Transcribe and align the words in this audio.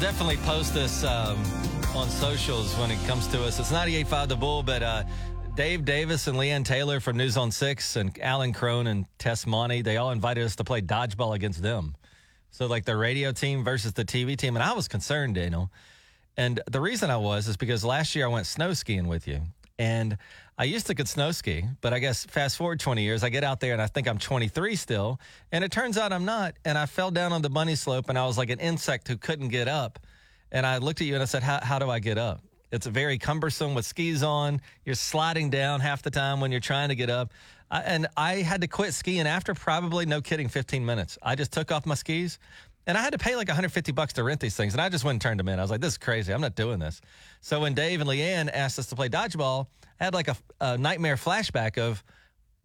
Definitely 0.00 0.36
post 0.38 0.74
this 0.74 1.02
um, 1.02 1.36
on 1.96 2.08
socials 2.08 2.72
when 2.78 2.92
it 2.92 3.04
comes 3.08 3.26
to 3.28 3.42
us. 3.42 3.58
It's 3.58 3.72
98.5 3.72 4.28
The 4.28 4.36
Bull, 4.36 4.62
but 4.62 4.80
uh, 4.80 5.02
Dave 5.56 5.84
Davis 5.84 6.28
and 6.28 6.36
Leanne 6.36 6.64
Taylor 6.64 7.00
from 7.00 7.16
News 7.16 7.36
on 7.36 7.50
6 7.50 7.96
and 7.96 8.16
Alan 8.20 8.52
Crone 8.52 8.86
and 8.86 9.06
Tess 9.18 9.44
Maune, 9.44 9.82
they 9.82 9.96
all 9.96 10.12
invited 10.12 10.44
us 10.44 10.54
to 10.56 10.64
play 10.64 10.80
dodgeball 10.80 11.34
against 11.34 11.62
them. 11.62 11.96
So, 12.52 12.66
like 12.66 12.84
the 12.84 12.96
radio 12.96 13.32
team 13.32 13.64
versus 13.64 13.92
the 13.92 14.04
TV 14.04 14.36
team. 14.36 14.54
And 14.54 14.62
I 14.62 14.72
was 14.72 14.86
concerned, 14.86 15.34
Daniel. 15.34 15.72
And 16.36 16.60
the 16.70 16.80
reason 16.80 17.10
I 17.10 17.16
was 17.16 17.48
is 17.48 17.56
because 17.56 17.84
last 17.84 18.14
year 18.14 18.26
I 18.26 18.28
went 18.28 18.46
snow 18.46 18.74
skiing 18.74 19.08
with 19.08 19.26
you. 19.26 19.40
And 19.78 20.18
I 20.58 20.64
used 20.64 20.88
to 20.88 20.94
could 20.94 21.08
snow 21.08 21.30
ski, 21.30 21.64
but 21.80 21.92
I 21.92 22.00
guess 22.00 22.24
fast 22.24 22.56
forward 22.56 22.80
20 22.80 23.02
years, 23.02 23.22
I 23.22 23.28
get 23.28 23.44
out 23.44 23.60
there 23.60 23.72
and 23.72 23.80
I 23.80 23.86
think 23.86 24.08
I'm 24.08 24.18
23 24.18 24.74
still. 24.74 25.20
And 25.52 25.62
it 25.62 25.70
turns 25.70 25.96
out 25.96 26.12
I'm 26.12 26.24
not. 26.24 26.54
And 26.64 26.76
I 26.76 26.86
fell 26.86 27.12
down 27.12 27.32
on 27.32 27.42
the 27.42 27.50
bunny 27.50 27.76
slope 27.76 28.08
and 28.08 28.18
I 28.18 28.26
was 28.26 28.36
like 28.36 28.50
an 28.50 28.58
insect 28.58 29.06
who 29.06 29.16
couldn't 29.16 29.48
get 29.48 29.68
up. 29.68 30.00
And 30.50 30.66
I 30.66 30.78
looked 30.78 31.00
at 31.00 31.06
you 31.06 31.14
and 31.14 31.22
I 31.22 31.26
said, 31.26 31.42
How, 31.44 31.78
do 31.78 31.90
I 31.90 32.00
get 32.00 32.18
up? 32.18 32.40
It's 32.72 32.86
very 32.86 33.18
cumbersome 33.18 33.74
with 33.74 33.86
skis 33.86 34.22
on. 34.22 34.60
You're 34.84 34.94
sliding 34.94 35.48
down 35.48 35.80
half 35.80 36.02
the 36.02 36.10
time 36.10 36.40
when 36.40 36.50
you're 36.50 36.60
trying 36.60 36.88
to 36.88 36.94
get 36.94 37.08
up. 37.08 37.32
I, 37.70 37.80
and 37.80 38.06
I 38.16 38.36
had 38.36 38.60
to 38.62 38.66
quit 38.66 38.94
skiing 38.94 39.26
after 39.26 39.54
probably, 39.54 40.06
no 40.06 40.20
kidding, 40.20 40.48
15 40.48 40.84
minutes. 40.84 41.18
I 41.22 41.34
just 41.34 41.52
took 41.52 41.70
off 41.70 41.86
my 41.86 41.94
skis 41.94 42.38
and 42.88 42.96
I 42.96 43.02
had 43.02 43.12
to 43.12 43.18
pay 43.18 43.36
like 43.36 43.48
150 43.48 43.92
bucks 43.92 44.14
to 44.14 44.24
rent 44.24 44.40
these 44.40 44.56
things. 44.56 44.72
And 44.72 44.80
I 44.80 44.88
just 44.88 45.04
went 45.04 45.16
and 45.16 45.20
turned 45.20 45.38
them 45.38 45.48
in. 45.48 45.58
I 45.58 45.62
was 45.62 45.70
like, 45.70 45.82
this 45.82 45.92
is 45.92 45.98
crazy. 45.98 46.32
I'm 46.32 46.40
not 46.40 46.54
doing 46.54 46.78
this. 46.78 47.02
So 47.42 47.60
when 47.60 47.74
Dave 47.74 48.00
and 48.00 48.08
Leanne 48.08 48.50
asked 48.50 48.78
us 48.78 48.86
to 48.86 48.96
play 48.96 49.10
dodgeball, 49.10 49.66
I 50.00 50.04
had 50.04 50.14
like 50.14 50.28
a, 50.28 50.36
a 50.58 50.78
nightmare 50.78 51.16
flashback 51.16 51.76
of, 51.76 52.02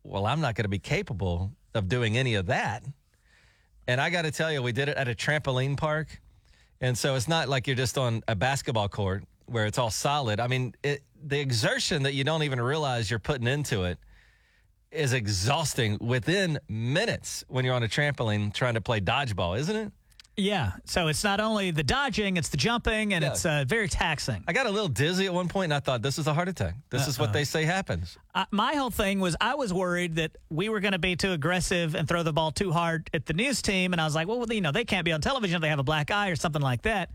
well, 0.02 0.26
I'm 0.26 0.40
not 0.40 0.55
going 0.55 0.64
to 0.64 0.70
be 0.70 0.80
capable 0.80 1.52
of 1.73 1.90
doing 1.90 2.17
any 2.17 2.36
of 2.36 2.45
that. 2.45 2.86
And 3.86 4.00
I 4.00 4.09
got 4.09 4.22
to 4.22 4.31
tell 4.31 4.50
you, 4.50 4.62
we 4.62 4.72
did 4.72 4.88
it 4.88 4.95
at 4.95 5.09
a 5.09 5.14
trampoline 5.14 5.76
park. 5.76 6.22
And 6.80 6.98
so 6.98 7.16
it's 7.16 7.28
not 7.28 7.50
like 7.50 7.67
you're 7.67 7.76
just 7.76 7.98
on 7.98 8.23
a 8.26 8.36
basketball 8.36 8.88
court 8.88 9.26
where 9.48 9.66
it's 9.66 9.78
all 9.78 9.92
solid. 9.92 10.40
I 10.40 10.48
mean, 10.48 10.73
it, 10.84 11.03
the 11.22 11.42
exertion 11.42 12.03
that 12.03 12.14
you 12.14 12.23
don't 12.23 12.44
even 12.44 12.61
realize 12.61 13.09
you're 13.09 13.20
putting 13.20 13.48
into 13.48 13.83
it 13.83 13.98
is 14.89 15.11
exhausting 15.11 15.98
within 16.00 16.59
minutes 16.70 17.44
when 17.50 17.66
you're 17.66 17.76
on 17.76 17.83
a 17.83 17.89
trampoline 17.89 18.53
trying 18.53 18.76
to 18.76 18.81
play 18.81 19.02
dodgeball, 19.02 19.59
isn't 19.59 19.76
it? 19.76 19.92
Yeah. 20.36 20.72
So 20.86 21.08
it's 21.09 21.23
not 21.23 21.39
only 21.39 21.70
the 21.72 21.84
dodging, 21.84 22.38
it's 22.38 22.50
the 22.50 22.58
jumping, 22.58 23.14
and 23.14 23.23
Yeah. 23.23 23.30
it's 23.31 23.45
uh, 23.45 23.66
very 23.67 23.88
taxing. 23.88 24.44
I 24.48 24.53
got 24.53 24.66
a 24.66 24.72
little 24.72 24.88
dizzy 24.88 25.26
at 25.28 25.34
one 25.34 25.48
point 25.48 25.66
and 25.66 25.73
I 25.76 25.80
thought, 25.80 26.02
this 26.02 26.17
is 26.17 26.26
a 26.28 26.34
heart 26.34 26.48
attack. 26.48 26.73
This 26.89 27.08
is 27.08 27.20
what 27.20 27.34
they 27.34 27.44
say 27.44 27.66
happens. 27.66 28.17
Uh, 28.34 28.45
my 28.50 28.73
whole 28.76 28.89
thing 28.89 29.20
was 29.20 29.36
I 29.39 29.54
was 29.56 29.72
worried 29.72 30.16
that 30.16 30.31
we 30.50 30.70
were 30.70 30.80
going 30.80 30.94
to 30.94 31.00
be 31.00 31.16
too 31.16 31.34
aggressive 31.34 31.94
and 31.95 32.08
throw 32.08 32.23
the 32.23 32.34
ball 32.34 32.52
too 32.52 32.72
hard 32.72 33.09
at 33.14 33.26
the 33.28 33.34
news 33.34 33.61
team. 33.61 33.94
And 33.94 34.02
I 34.02 34.06
was 34.06 34.16
like, 34.16 34.28
well, 34.28 34.44
you 34.52 34.61
know, 34.61 34.72
they 34.72 34.86
can't 34.86 35.06
be 35.06 35.11
on 35.11 35.22
television 35.22 35.58
if 35.58 35.61
they 35.61 35.70
have 35.70 35.80
a 35.80 35.84
black 35.84 36.09
eye 36.09 36.30
or 36.30 36.36
something 36.36 36.61
like 36.61 36.81
that. 36.84 37.11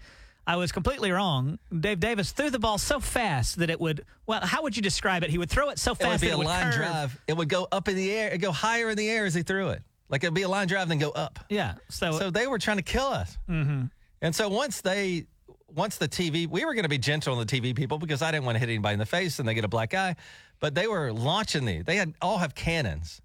I 0.46 0.56
was 0.56 0.72
completely 0.72 1.11
wrong. 1.11 1.58
Dave 1.78 2.00
Davis 2.00 2.33
threw 2.33 2.48
the 2.48 2.58
ball 2.58 2.78
so 2.78 3.00
fast 3.00 3.58
that 3.58 3.69
it 3.69 3.78
would, 3.78 4.06
well, 4.27 4.41
how 4.42 4.62
would 4.62 4.74
you 4.77 4.80
describe 4.83 5.22
it? 5.22 5.28
He 5.28 5.36
would 5.36 5.50
throw 5.50 5.69
it 5.69 5.78
so 5.78 5.94
fast 5.94 6.06
It 6.06 6.11
would 6.12 6.20
be 6.22 6.28
a 6.28 6.33
it 6.33 6.39
would 6.39 6.46
line 6.46 6.64
curve. 6.72 6.74
drive. 6.77 7.20
It 7.27 7.36
would 7.36 7.48
go 7.50 7.69
up 7.70 7.86
in 7.89 7.96
the 7.96 8.11
air. 8.11 8.28
It'd 8.28 8.41
go 8.41 8.52
higher 8.52 8.89
in 8.89 8.96
the 8.96 9.11
air 9.11 9.27
as 9.27 9.34
he 9.34 9.42
threw 9.42 9.69
it. 9.70 9.83
Like 10.09 10.25
it'd 10.25 10.34
be 10.34 10.42
a 10.42 10.48
line 10.48 10.69
drive 10.69 10.83
and 10.83 10.91
then 10.91 10.98
go 10.98 11.11
up. 11.11 11.39
Yeah. 11.48 11.75
So, 11.89 12.12
So 12.19 12.31
they 12.31 12.47
were 12.47 12.59
trying 12.59 12.78
to 12.78 12.83
kill 12.83 13.06
us. 13.06 13.37
Mm-hmm. 13.48 13.84
And 14.23 14.34
so 14.34 14.48
once 14.48 14.81
they, 14.81 15.27
once 15.75 15.97
the 15.98 16.09
TV, 16.09 16.47
we 16.48 16.64
were 16.64 16.75
going 16.75 16.84
to 16.84 16.89
be 16.89 16.98
gentle 16.98 17.34
on 17.34 17.47
the 17.47 17.61
TV 17.61 17.75
people 17.77 17.98
because 17.98 18.23
I 18.23 18.31
didn't 18.31 18.45
want 18.47 18.56
to 18.56 18.61
hit 18.61 18.69
anybody 18.70 18.95
in 18.95 18.98
the 18.98 19.06
face 19.06 19.39
and 19.39 19.47
they 19.47 19.55
get 19.55 19.64
a 19.64 19.69
black 19.69 19.92
eye. 19.95 20.17
But 20.61 20.75
they 20.75 20.86
were 20.89 21.12
launching 21.12 21.64
these. 21.67 21.84
They 21.84 21.97
had 21.97 22.14
all 22.20 22.39
have 22.39 22.55
cannons, 22.55 23.20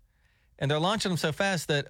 and 0.60 0.70
they're 0.70 0.78
launching 0.80 1.10
them 1.10 1.18
so 1.18 1.32
fast 1.32 1.68
that 1.70 1.88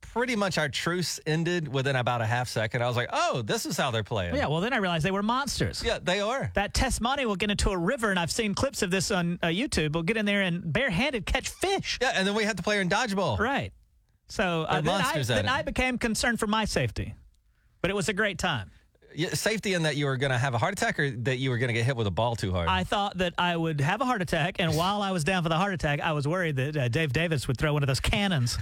pretty 0.00 0.36
much 0.36 0.56
our 0.56 0.70
truce 0.70 1.20
ended 1.26 1.68
within 1.68 1.96
about 1.96 2.22
a 2.22 2.24
half 2.24 2.48
second. 2.48 2.82
I 2.82 2.86
was 2.88 2.96
like, 2.96 3.10
oh, 3.12 3.42
this 3.42 3.66
is 3.66 3.76
how 3.76 3.90
they're 3.90 4.02
playing. 4.02 4.34
yeah, 4.34 4.46
well, 4.46 4.60
then 4.62 4.72
I 4.72 4.78
realized 4.78 5.04
they 5.04 5.10
were 5.10 5.22
monsters. 5.22 5.82
yeah, 5.84 5.98
they 6.02 6.20
are. 6.20 6.50
That 6.54 6.72
Tess 6.72 6.98
Maune 7.00 7.26
will 7.26 7.36
get 7.36 7.50
into 7.50 7.68
a 7.68 7.76
river, 7.76 8.08
and 8.10 8.18
I've 8.18 8.30
seen 8.30 8.54
clips 8.54 8.80
of 8.80 8.90
this 8.90 9.10
on 9.10 9.38
uh, 9.42 9.48
YouTube. 9.48 9.94
Will 9.94 10.02
get 10.02 10.16
in 10.16 10.24
there 10.24 10.40
and 10.40 10.72
barehanded 10.72 11.26
catch 11.26 11.50
fish. 11.50 11.98
Yeah, 12.00 12.12
and 12.14 12.26
then 12.26 12.34
we 12.34 12.44
had 12.44 12.56
to 12.56 12.62
play 12.62 12.76
her 12.76 12.80
in 12.80 12.88
dodgeball. 12.88 13.38
Right. 13.38 13.72
So 14.28 14.62
uh, 14.68 14.80
then, 14.80 15.00
I, 15.00 15.22
then. 15.22 15.48
I 15.48 15.62
became 15.62 15.98
concerned 15.98 16.40
for 16.40 16.46
my 16.46 16.64
safety. 16.64 17.14
But 17.80 17.90
it 17.90 17.94
was 17.94 18.08
a 18.08 18.12
great 18.12 18.38
time. 18.38 18.70
Yeah, 19.14 19.30
safety 19.30 19.72
in 19.72 19.84
that 19.84 19.96
you 19.96 20.04
were 20.04 20.18
going 20.18 20.32
to 20.32 20.36
have 20.36 20.52
a 20.52 20.58
heart 20.58 20.74
attack 20.74 20.98
or 20.98 21.10
that 21.10 21.38
you 21.38 21.48
were 21.48 21.56
going 21.56 21.68
to 21.68 21.72
get 21.72 21.86
hit 21.86 21.96
with 21.96 22.06
a 22.06 22.10
ball 22.10 22.36
too 22.36 22.52
hard. 22.52 22.68
I 22.68 22.84
thought 22.84 23.16
that 23.16 23.32
I 23.38 23.56
would 23.56 23.80
have 23.80 24.02
a 24.02 24.04
heart 24.04 24.20
attack, 24.20 24.56
and 24.58 24.76
while 24.76 25.00
I 25.00 25.10
was 25.12 25.24
down 25.24 25.42
for 25.42 25.48
the 25.48 25.56
heart 25.56 25.72
attack, 25.72 26.00
I 26.00 26.12
was 26.12 26.28
worried 26.28 26.56
that 26.56 26.76
uh, 26.76 26.88
Dave 26.88 27.14
Davis 27.14 27.48
would 27.48 27.56
throw 27.56 27.72
one 27.72 27.82
of 27.82 27.86
those 27.86 28.00
cannons 28.00 28.58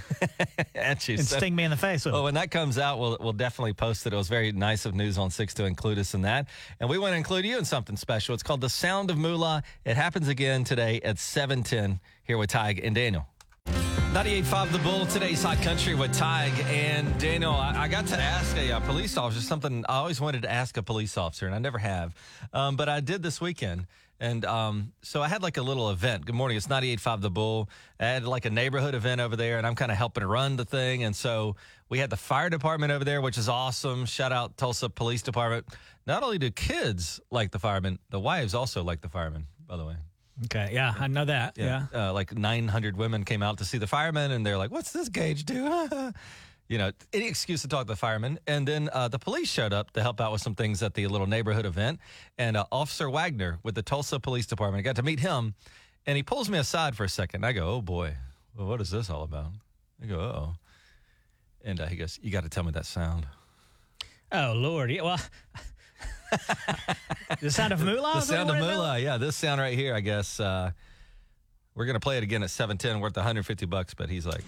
at 0.75 1.07
you. 1.09 1.15
and 1.15 1.25
So- 1.27 1.37
sting 1.37 1.55
me 1.57 1.65
in 1.65 1.71
the 1.71 1.75
face 1.77 2.05
with 2.05 2.13
Well, 2.13 2.21
it. 2.21 2.25
when 2.25 2.35
that 2.35 2.51
comes 2.51 2.77
out, 2.77 2.99
we'll, 2.99 3.17
we'll 3.19 3.33
definitely 3.33 3.73
post 3.73 4.07
it. 4.07 4.13
It 4.13 4.15
was 4.15 4.29
very 4.29 4.53
nice 4.53 4.85
of 4.85 4.95
News 4.95 5.17
on 5.17 5.29
6 5.29 5.53
to 5.55 5.65
include 5.65 5.99
us 5.99 6.13
in 6.13 6.21
that. 6.21 6.47
And 6.79 6.89
we 6.89 6.99
want 6.99 7.11
to 7.13 7.17
include 7.17 7.43
you 7.45 7.57
in 7.57 7.65
something 7.65 7.97
special. 7.97 8.33
It's 8.33 8.43
called 8.43 8.61
The 8.61 8.69
Sound 8.69 9.09
of 9.09 9.17
Moolah. 9.17 9.61
It 9.83 9.97
happens 9.97 10.29
again 10.29 10.63
today 10.63 11.01
at 11.03 11.19
710 11.19 11.99
here 12.23 12.37
with 12.37 12.51
Tige 12.51 12.79
and 12.81 12.95
Daniel. 12.95 13.27
98.5 14.15 14.71
The 14.71 14.79
Bull, 14.79 15.05
today's 15.05 15.43
Hot 15.43 15.57
Country 15.57 15.93
with 15.93 16.13
Tige 16.13 16.63
and 16.67 17.19
Daniel. 17.19 17.51
I, 17.51 17.73
I 17.75 17.87
got 17.89 18.07
to 18.07 18.17
ask 18.17 18.55
a, 18.55 18.71
uh 18.71 18.79
police 18.79 19.17
officer 19.17 19.41
something 19.41 19.83
I 19.89 19.97
always 19.97 20.21
wanted 20.21 20.43
to 20.43 20.49
ask 20.49 20.77
a 20.77 20.83
police 20.83 21.17
officer, 21.17 21.45
and 21.47 21.53
I 21.53 21.59
never 21.59 21.77
have. 21.79 22.15
Um, 22.53 22.77
but 22.77 22.87
I 22.87 23.01
did 23.01 23.21
this 23.21 23.41
weekend. 23.41 23.87
And 24.17 24.45
um, 24.45 24.93
so 25.01 25.21
I 25.21 25.27
had 25.27 25.43
like 25.43 25.57
a 25.57 25.61
little 25.61 25.89
event. 25.89 26.25
Good 26.25 26.33
morning. 26.33 26.55
It's 26.55 26.67
98.5 26.67 27.21
The 27.23 27.29
Bull. 27.29 27.69
I 27.99 28.05
had 28.05 28.23
like 28.23 28.45
a 28.45 28.49
neighborhood 28.49 28.95
event 28.95 29.19
over 29.19 29.35
there, 29.35 29.57
and 29.57 29.67
I'm 29.67 29.75
kind 29.75 29.91
of 29.91 29.97
helping 29.97 30.23
run 30.23 30.55
the 30.55 30.63
thing. 30.63 31.03
And 31.03 31.13
so 31.13 31.57
we 31.89 31.99
had 31.99 32.09
the 32.09 32.15
fire 32.15 32.49
department 32.49 32.93
over 32.93 33.03
there, 33.03 33.19
which 33.19 33.37
is 33.37 33.49
awesome. 33.49 34.05
Shout 34.05 34.31
out 34.31 34.55
Tulsa 34.55 34.87
Police 34.87 35.23
Department. 35.23 35.65
Not 36.07 36.23
only 36.23 36.37
do 36.37 36.51
kids 36.51 37.19
like 37.31 37.51
the 37.51 37.59
firemen, 37.59 37.99
the 38.11 38.21
wives 38.21 38.55
also 38.55 38.81
like 38.81 39.01
the 39.01 39.09
firemen, 39.09 39.47
by 39.67 39.75
the 39.75 39.83
way. 39.83 39.95
Okay, 40.45 40.71
yeah, 40.73 40.93
I 40.99 41.07
know 41.07 41.25
that. 41.25 41.57
Yeah. 41.57 41.85
Uh, 41.93 42.11
like 42.11 42.37
900 42.37 42.97
women 42.97 43.23
came 43.23 43.41
out 43.41 43.59
to 43.59 43.65
see 43.65 43.77
the 43.77 43.87
firemen, 43.87 44.31
and 44.31 44.45
they're 44.45 44.57
like, 44.57 44.69
"What's 44.71 44.91
this 44.91 45.07
gauge 45.07 45.45
do?" 45.45 45.63
you 46.67 46.77
know, 46.77 46.91
any 47.13 47.27
excuse 47.27 47.61
to 47.61 47.67
talk 47.67 47.81
to 47.81 47.93
the 47.93 47.95
firemen. 47.95 48.39
And 48.47 48.67
then 48.67 48.89
uh, 48.91 49.07
the 49.07 49.19
police 49.19 49.49
showed 49.49 49.71
up 49.71 49.91
to 49.91 50.01
help 50.01 50.19
out 50.19 50.31
with 50.31 50.41
some 50.41 50.55
things 50.55 50.83
at 50.83 50.93
the 50.93 51.07
little 51.07 51.27
neighborhood 51.27 51.65
event. 51.65 51.99
And 52.37 52.57
uh, 52.57 52.65
Officer 52.71 53.09
Wagner 53.09 53.59
with 53.63 53.75
the 53.75 53.83
Tulsa 53.83 54.19
Police 54.19 54.45
Department, 54.45 54.79
I 54.79 54.83
got 54.83 54.95
to 54.97 55.03
meet 55.03 55.19
him, 55.19 55.53
and 56.05 56.17
he 56.17 56.23
pulls 56.23 56.49
me 56.49 56.57
aside 56.57 56.95
for 56.97 57.03
a 57.05 57.09
second. 57.09 57.45
I 57.45 57.53
go, 57.53 57.67
"Oh 57.69 57.81
boy, 57.81 58.15
well, 58.57 58.67
what 58.67 58.81
is 58.81 58.91
this 58.91 59.09
all 59.09 59.23
about?" 59.23 59.51
I 60.03 60.05
go, 60.07 60.19
"Oh," 60.19 60.55
and 61.63 61.79
uh, 61.79 61.85
he 61.85 61.95
goes, 61.95 62.19
"You 62.21 62.31
got 62.31 62.43
to 62.43 62.49
tell 62.49 62.63
me 62.63 62.71
that 62.71 62.85
sound." 62.85 63.25
Oh, 64.31 64.53
Lord. 64.53 64.91
Yeah, 64.91 65.03
well, 65.03 65.19
the 67.41 67.51
sound 67.51 67.73
of 67.73 67.81
moolah? 67.83 68.13
The 68.15 68.21
sound 68.21 68.49
of 68.49 68.57
moolah, 68.57 68.99
yeah, 68.99 69.17
this 69.17 69.35
sound 69.35 69.61
right 69.61 69.77
here. 69.77 69.93
I 69.93 69.99
guess 70.01 70.39
uh, 70.39 70.71
we're 71.75 71.85
gonna 71.85 71.99
play 71.99 72.17
it 72.17 72.23
again 72.23 72.43
at 72.43 72.49
710, 72.49 72.99
worth 72.99 73.15
150 73.15 73.65
bucks. 73.65 73.93
But 73.93 74.09
he's 74.09 74.25
like. 74.25 74.43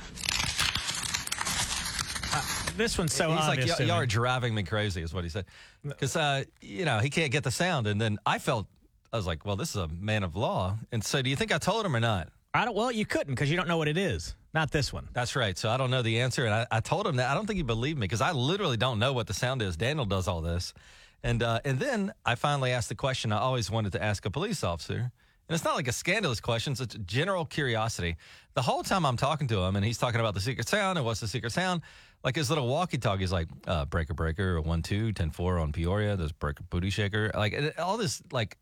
This 2.76 2.96
one's 2.96 3.12
so 3.14 3.30
He's 3.32 3.40
like, 3.40 3.60
obvious. 3.60 3.80
"Y- 3.80 3.86
y'all 3.86 3.96
are 3.98 4.06
driving 4.06 4.54
me 4.54 4.62
crazy, 4.62 5.02
is 5.02 5.12
what 5.12 5.24
he 5.24 5.32
said. 5.32 5.46
Because, 5.84 6.16
uh, 6.16 6.44
you 6.62 6.86
know, 6.86 7.00
he 7.00 7.10
can't 7.10 7.32
get 7.32 7.44
the 7.44 7.50
sound. 7.50 7.88
And 7.88 8.00
then 8.00 8.20
I 8.24 8.38
felt, 8.38 8.68
I 9.12 9.18
was 9.18 9.26
like, 9.26 9.46
well, 9.46 9.56
this 9.56 9.72
is 9.72 9.78
a 9.78 9.88
man 9.88 10.24
of 10.24 10.36
law. 10.36 10.78
And 10.92 11.04
so 11.04 11.24
do 11.24 11.30
you 11.32 11.36
think 11.36 11.52
I 11.52 11.58
told 11.58 11.84
him 11.84 11.96
or 11.96 12.00
not? 12.00 12.30
I 12.54 12.66
don't. 12.66 12.76
Well, 12.76 12.92
you 12.92 13.06
couldn't 13.06 13.34
because 13.34 13.50
you 13.50 13.58
don't 13.58 13.68
know 13.68 13.78
what 13.78 13.88
it 13.88 13.98
is. 13.98 14.36
Not 14.54 14.70
this 14.72 14.94
one. 14.94 15.10
That's 15.14 15.36
right. 15.36 15.58
So 15.58 15.70
I 15.70 15.78
don't 15.78 15.90
know 15.90 16.02
the 16.04 16.22
answer. 16.22 16.46
And 16.46 16.54
I, 16.54 16.68
I 16.72 16.80
told 16.80 17.08
him 17.08 17.16
that. 17.18 17.30
I 17.30 17.34
don't 17.34 17.46
think 17.48 17.58
he 17.58 17.64
believed 17.64 17.98
me 17.98 18.06
because 18.06 18.22
I 18.22 18.32
literally 18.32 18.78
don't 18.78 19.00
know 19.00 19.14
what 19.14 19.26
the 19.28 19.34
sound 19.34 19.62
is. 19.64 19.76
Daniel 19.76 20.06
does 20.06 20.28
all 20.28 20.42
this. 20.42 20.74
And, 21.24 21.42
uh, 21.44 21.60
and 21.66 21.80
then 21.80 22.14
I 22.26 22.36
finally 22.36 22.72
asked 22.72 22.90
the 22.90 22.96
question 22.96 23.32
I 23.32 23.40
always 23.40 23.70
wanted 23.72 23.92
to 23.94 24.04
ask 24.04 24.26
a 24.26 24.30
police 24.32 24.64
officer. 24.64 25.12
And 25.50 25.56
it's 25.56 25.64
not 25.64 25.76
like 25.76 25.88
a 25.88 25.94
scandalous 25.94 26.42
question, 26.42 26.74
it's 26.74 26.82
a 26.82 27.00
general 27.00 27.46
curiosity. 27.46 28.18
The 28.54 28.62
whole 28.62 28.84
time 28.84 29.06
I'm 29.06 29.16
talking 29.18 29.48
to 29.48 29.60
him 29.62 29.76
and 29.78 29.86
he's 29.86 29.98
talking 29.98 30.20
about 30.20 30.34
the 30.34 30.42
secret 30.42 30.68
sound 30.68 30.98
and 30.98 31.06
what's 31.06 31.22
the 31.22 31.28
secret 31.28 31.54
sound, 31.54 31.82
like 32.24 32.36
his 32.36 32.50
little 32.50 32.68
walkie 32.68 32.98
talkie 32.98 33.24
is 33.24 33.32
like 33.32 33.48
uh, 33.66 33.86
breaker 33.86 34.14
breaker, 34.14 34.58
or 34.58 34.62
1 34.62 34.82
2, 34.82 35.14
10 35.14 35.32
4 35.32 35.60
on 35.60 35.72
Peoria, 35.72 36.18
there's 36.18 36.34
breaker 36.34 36.64
booty 36.70 36.90
shaker. 36.90 37.32
Like 37.34 37.54
and 37.54 37.74
all 37.78 37.96
this, 37.98 38.22
like, 38.32 38.58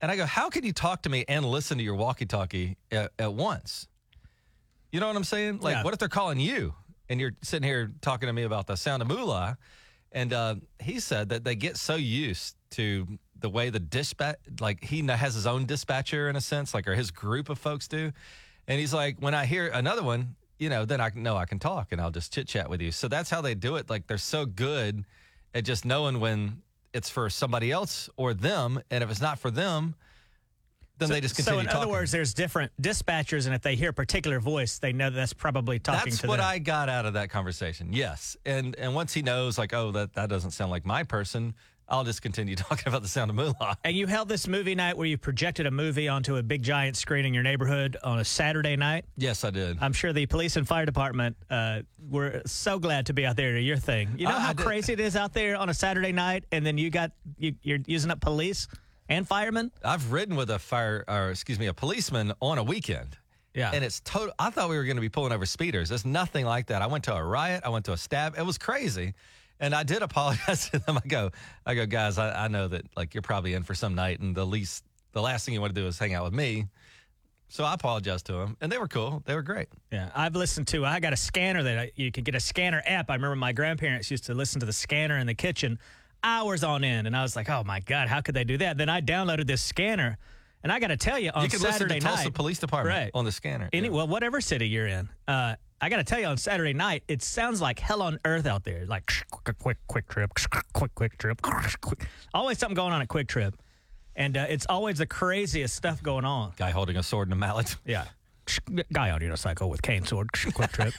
and 0.00 0.10
I 0.10 0.16
go, 0.16 0.24
how 0.24 0.48
can 0.48 0.64
you 0.64 0.72
talk 0.72 1.02
to 1.02 1.10
me 1.10 1.24
and 1.28 1.44
listen 1.44 1.76
to 1.78 1.84
your 1.84 1.94
walkie 1.94 2.26
talkie 2.26 2.76
at, 2.90 3.12
at 3.18 3.34
once? 3.34 3.86
You 4.92 5.00
know 5.00 5.08
what 5.08 5.16
I'm 5.16 5.24
saying? 5.24 5.58
Like, 5.60 5.74
Yeah. 5.76 5.82
what 5.82 5.92
if 5.92 5.98
they're 5.98 6.08
calling 6.08 6.40
you 6.40 6.74
and 7.08 7.20
you're 7.20 7.32
sitting 7.42 7.68
here 7.68 7.90
talking 8.00 8.28
to 8.28 8.32
me 8.32 8.44
about 8.44 8.66
the 8.66 8.76
sound 8.76 9.02
of 9.02 9.08
moolah? 9.08 9.58
And 10.14 10.32
uh, 10.32 10.54
he 10.80 11.00
said 11.00 11.28
that 11.30 11.44
they 11.44 11.56
get 11.56 11.76
so 11.76 11.96
used 11.96 12.54
to 12.70 13.06
the 13.40 13.50
way 13.50 13.68
the 13.68 13.80
dispatch, 13.80 14.36
like 14.60 14.82
he 14.82 15.04
has 15.06 15.34
his 15.34 15.46
own 15.46 15.66
dispatcher 15.66 16.30
in 16.30 16.36
a 16.36 16.40
sense, 16.40 16.72
like 16.72 16.88
or 16.88 16.94
his 16.94 17.10
group 17.10 17.50
of 17.50 17.58
folks 17.58 17.88
do. 17.88 18.12
And 18.66 18.80
he's 18.80 18.94
like, 18.94 19.16
when 19.18 19.34
I 19.34 19.44
hear 19.44 19.66
another 19.66 20.02
one, 20.02 20.36
you 20.58 20.70
know, 20.70 20.84
then 20.84 21.00
I 21.00 21.10
know 21.14 21.36
I 21.36 21.44
can 21.44 21.58
talk 21.58 21.88
and 21.90 22.00
I'll 22.00 22.12
just 22.12 22.32
chit 22.32 22.46
chat 22.46 22.70
with 22.70 22.80
you. 22.80 22.92
So 22.92 23.08
that's 23.08 23.28
how 23.28 23.40
they 23.42 23.54
do 23.54 23.76
it. 23.76 23.90
Like 23.90 24.06
they're 24.06 24.16
so 24.16 24.46
good 24.46 25.04
at 25.52 25.64
just 25.64 25.84
knowing 25.84 26.20
when 26.20 26.62
it's 26.94 27.10
for 27.10 27.28
somebody 27.28 27.72
else 27.72 28.08
or 28.16 28.32
them, 28.34 28.80
and 28.90 29.02
if 29.02 29.10
it's 29.10 29.20
not 29.20 29.38
for 29.40 29.50
them, 29.50 29.96
then 30.98 31.08
they 31.10 31.20
just 31.20 31.34
continue 31.36 31.56
So, 31.56 31.60
in 31.60 31.66
talking. 31.66 31.80
other 31.82 31.90
words, 31.90 32.10
there's 32.12 32.34
different 32.34 32.70
dispatchers, 32.80 33.46
and 33.46 33.54
if 33.54 33.62
they 33.62 33.74
hear 33.74 33.90
a 33.90 33.94
particular 33.94 34.38
voice, 34.40 34.78
they 34.78 34.92
know 34.92 35.10
that's 35.10 35.32
probably 35.32 35.78
talking 35.78 36.10
That's 36.10 36.22
to 36.22 36.26
what 36.28 36.36
them. 36.36 36.46
I 36.46 36.58
got 36.58 36.88
out 36.88 37.04
of 37.06 37.14
that 37.14 37.30
conversation. 37.30 37.92
Yes, 37.92 38.36
and 38.46 38.74
and 38.76 38.94
once 38.94 39.12
he 39.12 39.22
knows, 39.22 39.58
like, 39.58 39.74
oh, 39.74 39.90
that 39.92 40.14
that 40.14 40.28
doesn't 40.28 40.52
sound 40.52 40.70
like 40.70 40.86
my 40.86 41.02
person, 41.02 41.54
I'll 41.88 42.04
just 42.04 42.22
continue 42.22 42.54
talking 42.56 42.86
about 42.86 43.02
the 43.02 43.08
sound 43.08 43.30
of 43.30 43.36
moolah. 43.36 43.76
And 43.82 43.96
you 43.96 44.06
held 44.06 44.28
this 44.28 44.46
movie 44.46 44.74
night 44.76 44.96
where 44.96 45.06
you 45.06 45.18
projected 45.18 45.66
a 45.66 45.70
movie 45.72 46.06
onto 46.08 46.36
a 46.36 46.42
big 46.42 46.62
giant 46.62 46.96
screen 46.96 47.24
in 47.24 47.34
your 47.34 47.42
neighborhood 47.42 47.96
on 48.04 48.20
a 48.20 48.24
Saturday 48.24 48.76
night. 48.76 49.04
Yes, 49.16 49.42
I 49.44 49.50
did. 49.50 49.78
I'm 49.80 49.92
sure 49.92 50.12
the 50.12 50.26
police 50.26 50.56
and 50.56 50.66
fire 50.66 50.86
department 50.86 51.36
uh, 51.50 51.80
were 52.08 52.40
so 52.46 52.78
glad 52.78 53.06
to 53.06 53.12
be 53.14 53.26
out 53.26 53.36
there 53.36 53.52
to 53.52 53.60
your 53.60 53.76
thing. 53.78 54.14
You 54.16 54.26
know 54.28 54.36
I- 54.36 54.40
how 54.40 54.50
I 54.50 54.54
crazy 54.54 54.92
it 54.92 55.00
is 55.00 55.16
out 55.16 55.32
there 55.32 55.56
on 55.56 55.68
a 55.68 55.74
Saturday 55.74 56.12
night, 56.12 56.44
and 56.52 56.64
then 56.64 56.78
you 56.78 56.88
got 56.90 57.10
you, 57.36 57.54
you're 57.62 57.80
using 57.86 58.10
up 58.12 58.20
police 58.20 58.68
and 59.08 59.26
firemen. 59.26 59.70
I've 59.84 60.12
ridden 60.12 60.36
with 60.36 60.50
a 60.50 60.58
fire, 60.58 61.04
or 61.08 61.30
excuse 61.30 61.58
me, 61.58 61.66
a 61.66 61.74
policeman 61.74 62.32
on 62.40 62.58
a 62.58 62.62
weekend. 62.62 63.16
Yeah. 63.54 63.70
And 63.72 63.84
it's 63.84 64.00
total. 64.00 64.34
I 64.38 64.50
thought 64.50 64.68
we 64.68 64.76
were 64.76 64.84
going 64.84 64.96
to 64.96 65.00
be 65.00 65.08
pulling 65.08 65.32
over 65.32 65.46
speeders. 65.46 65.90
It's 65.90 66.04
nothing 66.04 66.44
like 66.44 66.66
that. 66.66 66.82
I 66.82 66.86
went 66.88 67.04
to 67.04 67.14
a 67.14 67.22
riot. 67.22 67.62
I 67.64 67.68
went 67.68 67.84
to 67.84 67.92
a 67.92 67.96
stab. 67.96 68.36
It 68.36 68.44
was 68.44 68.58
crazy. 68.58 69.14
And 69.60 69.74
I 69.74 69.84
did 69.84 70.02
apologize 70.02 70.68
to 70.70 70.80
them. 70.80 70.98
I 71.02 71.06
go, 71.06 71.30
I 71.64 71.74
go, 71.74 71.86
guys, 71.86 72.18
I, 72.18 72.44
I 72.44 72.48
know 72.48 72.66
that 72.68 72.84
like 72.96 73.14
you're 73.14 73.22
probably 73.22 73.54
in 73.54 73.62
for 73.62 73.74
some 73.74 73.94
night, 73.94 74.20
and 74.20 74.34
the 74.34 74.44
least, 74.44 74.84
the 75.12 75.22
last 75.22 75.44
thing 75.44 75.54
you 75.54 75.60
want 75.60 75.74
to 75.74 75.80
do 75.80 75.86
is 75.86 75.98
hang 75.98 76.14
out 76.14 76.24
with 76.24 76.34
me. 76.34 76.66
So 77.48 77.62
I 77.62 77.74
apologized 77.74 78.26
to 78.26 78.32
them, 78.32 78.56
and 78.60 78.72
they 78.72 78.78
were 78.78 78.88
cool. 78.88 79.22
They 79.26 79.34
were 79.36 79.42
great. 79.42 79.68
Yeah, 79.92 80.10
I've 80.16 80.34
listened 80.34 80.66
to. 80.68 80.84
I 80.84 80.98
got 80.98 81.12
a 81.12 81.16
scanner 81.16 81.62
that 81.62 81.78
I, 81.78 81.92
you 81.94 82.10
could 82.10 82.24
get 82.24 82.34
a 82.34 82.40
scanner 82.40 82.82
app. 82.84 83.10
I 83.10 83.14
remember 83.14 83.36
my 83.36 83.52
grandparents 83.52 84.10
used 84.10 84.24
to 84.24 84.34
listen 84.34 84.58
to 84.58 84.66
the 84.66 84.72
scanner 84.72 85.18
in 85.18 85.28
the 85.28 85.34
kitchen 85.34 85.78
hours 86.24 86.64
on 86.64 86.82
end, 86.82 87.06
and 87.06 87.16
I 87.16 87.22
was 87.22 87.36
like, 87.36 87.48
"Oh 87.48 87.62
my 87.64 87.78
god, 87.80 88.08
how 88.08 88.20
could 88.20 88.34
they 88.34 88.42
do 88.44 88.56
that?" 88.58 88.76
Then 88.78 88.88
I 88.88 89.00
downloaded 89.00 89.46
this 89.46 89.62
scanner, 89.62 90.18
and 90.62 90.72
I 90.72 90.80
got 90.80 90.88
to 90.88 90.96
tell 90.96 91.18
you, 91.18 91.30
on 91.30 91.44
you 91.44 91.48
can 91.50 91.60
Saturday 91.60 91.94
listen 91.96 92.00
to 92.00 92.06
Tulsa 92.06 92.24
night, 92.24 92.34
Police 92.34 92.58
Department 92.58 92.96
Right. 92.96 93.10
on 93.14 93.24
the 93.24 93.30
scanner. 93.32 93.68
any 93.72 93.86
Yeah. 93.88 93.92
well, 93.94 94.08
whatever 94.08 94.40
city 94.40 94.66
you're 94.66 94.86
in, 94.88 95.08
uh, 95.28 95.54
I 95.80 95.88
got 95.90 95.98
to 95.98 96.04
tell 96.04 96.18
you, 96.18 96.26
on 96.26 96.36
Saturday 96.38 96.72
night, 96.72 97.04
it 97.08 97.22
sounds 97.22 97.60
like 97.60 97.78
hell 97.78 98.00
on 98.02 98.18
earth 98.24 98.46
out 98.46 98.64
there. 98.64 98.86
Like 98.86 99.12
quick, 99.30 99.58
quick, 99.58 99.76
quick 99.86 100.08
trip, 100.08 100.30
quick, 100.72 100.94
quick 100.94 101.18
trip, 101.18 101.42
quick. 101.42 102.08
always 102.32 102.58
something 102.58 102.74
going 102.74 102.92
on 102.94 103.02
at 103.02 103.08
QuikTrip, 103.08 103.52
and 104.16 104.36
uh, 104.36 104.46
it's 104.48 104.64
always 104.68 104.98
the 104.98 105.06
craziest 105.06 105.74
stuff 105.76 106.02
going 106.02 106.24
on. 106.24 106.52
Guy 106.56 106.70
holding 106.70 106.96
a 106.96 107.02
sword 107.02 107.28
and 107.28 107.34
a 107.34 107.36
mallet. 107.36 107.76
Yeah. 107.84 108.04
Guy 108.92 109.10
on 109.10 109.20
unicycle 109.20 109.70
with 109.70 109.80
cane 109.80 110.04
sword, 110.04 110.28
QuikTrip. 110.32 110.92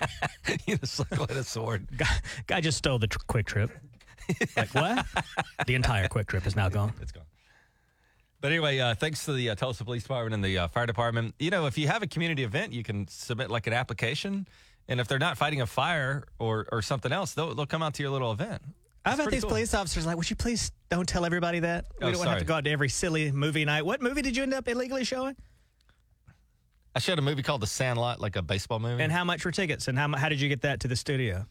know, 1.18 1.26
and 1.30 1.38
a 1.38 1.44
sword. 1.44 1.88
Guy, 1.96 2.08
guy 2.48 2.60
just 2.60 2.78
stole 2.80 2.98
the 2.98 3.06
tr- 3.06 3.20
QuikTrip. 3.28 3.70
Like 4.58 4.74
what? 4.74 5.06
the 5.68 5.76
entire 5.76 6.08
QuikTrip 6.08 6.46
is 6.46 6.56
now 6.56 6.70
gone. 6.70 6.94
It's 7.02 7.12
gone. 7.12 7.24
But 8.42 8.52
anyway, 8.52 8.80
uh, 8.80 8.94
thanks 8.96 9.26
to 9.26 9.34
the 9.34 9.50
uh, 9.52 9.56
Tulsa 9.56 9.84
Police 9.86 10.04
Department 10.04 10.36
and 10.36 10.44
the 10.44 10.58
uh, 10.60 10.68
fire 10.68 10.86
department. 10.86 11.34
You 11.40 11.50
know, 11.50 11.66
if 11.66 11.78
you 11.78 11.88
have 11.88 12.04
a 12.04 12.08
community 12.08 12.44
event, 12.44 12.74
you 12.74 12.84
can 12.84 13.08
submit 13.08 13.50
like 13.50 13.66
an 13.66 13.74
application, 13.74 14.48
and 14.88 15.00
if 15.00 15.08
they're 15.08 15.18
not 15.20 15.38
fighting 15.38 15.62
a 15.62 15.66
fire 15.66 16.26
or 16.38 16.68
or 16.72 16.82
something 16.82 17.12
else, 17.12 17.34
they'll 17.34 17.56
they'll 17.56 17.66
come 17.66 17.82
out 17.82 17.94
to 17.96 18.04
your 18.04 18.12
little 18.12 18.32
event. 18.32 18.62
I've 19.08 19.20
had 19.20 19.30
these 19.30 19.42
cool. 19.42 19.50
police 19.52 19.74
officers 19.74 20.06
like, 20.06 20.18
would 20.18 20.30
you 20.30 20.36
please 20.36 20.72
don't 20.90 21.08
tell 21.08 21.26
everybody 21.26 21.60
that? 21.60 21.86
We 22.00 22.08
Oh, 22.08 22.10
don't 22.12 22.18
want 22.18 22.26
to 22.28 22.30
have 22.32 22.40
to 22.40 22.46
go 22.46 22.56
out 22.56 22.64
to 22.66 22.72
every 22.72 22.90
silly 22.90 23.32
movie 23.32 23.64
night. 23.64 23.86
What 23.86 24.02
movie 24.02 24.24
did 24.24 24.36
you 24.36 24.42
end 24.44 24.54
up 24.54 24.68
illegally 24.68 25.04
showing? 25.04 25.36
I 26.96 27.00
showed 27.00 27.20
a 27.20 27.22
movie 27.22 27.44
called 27.44 27.62
The 27.62 27.68
Sandlot, 27.68 28.20
like 28.20 28.36
a 28.36 28.42
baseball 28.42 28.80
movie. 28.80 29.04
And 29.04 29.12
how 29.12 29.24
much 29.24 29.44
were 29.46 29.52
tickets? 29.52 29.88
And 29.90 29.98
how, 29.98 30.08
mu- 30.08 30.18
how 30.18 30.30
did 30.30 30.40
you 30.42 30.50
get 30.50 30.62
that 30.62 30.80
to 30.80 30.88
the 30.88 30.96
studio? 30.96 31.46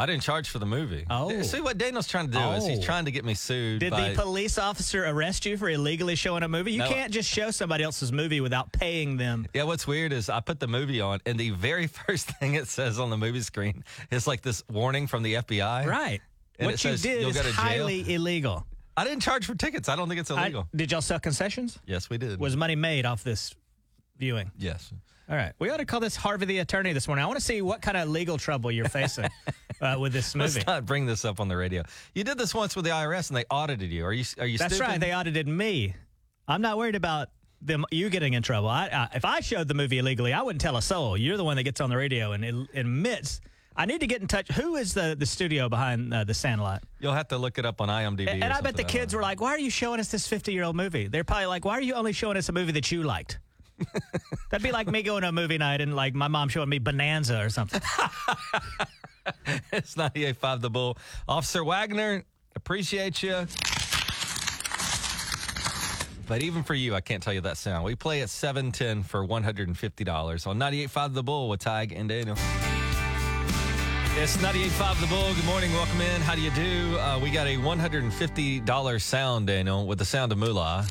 I 0.00 0.06
didn't 0.06 0.22
charge 0.22 0.48
for 0.48 0.58
the 0.58 0.66
movie. 0.66 1.04
Oh. 1.10 1.42
See 1.42 1.60
what 1.60 1.76
Daniel's 1.76 2.08
trying 2.08 2.26
to 2.28 2.32
do 2.32 2.38
is 2.52 2.66
he's 2.66 2.78
Oh. 2.78 2.82
trying 2.82 3.04
to 3.04 3.10
get 3.10 3.24
me 3.24 3.34
sued. 3.34 3.80
Did 3.80 3.90
by, 3.90 4.08
the 4.10 4.14
police 4.14 4.56
officer 4.58 5.04
arrest 5.04 5.44
you 5.44 5.56
for 5.58 5.68
illegally 5.68 6.14
showing 6.16 6.42
a 6.42 6.48
movie? 6.48 6.72
You 6.72 6.78
No. 6.78 6.88
can't 6.88 7.12
just 7.12 7.28
show 7.28 7.50
somebody 7.50 7.84
else's 7.84 8.10
movie 8.10 8.40
without 8.40 8.72
paying 8.72 9.18
them. 9.18 9.46
Yeah, 9.52 9.64
what's 9.64 9.86
weird 9.86 10.12
is 10.14 10.30
I 10.30 10.40
put 10.40 10.58
the 10.58 10.66
movie 10.68 11.00
on, 11.02 11.20
and 11.26 11.38
the 11.38 11.50
very 11.50 11.86
first 12.06 12.26
thing 12.38 12.54
it 12.54 12.66
says 12.66 12.98
on 12.98 13.10
the 13.10 13.18
movie 13.18 13.42
screen 13.42 13.84
is 14.10 14.26
like 14.26 14.40
this 14.40 14.62
warning 14.70 15.06
from 15.06 15.22
the 15.22 15.34
FBI. 15.34 15.84
Right. 15.86 16.20
And 16.58 16.66
what 16.66 16.72
you 16.82 16.90
says 16.92 17.02
did 17.02 17.20
you'll 17.20 17.30
is 17.30 17.36
go 17.36 17.42
to 17.42 17.48
jail. 17.48 17.54
highly 17.56 18.14
illegal. 18.14 18.66
I 18.96 19.04
didn't 19.04 19.20
charge 19.20 19.44
for 19.46 19.54
tickets. 19.54 19.88
I 19.88 19.96
don't 19.96 20.08
think 20.08 20.20
it's 20.20 20.30
I- 20.30 20.42
illegal. 20.44 20.66
did 20.74 20.90
y'all 20.92 21.00
sell 21.02 21.20
concessions? 21.20 21.78
yes, 21.86 22.08
we 22.10 22.16
did. 22.18 22.40
Was 22.40 22.56
money 22.56 22.74
made 22.74 23.04
off 23.06 23.22
this 23.22 23.54
viewing? 24.18 24.50
yes. 24.58 24.92
All 25.28 25.36
right. 25.36 25.52
We 25.60 25.70
ought 25.70 25.76
to 25.76 25.84
call 25.84 26.00
this 26.00 26.16
Harvey 26.16 26.44
the 26.46 26.58
attorney 26.58 26.92
this 26.92 27.06
morning. 27.06 27.22
I 27.22 27.26
want 27.28 27.38
to 27.38 27.44
see 27.44 27.62
what 27.62 27.80
kind 27.82 27.96
of 27.96 28.08
legal 28.08 28.36
trouble 28.36 28.72
you're 28.72 28.88
facing 28.88 29.28
uh, 29.80 29.96
with 29.98 30.12
this 30.12 30.34
movie. 30.34 30.54
Let's 30.54 30.66
not 30.66 30.86
bring 30.86 31.06
this 31.06 31.24
up 31.24 31.40
on 31.40 31.48
the 31.48 31.56
radio. 31.56 31.82
You 32.14 32.24
did 32.24 32.38
this 32.38 32.54
once 32.54 32.76
with 32.76 32.84
the 32.84 32.90
IRS, 32.90 33.28
and 33.28 33.36
they 33.36 33.44
audited 33.50 33.90
you. 33.90 34.04
Are 34.04 34.12
you? 34.12 34.24
Are 34.38 34.46
you? 34.46 34.58
That's 34.58 34.74
stupid? 34.74 34.88
right. 34.90 35.00
They 35.00 35.14
audited 35.14 35.48
me. 35.48 35.94
I'm 36.48 36.62
not 36.62 36.78
worried 36.78 36.96
about 36.96 37.28
them 37.62 37.84
you 37.90 38.10
getting 38.10 38.34
in 38.34 38.42
trouble. 38.42 38.68
I, 38.68 38.86
I, 38.86 39.08
if 39.14 39.24
I 39.24 39.40
showed 39.40 39.68
the 39.68 39.74
movie 39.74 39.98
illegally, 39.98 40.32
I 40.32 40.42
wouldn't 40.42 40.60
tell 40.60 40.76
a 40.76 40.82
soul. 40.82 41.16
You're 41.16 41.36
the 41.36 41.44
one 41.44 41.56
that 41.56 41.64
gets 41.64 41.80
on 41.80 41.90
the 41.90 41.96
radio 41.96 42.32
and 42.32 42.44
it, 42.44 42.54
admits. 42.74 43.40
I 43.76 43.86
need 43.86 44.00
to 44.00 44.06
get 44.06 44.20
in 44.20 44.26
touch. 44.26 44.48
Who 44.48 44.76
is 44.76 44.94
the, 44.94 45.14
the 45.18 45.26
studio 45.26 45.68
behind 45.68 46.12
uh, 46.12 46.24
the 46.24 46.34
Sandlot? 46.34 46.82
You'll 46.98 47.12
have 47.14 47.28
to 47.28 47.38
look 47.38 47.56
it 47.58 47.64
up 47.64 47.80
on 47.80 47.88
IMDb. 47.88 48.28
And, 48.28 48.44
and 48.44 48.52
I 48.52 48.60
bet 48.60 48.76
the 48.76 48.84
kids 48.84 49.14
were 49.14 49.22
like, 49.22 49.40
"Why 49.40 49.50
are 49.50 49.58
you 49.58 49.70
showing 49.70 50.00
us 50.00 50.10
this 50.10 50.26
50 50.26 50.52
year 50.52 50.64
old 50.64 50.76
movie?" 50.76 51.06
They're 51.06 51.24
probably 51.24 51.46
like, 51.46 51.64
"Why 51.64 51.74
are 51.74 51.80
you 51.80 51.94
only 51.94 52.12
showing 52.12 52.36
us 52.36 52.48
a 52.48 52.52
movie 52.52 52.72
that 52.72 52.90
you 52.90 53.04
liked?" 53.04 53.38
That'd 54.50 54.62
be 54.62 54.72
like 54.72 54.88
me 54.88 55.02
going 55.02 55.22
to 55.22 55.28
a 55.28 55.32
movie 55.32 55.56
night 55.56 55.80
and 55.80 55.94
like 55.94 56.14
my 56.14 56.28
mom 56.28 56.48
showing 56.48 56.68
me 56.68 56.78
Bonanza 56.78 57.40
or 57.40 57.48
something. 57.48 57.80
it's 59.72 59.94
98.5 59.94 60.60
The 60.60 60.70
Bull. 60.70 60.98
Officer 61.28 61.64
Wagner, 61.64 62.24
appreciate 62.56 63.22
you. 63.22 63.46
But 66.26 66.42
even 66.42 66.62
for 66.62 66.74
you, 66.74 66.94
I 66.94 67.00
can't 67.00 67.20
tell 67.20 67.32
you 67.32 67.40
that 67.40 67.56
sound. 67.56 67.84
We 67.84 67.96
play 67.96 68.22
at 68.22 68.30
710 68.30 69.02
for 69.02 69.26
$150 69.26 70.46
on 70.46 70.58
98.5 70.58 71.14
The 71.14 71.22
Bull 71.24 71.48
with 71.48 71.60
Tige 71.60 71.92
and 71.98 72.08
Daniel. 72.08 72.36
It's 74.16 74.36
98.5 74.36 75.00
The 75.00 75.06
Bull. 75.08 75.34
Good 75.34 75.44
morning. 75.44 75.72
Welcome 75.72 76.00
in. 76.00 76.20
How 76.20 76.36
do 76.36 76.40
you 76.40 76.50
do? 76.52 76.98
Uh, 76.98 77.18
we 77.20 77.30
got 77.30 77.48
a 77.48 77.56
$150 77.56 79.02
sound, 79.02 79.46
Daniel, 79.48 79.86
with 79.86 79.98
the 79.98 80.04
sound 80.04 80.30
of 80.30 80.38
moolah. 80.38 80.86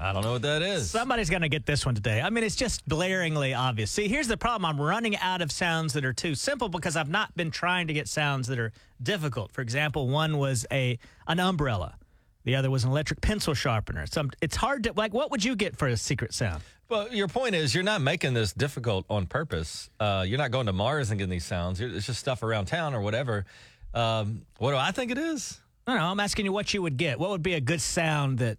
I 0.00 0.14
don't 0.14 0.24
know 0.24 0.32
what 0.32 0.42
that 0.42 0.62
is. 0.62 0.90
Somebody's 0.90 1.28
going 1.28 1.42
to 1.42 1.48
get 1.48 1.66
this 1.66 1.84
one 1.84 1.94
today. 1.94 2.22
I 2.22 2.30
mean, 2.30 2.42
it's 2.42 2.56
just 2.56 2.88
blaringly 2.88 3.56
obvious. 3.56 3.90
See, 3.90 4.08
here's 4.08 4.28
the 4.28 4.36
problem. 4.36 4.64
I'm 4.64 4.80
running 4.80 5.16
out 5.18 5.42
of 5.42 5.52
sounds 5.52 5.92
that 5.92 6.06
are 6.06 6.14
too 6.14 6.34
simple 6.34 6.70
because 6.70 6.96
I've 6.96 7.10
not 7.10 7.36
been 7.36 7.50
trying 7.50 7.86
to 7.88 7.92
get 7.92 8.08
sounds 8.08 8.48
that 8.48 8.58
are 8.58 8.72
difficult. 9.02 9.52
For 9.52 9.60
example, 9.60 10.08
one 10.08 10.38
was 10.38 10.66
a 10.72 10.98
an 11.26 11.38
umbrella. 11.38 11.96
The 12.44 12.56
other 12.56 12.70
was 12.70 12.84
an 12.84 12.90
electric 12.90 13.20
pencil 13.20 13.52
sharpener. 13.52 14.06
Some 14.06 14.30
it's 14.40 14.56
hard 14.56 14.84
to 14.84 14.92
like 14.94 15.12
what 15.12 15.30
would 15.30 15.44
you 15.44 15.54
get 15.54 15.76
for 15.76 15.86
a 15.86 15.96
secret 15.96 16.32
sound? 16.32 16.62
Well, 16.88 17.12
your 17.12 17.28
point 17.28 17.54
is 17.54 17.74
you're 17.74 17.84
not 17.84 18.00
making 18.00 18.32
this 18.32 18.52
difficult 18.52 19.04
on 19.10 19.26
purpose. 19.26 19.90
Uh, 20.00 20.24
you're 20.26 20.38
not 20.38 20.50
going 20.50 20.66
to 20.66 20.72
Mars 20.72 21.10
and 21.10 21.18
getting 21.18 21.30
these 21.30 21.44
sounds. 21.44 21.80
It's 21.80 22.06
just 22.06 22.18
stuff 22.18 22.42
around 22.42 22.64
town 22.66 22.94
or 22.94 23.02
whatever. 23.02 23.44
Um, 23.92 24.42
what 24.58 24.70
do 24.70 24.76
I 24.76 24.92
think 24.92 25.10
it 25.10 25.18
is? 25.18 25.60
I 25.86 25.92
don't 25.92 26.00
know. 26.00 26.06
I'm 26.08 26.20
asking 26.20 26.46
you 26.46 26.52
what 26.52 26.72
you 26.72 26.80
would 26.82 26.96
get. 26.96 27.20
What 27.20 27.30
would 27.30 27.42
be 27.42 27.54
a 27.54 27.60
good 27.60 27.80
sound 27.80 28.38
that 28.38 28.58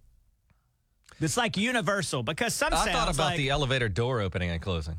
that's 1.21 1.37
like 1.37 1.55
universal 1.55 2.23
because 2.23 2.53
some 2.53 2.73
I 2.73 2.77
sounds 2.77 2.91
thought 2.91 3.13
about 3.13 3.25
like 3.29 3.37
the 3.37 3.49
elevator 3.49 3.87
door 3.87 4.19
opening 4.19 4.49
and 4.49 4.61
closing. 4.61 4.95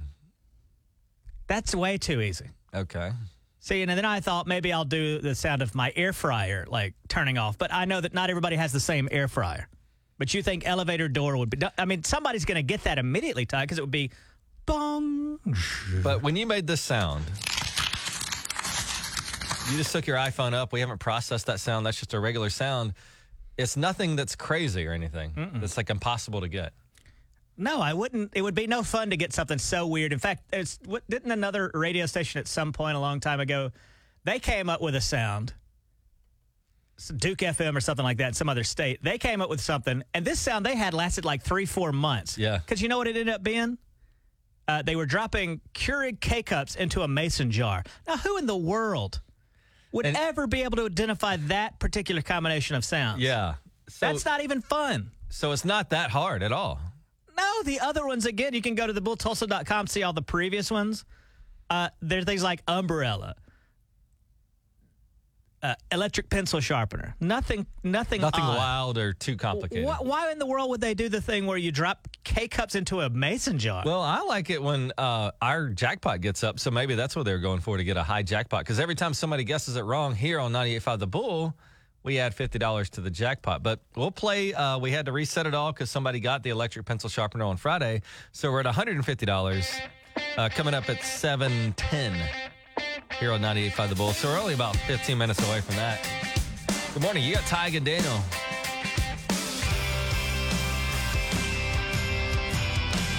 that's 1.46 1.74
way 1.74 1.98
too 1.98 2.22
easy. 2.22 2.46
Okay. 2.74 3.10
See, 3.58 3.82
and 3.82 3.90
then 3.90 4.04
I 4.04 4.20
thought 4.20 4.46
maybe 4.46 4.72
I'll 4.72 4.84
do 4.84 5.18
the 5.18 5.34
sound 5.34 5.62
of 5.62 5.74
my 5.74 5.92
air 5.94 6.12
fryer, 6.12 6.64
like 6.68 6.94
turning 7.08 7.38
off. 7.38 7.58
But 7.58 7.72
I 7.72 7.84
know 7.84 8.00
that 8.00 8.14
not 8.14 8.30
everybody 8.30 8.56
has 8.56 8.72
the 8.72 8.80
same 8.80 9.08
air 9.12 9.28
fryer. 9.28 9.68
But 10.18 10.32
you 10.34 10.42
think 10.42 10.66
elevator 10.66 11.08
door 11.08 11.36
would 11.36 11.50
be? 11.50 11.58
I 11.76 11.84
mean, 11.84 12.02
somebody's 12.04 12.44
going 12.44 12.56
to 12.56 12.62
get 12.62 12.84
that 12.84 12.98
immediately, 12.98 13.44
Ty, 13.46 13.62
because 13.64 13.78
it 13.78 13.82
would 13.82 13.90
be 13.90 14.10
bong. 14.66 15.38
But 16.02 16.22
when 16.22 16.36
you 16.36 16.46
made 16.46 16.66
this 16.66 16.80
sound, 16.80 17.24
you 19.70 19.76
just 19.78 19.92
took 19.92 20.06
your 20.06 20.16
iPhone 20.16 20.54
up. 20.54 20.72
We 20.72 20.80
haven't 20.80 20.98
processed 20.98 21.46
that 21.46 21.60
sound. 21.60 21.86
That's 21.86 21.98
just 21.98 22.14
a 22.14 22.20
regular 22.20 22.50
sound. 22.50 22.94
It's 23.58 23.76
nothing 23.76 24.16
that's 24.16 24.34
crazy 24.34 24.86
or 24.86 24.92
anything. 24.92 25.60
It's 25.62 25.76
like 25.76 25.90
impossible 25.90 26.40
to 26.40 26.48
get. 26.48 26.72
No, 27.56 27.80
I 27.80 27.92
wouldn't. 27.92 28.32
It 28.34 28.42
would 28.42 28.54
be 28.54 28.66
no 28.66 28.82
fun 28.82 29.10
to 29.10 29.16
get 29.16 29.32
something 29.32 29.58
so 29.58 29.86
weird. 29.86 30.12
In 30.12 30.18
fact, 30.18 30.42
it's 30.52 30.78
what 30.86 31.02
didn't 31.08 31.30
another 31.30 31.70
radio 31.74 32.06
station 32.06 32.40
at 32.40 32.48
some 32.48 32.72
point 32.72 32.96
a 32.96 33.00
long 33.00 33.20
time 33.20 33.40
ago, 33.40 33.70
they 34.24 34.38
came 34.38 34.68
up 34.70 34.80
with 34.80 34.94
a 34.94 35.00
sound. 35.00 35.52
Duke 37.16 37.38
FM 37.38 37.76
or 37.76 37.80
something 37.80 38.04
like 38.04 38.18
that 38.18 38.28
in 38.28 38.34
some 38.34 38.48
other 38.48 38.64
state. 38.64 39.02
They 39.02 39.18
came 39.18 39.40
up 39.40 39.50
with 39.50 39.60
something, 39.60 40.02
and 40.14 40.24
this 40.24 40.38
sound 40.38 40.64
they 40.64 40.76
had 40.76 40.94
lasted 40.94 41.24
like 41.24 41.42
three, 41.42 41.66
four 41.66 41.90
months. 41.92 42.38
Yeah. 42.38 42.58
Because 42.58 42.80
you 42.80 42.88
know 42.88 42.98
what 42.98 43.08
it 43.08 43.16
ended 43.16 43.34
up 43.34 43.42
being? 43.42 43.76
Uh, 44.68 44.82
they 44.82 44.94
were 44.94 45.06
dropping 45.06 45.60
Keurig 45.74 46.20
K 46.20 46.42
cups 46.42 46.76
into 46.76 47.02
a 47.02 47.08
mason 47.08 47.50
jar. 47.50 47.82
Now, 48.06 48.16
who 48.16 48.38
in 48.38 48.46
the 48.46 48.56
world 48.56 49.20
would 49.92 50.06
And- 50.06 50.16
ever 50.16 50.46
be 50.46 50.62
able 50.62 50.76
to 50.78 50.86
identify 50.86 51.36
that 51.36 51.78
particular 51.78 52.22
combination 52.22 52.76
of 52.76 52.84
sounds? 52.84 53.20
Yeah. 53.20 53.54
So, 53.88 54.06
That's 54.06 54.24
not 54.24 54.42
even 54.42 54.60
fun. 54.62 55.10
so 55.28 55.52
it's 55.52 55.64
not 55.64 55.90
that 55.90 56.10
hard 56.10 56.42
at 56.42 56.52
all. 56.52 56.80
No, 57.36 57.62
the 57.64 57.80
other 57.80 58.06
ones 58.06 58.26
again. 58.26 58.54
You 58.54 58.62
can 58.62 58.74
go 58.74 58.86
to 58.86 58.92
thebulltulsa.com, 58.94 59.86
see 59.86 60.02
all 60.02 60.12
the 60.12 60.22
previous 60.22 60.70
ones. 60.70 61.04
Uh, 61.70 61.88
there 62.00 62.18
are 62.18 62.24
things 62.24 62.42
like 62.42 62.62
umbrella, 62.68 63.34
uh, 65.62 65.74
electric 65.92 66.28
pencil 66.28 66.60
sharpener. 66.60 67.14
Nothing, 67.20 67.66
nothing, 67.84 68.20
Nothing 68.20 68.42
odd. 68.42 68.56
wild 68.56 68.98
or 68.98 69.12
too 69.12 69.36
complicated. 69.36 69.86
Why, 69.86 69.96
why 70.00 70.32
in 70.32 70.38
the 70.38 70.46
world 70.46 70.70
would 70.70 70.80
they 70.80 70.94
do 70.94 71.08
the 71.08 71.20
thing 71.20 71.46
where 71.46 71.56
you 71.56 71.70
drop 71.70 72.08
K 72.24 72.48
cups 72.48 72.74
into 72.74 73.00
a 73.00 73.08
mason 73.10 73.58
jar? 73.58 73.82
Well, 73.86 74.00
I 74.02 74.20
like 74.22 74.50
it 74.50 74.62
when 74.62 74.92
uh, 74.98 75.30
our 75.40 75.68
jackpot 75.68 76.20
gets 76.20 76.42
up, 76.42 76.58
so 76.58 76.70
maybe 76.70 76.94
that's 76.94 77.14
what 77.14 77.24
they're 77.24 77.38
going 77.38 77.60
for 77.60 77.76
to 77.76 77.84
get 77.84 77.96
a 77.96 78.02
high 78.02 78.22
jackpot. 78.22 78.60
Because 78.64 78.80
every 78.80 78.94
time 78.96 79.14
somebody 79.14 79.44
guesses 79.44 79.76
it 79.76 79.82
wrong 79.82 80.14
here 80.14 80.40
on 80.40 80.52
98.5 80.52 80.98
The 80.98 81.06
Bull, 81.06 81.54
we 82.02 82.18
add 82.18 82.34
$50 82.36 82.88
to 82.90 83.00
the 83.00 83.10
jackpot. 83.10 83.62
But 83.62 83.80
we'll 83.94 84.10
play, 84.10 84.52
uh, 84.54 84.78
we 84.78 84.90
had 84.90 85.06
to 85.06 85.12
reset 85.12 85.46
it 85.46 85.54
all 85.54 85.72
because 85.72 85.90
somebody 85.90 86.18
got 86.18 86.42
the 86.42 86.50
electric 86.50 86.86
pencil 86.86 87.08
sharpener 87.08 87.44
on 87.44 87.56
Friday. 87.56 88.02
So 88.32 88.50
we're 88.50 88.60
at 88.60 88.66
$150 88.66 89.80
uh, 90.36 90.48
coming 90.48 90.74
up 90.74 90.90
at 90.90 91.02
710 91.04 92.51
here 93.14 93.32
on 93.32 93.40
98.5 93.40 93.88
The 93.88 93.94
Bull. 93.94 94.12
So 94.12 94.28
we're 94.28 94.38
only 94.38 94.54
about 94.54 94.76
15 94.76 95.16
minutes 95.16 95.46
away 95.48 95.60
from 95.60 95.76
that. 95.76 96.06
Good 96.94 97.02
morning. 97.02 97.24
You 97.24 97.34
got 97.34 97.44
Tige 97.44 97.76
and 97.76 97.86
Daniel. 97.86 98.20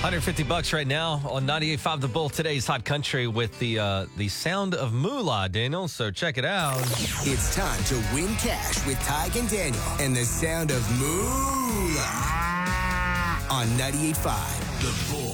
150 0.03 0.43
bucks 0.43 0.73
right 0.73 0.85
now 0.85 1.21
on 1.29 1.47
98.5 1.47 2.01
The 2.01 2.07
Bull. 2.09 2.27
Today's 2.27 2.67
Hot 2.67 2.83
Country 2.83 3.25
with 3.25 3.57
the 3.59 3.79
uh, 3.79 4.05
the 4.17 4.27
sound 4.27 4.75
of 4.75 4.91
moolah, 4.91 5.47
Daniel. 5.50 5.88
So 5.88 6.12
check 6.12 6.38
it 6.38 6.43
out. 6.43 6.81
It's 7.25 7.55
time 7.55 7.81
to 7.85 7.95
win 8.13 8.35
cash 8.35 8.85
with 8.85 8.97
Tige 9.00 9.39
and 9.39 9.50
Daniel 9.50 9.81
and 10.01 10.13
the 10.13 10.25
sound 10.25 10.71
of 10.71 10.83
moolah 11.00 12.33
on 13.50 13.67
98.5 13.77 14.81
The 14.81 15.15
Bull. 15.15 15.33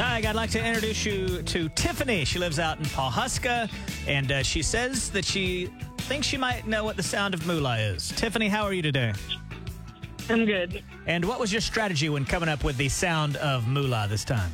Tige, 0.00 0.24
I'd 0.24 0.34
like 0.34 0.48
to 0.52 0.64
introduce 0.66 1.04
you 1.04 1.42
to 1.42 1.68
Tiffany. 1.68 2.24
She 2.24 2.38
lives 2.38 2.58
out 2.58 2.78
in 2.78 2.86
Pawhuska, 2.86 3.70
and 4.08 4.32
uh, 4.32 4.42
she 4.42 4.62
says 4.62 5.10
that 5.10 5.26
she 5.26 5.66
thinks 5.98 6.26
she 6.26 6.38
might 6.38 6.66
know 6.66 6.84
what 6.84 6.96
the 6.96 7.02
sound 7.02 7.34
of 7.34 7.46
moolah 7.46 7.76
is. 7.78 8.08
Tiffany, 8.16 8.48
how 8.48 8.62
are 8.62 8.72
you 8.72 8.80
today? 8.80 9.12
I'm 10.30 10.46
good. 10.46 10.82
And 11.06 11.22
what 11.26 11.38
was 11.38 11.52
your 11.52 11.60
strategy 11.60 12.08
when 12.08 12.24
coming 12.24 12.48
up 12.48 12.64
with 12.64 12.78
the 12.78 12.88
sound 12.88 13.36
of 13.36 13.68
moolah 13.68 14.06
this 14.08 14.24
time? 14.24 14.50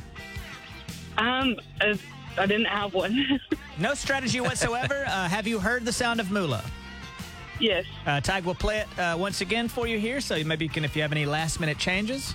Um, 1.16 1.54
I, 1.80 1.96
I 2.36 2.46
didn't 2.46 2.66
have 2.66 2.92
one. 2.92 3.40
No 3.78 3.92
strategy 3.94 4.40
whatsoever. 4.40 5.04
uh, 5.06 5.28
have 5.28 5.46
you 5.46 5.60
heard 5.60 5.84
the 5.84 5.92
sound 5.92 6.18
of 6.18 6.30
moolah? 6.32 6.64
yes. 7.60 7.84
Uh, 8.04 8.20
Tige 8.20 8.42
will 8.44 8.54
play 8.56 8.78
it 8.78 8.98
uh, 8.98 9.14
once 9.16 9.42
again 9.42 9.68
for 9.68 9.86
you 9.86 9.98
here, 10.00 10.20
so 10.20 10.42
maybe 10.42 10.64
you 10.64 10.70
can, 10.70 10.84
if 10.84 10.96
you 10.96 11.02
have 11.02 11.12
any 11.12 11.24
last 11.26 11.60
minute 11.60 11.78
changes. 11.78 12.34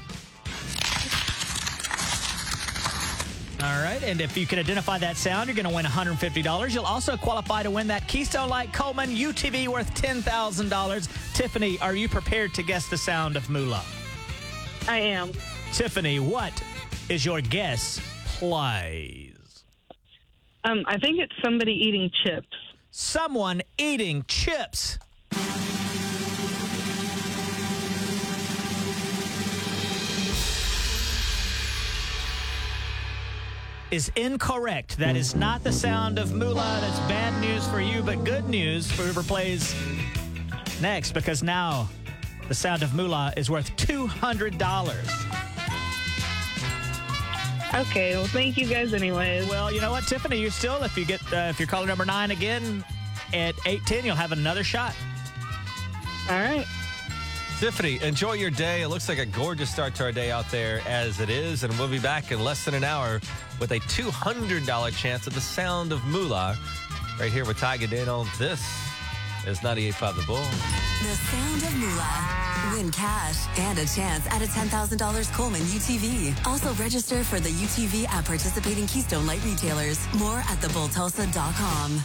All 3.63 3.83
right, 3.83 4.01
and 4.01 4.19
if 4.21 4.35
you 4.35 4.47
can 4.47 4.57
identify 4.57 4.97
that 4.97 5.17
sound, 5.17 5.47
you're 5.47 5.55
going 5.55 5.69
to 5.69 5.75
win 5.75 5.85
$150. 5.85 6.73
You'll 6.73 6.83
also 6.83 7.15
qualify 7.15 7.61
to 7.61 7.69
win 7.69 7.85
that 7.87 8.07
Keystone 8.07 8.49
Light 8.49 8.73
Coleman 8.73 9.11
UTV 9.11 9.67
worth 9.67 9.93
$10,000. 9.93 11.33
Tiffany, 11.35 11.77
are 11.79 11.93
you 11.93 12.09
prepared 12.09 12.55
to 12.55 12.63
guess 12.63 12.87
the 12.87 12.97
sound 12.97 13.35
of 13.35 13.47
moolah? 13.51 13.83
I 14.87 14.97
am. 14.97 15.31
Tiffany, 15.73 16.19
what 16.19 16.51
is 17.07 17.23
your 17.23 17.39
guess, 17.39 18.01
please? 18.25 19.63
Um, 20.63 20.83
I 20.87 20.97
think 20.97 21.19
it's 21.19 21.33
somebody 21.43 21.73
eating 21.73 22.09
chips. 22.23 22.57
Someone 22.89 23.61
eating 23.77 24.25
chips. 24.27 24.97
Is 33.91 34.09
incorrect. 34.15 34.97
That 34.97 35.17
is 35.17 35.35
not 35.35 35.65
the 35.65 35.71
sound 35.73 36.17
of 36.17 36.33
moolah. 36.33 36.77
That's 36.79 36.99
bad 37.09 37.39
news 37.41 37.67
for 37.67 37.81
you, 37.81 38.01
but 38.01 38.23
good 38.23 38.47
news 38.47 38.89
for 38.89 39.03
whoever 39.03 39.21
plays 39.21 39.75
next 40.81 41.11
because 41.11 41.43
now 41.43 41.89
the 42.47 42.55
sound 42.55 42.83
of 42.83 42.93
moolah 42.93 43.33
is 43.35 43.49
worth 43.49 43.75
$200. 43.75 44.55
Okay. 47.73 48.15
Well, 48.15 48.25
thank 48.27 48.57
you 48.57 48.65
guys 48.65 48.93
anyways. 48.93 49.49
Well, 49.49 49.73
you 49.73 49.81
know 49.81 49.91
what, 49.91 50.07
Tiffany, 50.07 50.37
you 50.39 50.51
still, 50.51 50.81
if 50.83 50.97
you 50.97 51.03
get, 51.03 51.21
uh, 51.33 51.47
if 51.49 51.59
you're 51.59 51.67
caller 51.67 51.87
number 51.87 52.05
nine 52.05 52.31
again 52.31 52.85
at 53.33 53.55
810, 53.65 54.05
you'll 54.05 54.15
have 54.15 54.31
another 54.31 54.63
shot. 54.63 54.95
All 56.29 56.39
right. 56.39 56.65
Tiffany, 57.61 58.01
enjoy 58.01 58.33
your 58.33 58.49
day. 58.49 58.81
It 58.81 58.87
looks 58.87 59.07
like 59.07 59.19
a 59.19 59.25
gorgeous 59.27 59.69
start 59.69 59.93
to 59.93 60.05
our 60.05 60.11
day 60.11 60.31
out 60.31 60.49
there 60.49 60.81
as 60.87 61.19
it 61.19 61.29
is. 61.29 61.63
And 61.63 61.71
we'll 61.77 61.87
be 61.87 61.99
back 61.99 62.31
in 62.31 62.43
less 62.43 62.65
than 62.65 62.73
an 62.73 62.83
hour 62.83 63.21
with 63.59 63.69
a 63.69 63.79
$200 63.81 64.97
chance 64.97 65.27
of 65.27 65.35
the 65.35 65.41
sound 65.41 65.91
of 65.91 66.03
moolah 66.05 66.57
right 67.19 67.31
here 67.31 67.45
with 67.45 67.59
Tiger 67.59 67.85
Daniel. 67.85 68.25
This 68.39 68.59
is 69.45 69.59
98.5 69.59 70.15
The 70.15 70.23
Bull. 70.23 70.37
The 70.37 71.15
sound 71.15 71.61
of 71.61 71.75
moolah. 71.77 72.73
Win 72.73 72.89
cash 72.89 73.47
and 73.59 73.77
a 73.77 73.85
chance 73.85 74.25
at 74.31 74.41
a 74.41 74.45
$10,000 74.45 75.31
Coleman 75.35 75.61
UTV. 75.61 76.47
Also 76.47 76.73
register 76.81 77.23
for 77.23 77.39
the 77.39 77.49
UTV 77.49 78.07
at 78.09 78.25
participating 78.25 78.87
Keystone 78.87 79.27
Light 79.27 79.45
retailers. 79.45 79.99
More 80.15 80.39
at 80.39 80.57
thebulltulsa.com. 80.61 82.03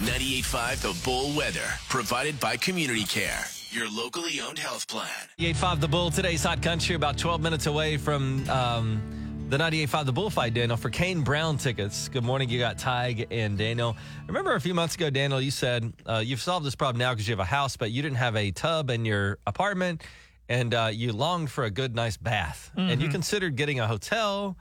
98.5 0.00 0.82
The 0.82 1.02
Bull 1.02 1.34
weather 1.34 1.64
provided 1.88 2.38
by 2.38 2.58
Community 2.58 3.04
Care, 3.04 3.46
your 3.76 3.90
locally 3.90 4.40
owned 4.40 4.58
health 4.58 4.88
plan. 4.88 5.06
98.5 5.38 5.80
The 5.80 5.88
Bull. 5.88 6.10
Today's 6.10 6.42
Hot 6.44 6.62
Country, 6.62 6.94
about 6.96 7.18
12 7.18 7.42
minutes 7.42 7.66
away 7.66 7.98
from 7.98 8.48
um, 8.48 9.46
the 9.50 9.58
98.5 9.58 10.06
The 10.06 10.12
Bullfight, 10.12 10.54
Daniel, 10.54 10.78
for 10.78 10.88
Kane 10.88 11.20
Brown 11.22 11.58
tickets. 11.58 12.08
Good 12.08 12.24
morning. 12.24 12.48
You 12.48 12.58
got 12.58 12.78
Tige 12.78 13.26
and 13.30 13.58
Daniel. 13.58 13.94
Remember 14.28 14.54
a 14.54 14.60
few 14.60 14.72
months 14.72 14.94
ago, 14.94 15.10
Daniel, 15.10 15.42
you 15.42 15.50
said 15.50 15.92
uh, 16.06 16.22
you've 16.24 16.40
solved 16.40 16.64
this 16.64 16.74
problem 16.74 16.98
now 16.98 17.12
because 17.12 17.28
you 17.28 17.32
have 17.32 17.40
a 17.40 17.44
house, 17.44 17.76
but 17.76 17.90
you 17.90 18.00
didn't 18.00 18.16
have 18.16 18.34
a 18.34 18.50
tub 18.50 18.88
in 18.88 19.04
your 19.04 19.38
apartment 19.46 20.02
and 20.48 20.72
uh, 20.72 20.88
you 20.90 21.12
longed 21.12 21.50
for 21.50 21.64
a 21.64 21.70
good, 21.70 21.94
nice 21.94 22.16
bath. 22.16 22.70
And 22.76 23.02
you 23.02 23.08
considered 23.08 23.56
getting 23.56 23.80
a 23.80 23.86
hotel 23.86 24.56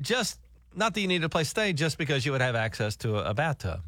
just 0.00 0.38
not 0.76 0.94
that 0.94 1.00
you 1.00 1.08
needed 1.08 1.24
a 1.24 1.28
place 1.28 1.46
to 1.48 1.50
stay, 1.50 1.72
just 1.72 1.98
because 1.98 2.24
you 2.26 2.30
would 2.32 2.40
have 2.42 2.54
access 2.54 2.94
to 2.96 3.16
a, 3.18 3.30
a 3.30 3.34
bathtub. 3.34 3.80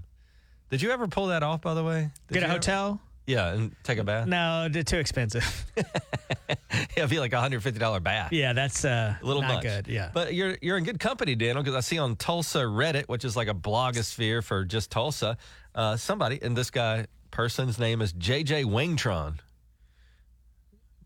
Did 0.71 0.83
you 0.83 0.91
ever 0.91 1.07
pull 1.09 1.27
that 1.29 1.43
off, 1.45 1.61
by 1.61 1.75
the 1.75 1.85
way? 1.85 2.11
Did 2.29 2.35
Get 2.35 2.39
a 2.39 2.41
you 2.41 2.45
ever- 2.47 2.53
hotel? 2.55 3.01
Yeah, 3.27 3.53
and 3.53 3.75
take 3.83 3.99
a 3.99 4.05
bath? 4.05 4.29
No, 4.29 4.69
too 4.69 4.99
expensive. 4.99 5.67
It'd 6.97 7.11
be 7.11 7.19
like 7.19 7.33
a 7.33 7.37
$150 7.37 8.03
bath. 8.03 8.33
yeah, 8.33 8.53
that's 8.53 8.85
uh, 8.85 9.17
A 9.21 9.27
little 9.27 9.43
not 9.43 9.55
much. 9.55 9.63
good. 9.63 9.89
Yeah. 9.89 10.11
But 10.15 10.35
you're 10.35 10.57
you're 10.63 10.77
in 10.79 10.85
good 10.85 11.01
company, 11.01 11.35
Daniel, 11.35 11.63
because 11.63 11.75
I 11.75 11.81
see 11.81 11.99
on 11.99 12.17
Tulsa 12.17 12.61
Reddit, 12.61 13.09
which 13.09 13.25
is 13.25 13.37
like 13.37 13.49
a 13.49 13.55
blogosphere 13.55 14.45
for 14.45 14.65
just 14.65 14.91
Tulsa, 14.91 15.37
uh, 15.75 15.97
somebody, 15.97 16.39
and 16.41 16.57
this 16.57 16.71
guy 16.71 17.07
person's 17.33 17.79
name 17.79 18.01
is 18.01 18.13
JJ 18.13 18.65
Wangtron. 18.67 19.39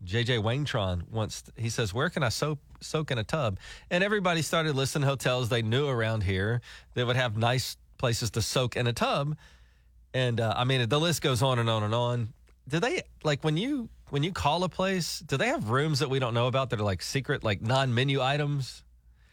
JJ 0.05 0.41
Wangtron 0.43 1.09
wants 1.09 1.43
he 1.55 1.69
says, 1.69 1.93
Where 1.93 2.09
can 2.09 2.23
I 2.23 2.29
soak 2.29 2.59
soak 2.81 3.11
in 3.11 3.17
a 3.17 3.23
tub? 3.23 3.59
And 3.89 4.03
everybody 4.03 4.41
started 4.41 4.75
listing 4.75 5.03
hotels 5.03 5.49
they 5.49 5.61
knew 5.61 5.87
around 5.87 6.23
here 6.23 6.61
that 6.95 7.05
would 7.05 7.15
have 7.15 7.37
nice 7.37 7.77
places 7.97 8.31
to 8.31 8.41
soak 8.41 8.75
in 8.75 8.87
a 8.87 8.93
tub. 8.93 9.37
And 10.13 10.39
uh, 10.41 10.53
I 10.55 10.63
mean 10.65 10.87
the 10.89 10.99
list 10.99 11.21
goes 11.21 11.41
on 11.41 11.59
and 11.59 11.69
on 11.69 11.83
and 11.83 11.93
on. 11.95 12.33
Do 12.67 12.79
they 12.79 13.03
like 13.23 13.43
when 13.43 13.57
you 13.57 13.89
when 14.09 14.23
you 14.23 14.31
call 14.33 14.63
a 14.63 14.69
place, 14.69 15.19
do 15.19 15.37
they 15.37 15.47
have 15.47 15.69
rooms 15.69 15.99
that 15.99 16.09
we 16.09 16.19
don't 16.19 16.33
know 16.33 16.47
about 16.47 16.69
that 16.71 16.79
are 16.79 16.83
like 16.83 17.01
secret, 17.01 17.43
like 17.43 17.61
non-menu 17.61 18.21
items? 18.21 18.83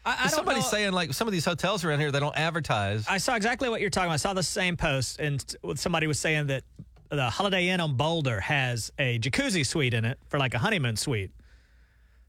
I, 0.05 0.25
I 0.25 0.27
Somebody's 0.27 0.63
know- 0.63 0.69
saying 0.69 0.91
like 0.93 1.13
some 1.13 1.27
of 1.27 1.33
these 1.33 1.43
hotels 1.45 1.83
around 1.83 1.99
here 1.99 2.11
they 2.11 2.19
don't 2.21 2.37
advertise. 2.37 3.05
I 3.09 3.17
saw 3.17 3.35
exactly 3.35 3.67
what 3.69 3.81
you're 3.81 3.89
talking 3.89 4.07
about. 4.07 4.13
I 4.13 4.17
saw 4.17 4.33
the 4.33 4.41
same 4.43 4.77
post, 4.77 5.19
and 5.19 5.43
somebody 5.75 6.07
was 6.07 6.17
saying 6.19 6.47
that 6.47 6.63
the 7.09 7.29
Holiday 7.29 7.67
Inn 7.69 7.81
on 7.81 7.95
Boulder 7.97 8.39
has 8.39 8.91
a 8.97 9.19
jacuzzi 9.19 9.65
suite 9.65 9.93
in 9.93 10.05
it 10.05 10.17
for 10.29 10.39
like 10.39 10.53
a 10.53 10.59
honeymoon 10.59 10.95
suite. 10.95 11.31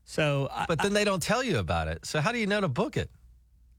So, 0.05 0.49
I, 0.51 0.65
but 0.67 0.81
then 0.83 0.93
they 0.93 1.05
don't 1.05 1.23
tell 1.23 1.45
you 1.45 1.59
about 1.59 1.87
it. 1.87 2.05
So 2.05 2.21
how 2.21 2.33
do 2.33 2.39
you 2.39 2.47
know 2.49 2.61
to 2.61 2.69
book 2.69 2.97
it? 2.97 3.11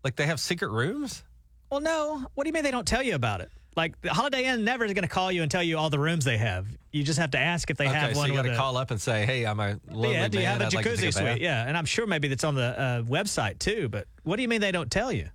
Like 0.04 0.16
they 0.16 0.25
have 0.28 0.40
secret 0.40 0.70
rooms? 0.72 1.24
well, 1.70 1.82
no. 1.82 2.25
What 2.36 2.44
do 2.46 2.48
you 2.50 2.54
mean 2.54 2.63
they 2.63 2.72
don't 2.72 2.88
tell 2.88 3.04
you 3.04 3.16
about 3.16 3.42
it? 3.42 3.51
Like 3.75 4.00
the 4.01 4.13
Holiday 4.13 4.46
Inn 4.46 4.66
never 4.66 4.84
is 4.84 4.94
going 4.94 5.04
to 5.04 5.10
call 5.10 5.32
you 5.32 5.44
and 5.44 5.50
tell 5.50 5.63
you 5.63 5.78
all 5.78 5.90
the 5.90 6.00
rooms 6.00 6.25
they 6.25 6.38
have. 6.38 6.68
You 6.92 7.04
just 7.04 7.20
have 7.20 7.32
to 7.32 7.40
ask 7.40 7.70
if 7.70 7.78
they 7.78 7.88
okay, 7.88 7.98
have 7.98 8.13
so 8.13 8.20
one. 8.20 8.30
you 8.30 8.36
got 8.36 8.42
to 8.44 8.56
call 8.56 8.75
up 8.75 8.92
and 8.92 9.00
say, 9.00 9.25
"Hey, 9.25 9.46
I'm 9.46 9.60
a 9.62 9.80
lonely 9.90 10.12
yeah, 10.13 10.28
do 10.28 10.40
you 10.40 10.44
man. 10.44 10.60
have 10.60 10.62
a 10.62 10.66
I'd 10.66 10.74
like 10.74 10.86
jacuzzi 10.86 11.08
a 11.08 11.12
suite? 11.13 11.42
Yeah, 11.42 11.66
and 11.66 11.78
I'm 11.78 11.86
sure 11.86 12.06
maybe 12.06 12.28
that's 12.28 12.44
on 12.44 12.56
the 12.56 12.78
uh, 12.80 13.01
website 13.04 13.60
too. 13.60 13.88
But 13.88 14.08
what 14.24 14.36
do 14.36 14.42
you 14.42 14.50
mean 14.50 14.60
they 14.60 14.74
don't 14.74 14.92
tell 14.92 15.12
you? 15.12 15.24
You- 15.24 15.30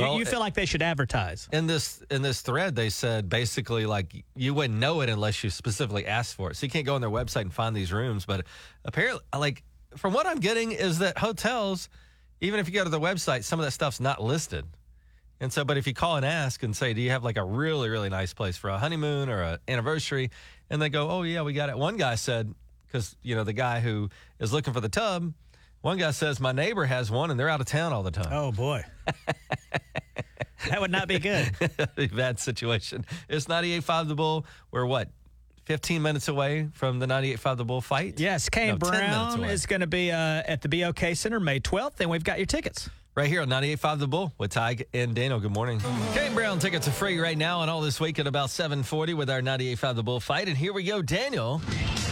Well, 0.00 0.18
you, 0.18 0.24
feel 0.24 0.40
like 0.40 0.54
they 0.54 0.66
should 0.66 0.82
advertise. 0.82 1.48
in 1.52 1.66
this 1.66 2.02
in 2.10 2.22
this 2.22 2.40
thread, 2.40 2.76
they 2.76 2.88
said 2.88 3.28
basically 3.28 3.84
like 3.84 4.24
you 4.36 4.54
wouldn't 4.54 4.78
know 4.78 5.02
it 5.02 5.10
unless 5.10 5.44
you 5.44 5.50
specifically 5.50 6.06
asked 6.06 6.36
for 6.36 6.50
it. 6.50 6.56
So 6.56 6.64
you 6.64 6.70
can't 6.70 6.86
go 6.86 6.94
on 6.94 7.00
their 7.02 7.10
website 7.10 7.42
and 7.42 7.52
find 7.52 7.76
these 7.76 7.92
rooms. 7.92 8.24
But 8.24 8.46
apparently, 8.86 9.22
like 9.36 9.64
from 9.96 10.14
what 10.14 10.26
I'm 10.26 10.38
getting, 10.40 10.72
is 10.72 11.00
that 11.00 11.18
hotels, 11.18 11.90
even 12.40 12.58
if 12.58 12.68
you 12.68 12.72
go 12.74 12.84
to 12.84 12.90
the 12.90 13.00
website, 13.00 13.44
some 13.44 13.58
of 13.58 13.66
that 13.66 13.72
stuff's 13.72 14.00
not 14.00 14.22
listed. 14.22 14.64
And 15.40 15.52
so, 15.52 15.64
but 15.64 15.78
if 15.78 15.86
you 15.86 15.94
call 15.94 16.16
and 16.16 16.26
ask 16.26 16.62
and 16.62 16.76
say, 16.76 16.92
"Do 16.92 17.00
you 17.00 17.10
have 17.10 17.24
like 17.24 17.36
a 17.38 17.44
really 17.44 17.88
really 17.88 18.10
nice 18.10 18.34
place 18.34 18.56
for 18.56 18.68
a 18.70 18.78
honeymoon 18.78 19.28
or 19.28 19.42
an 19.42 19.58
anniversary?" 19.68 20.30
and 20.68 20.80
they 20.80 20.88
go, 20.90 21.08
"Oh 21.10 21.22
yeah, 21.22 21.42
we 21.42 21.52
got 21.52 21.70
it." 21.70 21.78
One 21.78 21.96
guy 21.96 22.14
said, 22.16 22.54
because 22.86 23.16
you 23.22 23.34
know 23.34 23.44
the 23.44 23.52
guy 23.52 23.80
who 23.80 24.10
is 24.38 24.52
looking 24.52 24.74
for 24.74 24.80
the 24.80 24.88
tub. 24.88 25.32
One 25.82 25.96
guy 25.96 26.10
says, 26.10 26.40
My 26.40 26.52
neighbor 26.52 26.84
has 26.84 27.10
one 27.10 27.30
and 27.30 27.40
they're 27.40 27.48
out 27.48 27.60
of 27.60 27.66
town 27.66 27.94
all 27.94 28.02
the 28.02 28.10
time. 28.10 28.28
Oh 28.30 28.52
boy. 28.52 28.84
That 30.68 30.80
would 30.80 30.90
not 30.90 31.08
be 31.08 31.18
good. 31.18 31.50
Bad 32.14 32.38
situation. 32.38 33.06
It's 33.28 33.46
98.5 33.46 34.08
The 34.08 34.14
Bull. 34.14 34.46
We're 34.70 34.84
what? 34.84 35.08
15 35.64 36.02
minutes 36.02 36.28
away 36.28 36.68
from 36.74 36.98
the 36.98 37.06
98.5 37.06 37.56
The 37.56 37.64
Bull 37.64 37.80
fight? 37.80 38.20
Yes, 38.20 38.48
Kane 38.50 38.72
No, 38.72 38.76
Brown 38.76 39.44
is 39.44 39.64
going 39.64 39.80
to 39.80 39.86
be 39.86 40.10
uh, 40.10 40.42
at 40.46 40.60
the 40.60 40.68
BOK 40.68 41.14
Center 41.14 41.40
May 41.40 41.60
12th, 41.60 42.00
and 42.00 42.10
we've 42.10 42.24
got 42.24 42.38
your 42.38 42.46
tickets. 42.46 42.90
Right 43.16 43.28
here 43.28 43.42
on 43.42 43.48
98.5 43.48 43.98
The 43.98 44.06
Bull 44.06 44.32
with 44.38 44.52
Ty 44.52 44.78
and 44.94 45.16
Daniel. 45.16 45.40
Good 45.40 45.50
morning. 45.50 45.80
Kane 46.14 46.32
Brown 46.32 46.60
tickets 46.60 46.86
are 46.86 46.92
free 46.92 47.18
right 47.18 47.36
now 47.36 47.60
and 47.62 47.70
all 47.70 47.80
this 47.80 47.98
week 47.98 48.20
at 48.20 48.28
about 48.28 48.50
740 48.50 49.14
with 49.14 49.28
our 49.28 49.40
98.5 49.40 49.94
The 49.96 50.02
Bull 50.04 50.20
fight. 50.20 50.46
And 50.46 50.56
here 50.56 50.72
we 50.72 50.84
go, 50.84 51.02
Daniel. 51.02 51.60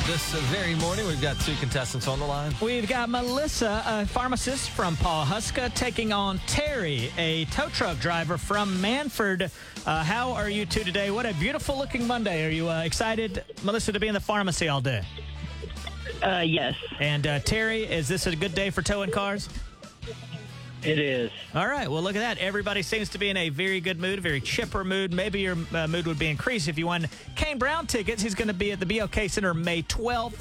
This 0.07 0.33
very 0.51 0.75
morning, 0.75 1.07
we've 1.07 1.23
got 1.23 1.39
two 1.41 1.55
contestants 1.57 2.09
on 2.09 2.19
the 2.19 2.25
line. 2.25 2.53
We've 2.61 2.89
got 2.89 3.11
Melissa, 3.11 3.85
a 3.87 4.07
pharmacist 4.07 4.71
from 4.71 4.97
Pawhuska, 4.97 5.73
taking 5.75 6.13
on 6.13 6.41
Terry, 6.49 7.13
a 7.17 7.45
tow 7.47 7.69
truck 7.69 8.01
driver 8.01 8.37
from 8.37 8.81
Mannford. 8.81 9.53
Uh, 9.87 10.03
how 10.03 10.33
are 10.33 10.51
you 10.51 10.67
two 10.67 10.83
today? 10.83 11.13
What 11.13 11.27
a 11.27 11.35
beautiful 11.35 11.79
looking 11.79 12.09
Monday. 12.09 12.45
Are 12.45 12.51
you 12.51 12.69
uh, 12.69 12.83
excited, 12.83 13.45
Melissa, 13.63 13.93
to 13.93 14.01
be 14.01 14.09
in 14.09 14.15
the 14.15 14.21
pharmacy 14.21 14.67
all 14.69 14.81
day? 14.81 15.03
Uh, 16.23 16.41
yes, 16.45 16.75
And 16.99 17.25
uh, 17.29 17.39
Terry, 17.39 17.85
is 17.85 18.09
this 18.09 18.27
a 18.27 18.35
good 18.35 18.53
day 18.55 18.71
for 18.71 18.83
towing 18.83 19.13
cars? 19.13 19.49
It 20.83 20.99
is. 20.99 21.31
All 21.55 21.67
right. 21.67 21.91
Well, 21.91 22.03
look 22.03 22.17
at 22.17 22.21
that. 22.21 22.39
Everybody 22.39 22.83
seems 22.83 23.09
to 23.11 23.19
be 23.19 23.29
in 23.31 23.37
a 23.37 23.49
very 23.49 23.81
good 23.81 24.01
mood, 24.01 24.19
a 24.19 24.23
very 24.23 24.41
chipper 24.41 24.85
mood. 24.85 25.13
Maybe 25.13 25.41
your 25.41 25.57
uh, 25.75 25.87
mood 25.87 26.07
would 26.07 26.19
be 26.19 26.29
increased 26.29 26.69
if 26.69 26.79
you 26.79 26.87
won 26.87 27.09
Kane 27.37 27.59
Brown 27.59 27.87
tickets. 27.87 28.23
He's 28.23 28.35
going 28.35 28.49
to 28.49 28.55
be 28.55 28.73
at 28.73 28.81
the 28.81 28.87
BOK 28.87 29.29
Center 29.29 29.55
May 29.55 29.83
12th. 29.83 30.41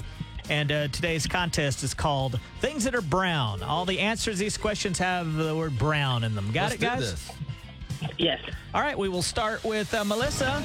And 0.50 0.72
uh, 0.72 0.88
today's 0.90 1.28
contest 1.28 1.84
is 1.84 1.94
called 1.94 2.40
Things 2.62 2.86
That 2.86 2.96
Are 2.96 3.02
Brown. 3.02 3.62
All 3.64 3.84
the 3.84 4.00
answers 4.00 4.38
to 4.38 4.40
these 4.40 4.58
questions 4.58 4.98
have 5.00 5.34
the 5.34 5.54
word 5.56 5.78
brown 5.78 6.24
in 6.24 6.36
them. 6.36 6.52
Got 6.54 6.64
Let's 6.64 6.76
it, 6.76 6.80
do 6.80 6.86
guys? 6.86 7.12
this. 7.12 7.32
Yes. 8.18 8.40
All 8.74 8.82
right. 8.82 8.98
We 8.98 9.10
will 9.10 9.22
start 9.22 9.64
with 9.64 9.94
uh, 9.94 10.06
Melissa. 10.06 10.64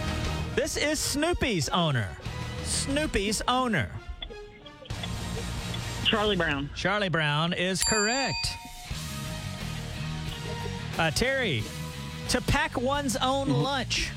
This 0.55 0.77
is 0.77 1.01
Snoopy's 1.01 1.69
owner. 1.71 2.09
Snoopy's 2.63 3.43
owner. 3.49 3.91
Charlie 6.05 6.37
Brown. 6.37 6.69
Charlie 6.77 7.09
Brown 7.09 7.53
is 7.55 7.83
correct. 7.83 8.37
Uh, 10.99 11.11
Terry, 11.11 11.63
to 12.29 12.41
pack 12.43 12.77
one's 12.81 13.17
own 13.17 13.49
lunch. 13.49 14.11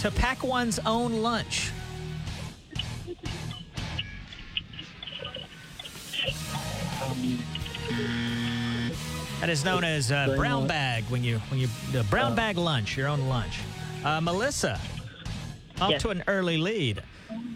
To 0.00 0.10
pack 0.10 0.42
one's 0.42 0.78
own 0.80 1.22
lunch. 1.22 1.70
That 9.40 9.50
is 9.50 9.64
known 9.64 9.84
as 9.84 10.10
uh, 10.10 10.34
brown 10.36 10.66
bag 10.66 11.04
when 11.04 11.22
you 11.22 11.38
when 11.50 11.60
you 11.60 11.68
uh, 11.96 12.02
brown 12.04 12.34
bag 12.34 12.56
lunch, 12.56 12.96
your 12.96 13.08
own 13.08 13.28
lunch. 13.28 13.60
Uh, 14.04 14.20
Melissa, 14.20 14.80
off 15.80 15.90
Yes. 15.90 16.02
to 16.02 16.08
an 16.10 16.24
early 16.26 16.56
lead. 16.56 17.02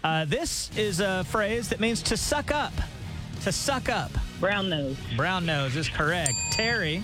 Uh, 0.03 0.25
this 0.25 0.69
is 0.77 0.99
a 0.99 1.23
phrase 1.25 1.69
that 1.69 1.79
means 1.79 2.01
to 2.03 2.17
suck 2.17 2.51
up. 2.51 2.73
To 3.43 3.51
suck 3.51 3.89
up. 3.89 4.11
Brown 4.39 4.69
nose. 4.69 4.95
Brown 5.17 5.45
nose 5.45 5.75
is 5.75 5.89
correct. 5.89 6.33
Terry, 6.51 7.03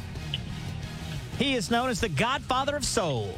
he 1.38 1.56
is 1.56 1.70
known 1.70 1.89
as 1.89 2.01
the 2.01 2.10
godfather 2.10 2.75
of 2.75 2.84
soul. 2.84 3.34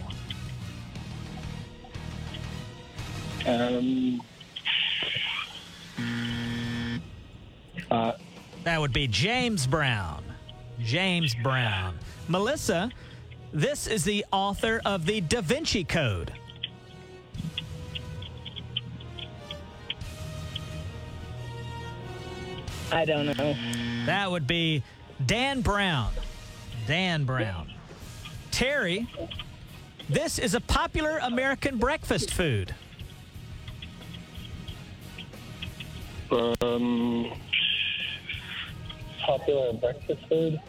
Um, 3.45 4.21
uh, 7.89 8.13
That 8.63 8.79
would 8.79 8.93
be 8.93 9.07
James 9.07 9.65
Brown. 9.67 10.23
James 10.79 11.35
Brown. 11.35 11.97
Melissa, 12.27 12.89
this 13.51 13.87
is 13.87 14.03
the 14.03 14.25
author 14.31 14.81
of 14.85 15.05
the 15.05 15.21
Da 15.21 15.41
Vinci 15.41 15.83
Code. 15.83 16.31
I 22.91 23.05
don't 23.05 23.25
know. 23.37 23.55
That 24.05 24.31
would 24.31 24.47
be 24.47 24.83
Dan 25.25 25.61
Brown. 25.61 26.11
Dan 26.87 27.23
Brown. 27.25 27.71
Terry, 28.59 29.07
this 30.09 30.37
is 30.37 30.53
a 30.53 30.59
popular 30.59 31.19
American 31.19 31.77
breakfast 31.77 32.33
food. 32.33 32.75
um, 36.29 37.31
popular 39.25 39.71
breakfast 39.71 40.19
food. 40.27 40.59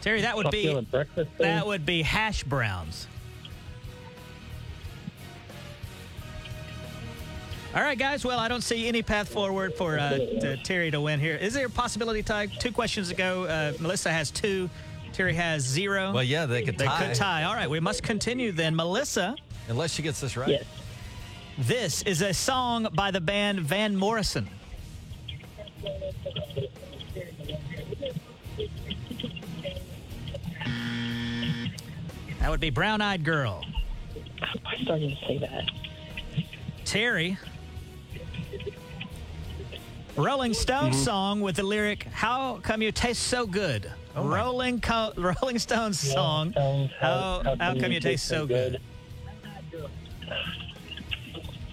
Terry, 0.00 0.20
that 0.20 0.36
would 0.36 0.44
Popular 0.44 0.82
be 0.82 0.86
breakfast 0.88 1.30
food. 1.32 1.44
that 1.44 1.66
would 1.66 1.84
be 1.84 2.02
hash 2.02 2.44
browns. 2.44 3.08
All 7.74 7.82
right, 7.82 7.98
guys. 7.98 8.24
Well, 8.24 8.38
I 8.38 8.46
don't 8.46 8.62
see 8.62 8.86
any 8.86 9.02
path 9.02 9.28
forward 9.28 9.74
for 9.74 9.98
uh, 9.98 10.18
to 10.18 10.56
Terry 10.58 10.92
to 10.92 11.00
win 11.00 11.18
here. 11.18 11.34
Is 11.34 11.52
there 11.52 11.66
a 11.66 11.70
possibility, 11.70 12.22
Ty? 12.22 12.46
Two 12.46 12.70
questions 12.70 13.10
ago, 13.10 13.42
uh, 13.46 13.72
Melissa 13.80 14.12
has 14.12 14.30
two, 14.30 14.70
Terry 15.12 15.34
has 15.34 15.62
zero. 15.62 16.12
Well, 16.12 16.22
yeah, 16.22 16.46
they 16.46 16.62
could 16.62 16.78
they 16.78 16.86
tie. 16.86 17.00
They 17.00 17.06
could 17.08 17.16
tie. 17.16 17.44
All 17.44 17.54
right, 17.54 17.68
we 17.68 17.80
must 17.80 18.02
continue 18.02 18.52
then. 18.52 18.74
Melissa, 18.74 19.36
Unless 19.68 19.94
she 19.94 20.02
gets 20.02 20.20
this 20.20 20.36
right. 20.36 20.48
Yes. 20.48 20.64
this 21.58 22.02
is 22.02 22.22
a 22.22 22.32
song 22.32 22.88
by 22.94 23.10
the 23.10 23.20
band 23.20 23.60
Van 23.60 23.96
Morrison. 23.96 24.48
That 32.40 32.50
would 32.50 32.60
be 32.60 32.70
Brown 32.70 33.00
Eyed 33.00 33.24
Girl. 33.24 33.64
I 34.66 34.82
started 34.82 35.10
to 35.10 35.26
say 35.26 35.38
that. 35.38 35.70
Terry. 36.84 37.38
Rolling 40.16 40.52
Stones 40.52 40.96
mm-hmm. 40.96 41.04
song 41.04 41.40
with 41.40 41.56
the 41.56 41.62
lyric 41.62 42.04
"How 42.12 42.58
come 42.62 42.82
you 42.82 42.92
taste 42.92 43.22
so 43.22 43.46
good?" 43.46 43.90
Rolling 44.16 44.80
Co- 44.80 45.12
Rolling 45.16 45.58
Stones 45.58 45.98
song. 45.98 46.52
Stones, 46.52 46.90
How, 47.00 47.42
how, 47.58 47.74
come, 47.74 47.92
you 47.92 48.00
taste 48.00 48.26
so 48.26 48.46
good? 48.46 48.80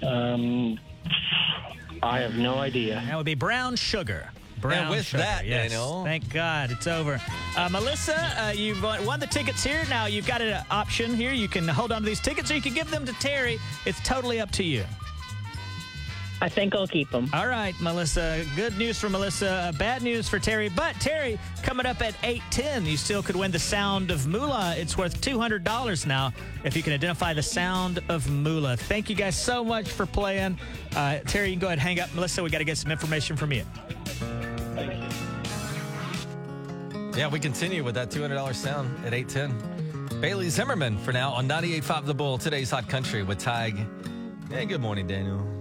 Um, 0.01 0.79
I 2.01 2.19
have 2.19 2.35
no 2.35 2.55
idea. 2.55 3.03
That 3.05 3.17
would 3.17 3.25
be 3.25 3.35
Brown 3.35 3.75
Sugar. 3.75 4.31
Brown 4.61 4.89
with 4.89 5.05
sugar. 5.05 5.23
that, 5.23 5.45
yes. 5.45 5.71
Daniel. 5.71 6.03
Thank 6.03 6.33
God 6.33 6.71
it's 6.71 6.87
over. 6.87 7.21
Uh, 7.55 7.69
Melissa, 7.69 8.15
uh, 8.37 8.51
you've 8.51 8.83
won 8.83 9.19
the 9.19 9.27
tickets 9.27 9.63
here. 9.63 9.85
Now 9.89 10.05
you've 10.05 10.27
got 10.27 10.41
an 10.41 10.63
option 10.69 11.15
here. 11.15 11.31
You 11.31 11.47
can 11.47 11.67
hold 11.67 11.91
on 11.93 12.01
to 12.01 12.05
these 12.05 12.19
tickets, 12.19 12.51
or 12.51 12.55
you 12.55 12.61
can 12.61 12.73
give 12.73 12.91
them 12.91 13.05
to 13.05 13.13
Terry. 13.13 13.57
It's 13.85 14.01
totally 14.01 14.41
up 14.41 14.51
to 14.51 14.63
you. 14.63 14.83
I 16.41 16.49
think 16.49 16.73
I'll 16.73 16.87
keep 16.87 17.09
them. 17.09 17.29
All 17.33 17.47
right, 17.47 17.75
Melissa. 17.81 18.45
Good 18.55 18.77
news 18.77 18.99
for 18.99 19.09
Melissa. 19.09 19.49
Uh, 19.49 19.71
bad 19.73 20.01
news 20.01 20.29
for 20.29 20.39
Terry. 20.39 20.69
But 20.69 20.95
Terry, 20.99 21.37
coming 21.63 21.85
up 21.85 22.01
at 22.01 22.15
810, 22.23 22.85
you 22.85 22.97
still 22.97 23.21
could 23.21 23.35
win 23.35 23.51
the 23.51 23.59
sound 23.59 24.09
of 24.09 24.25
Moolah. 24.25 24.75
It's 24.77 24.97
worth 24.97 25.19
$200 25.21 26.05
now 26.05 26.31
if 26.63 26.77
you 26.77 26.83
can 26.83 26.93
identify 26.93 27.33
the 27.33 27.43
sound 27.43 27.99
of 28.07 28.29
Moolah. 28.29 28.77
Thank 28.77 29.09
you 29.09 29.15
guys 29.15 29.37
so 29.37 29.63
much 29.63 29.89
for 29.89 30.05
playing. 30.05 30.57
Uh, 30.95 31.19
Terry, 31.19 31.47
you 31.49 31.53
can 31.53 31.59
go 31.59 31.67
ahead 31.67 31.79
and 31.79 31.87
hang 31.87 31.99
up. 31.99 32.13
Melissa, 32.15 32.41
we 32.41 32.49
got 32.49 32.59
to 32.59 32.63
get 32.63 32.77
some 32.77 32.91
information 32.91 33.35
from 33.35 33.51
you. 33.51 33.63
Yeah, 37.17 37.27
we 37.27 37.39
continue 37.39 37.83
with 37.83 37.95
that 37.95 38.11
$200 38.11 38.55
sound 38.55 39.05
at 39.05 39.13
810. 39.13 40.21
Bailey 40.21 40.49
Zimmerman 40.49 40.97
for 40.97 41.11
now 41.11 41.31
on 41.31 41.49
98.5 41.49 42.05
The 42.05 42.13
Bull, 42.13 42.37
today's 42.37 42.71
Hot 42.71 42.87
Country 42.87 43.23
with 43.23 43.39
Tige. 43.39 43.85
Hey, 44.49 44.65
good 44.65 44.81
morning, 44.81 45.05
Daniel. 45.05 45.58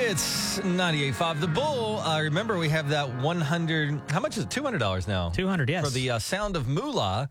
It's 0.00 0.60
98.5 0.60 1.40
The 1.40 1.48
Bull. 1.48 1.98
Uh, 1.98 2.22
remember, 2.22 2.56
we 2.56 2.68
have 2.68 2.88
that 2.90 3.16
100, 3.16 4.00
how 4.08 4.20
much 4.20 4.38
is 4.38 4.44
it? 4.44 4.48
$200 4.48 5.08
now. 5.08 5.30
200, 5.30 5.68
yes. 5.68 5.84
For 5.84 5.90
the 5.92 6.12
uh, 6.12 6.18
sound 6.20 6.56
of 6.56 6.68
Moolah. 6.68 7.28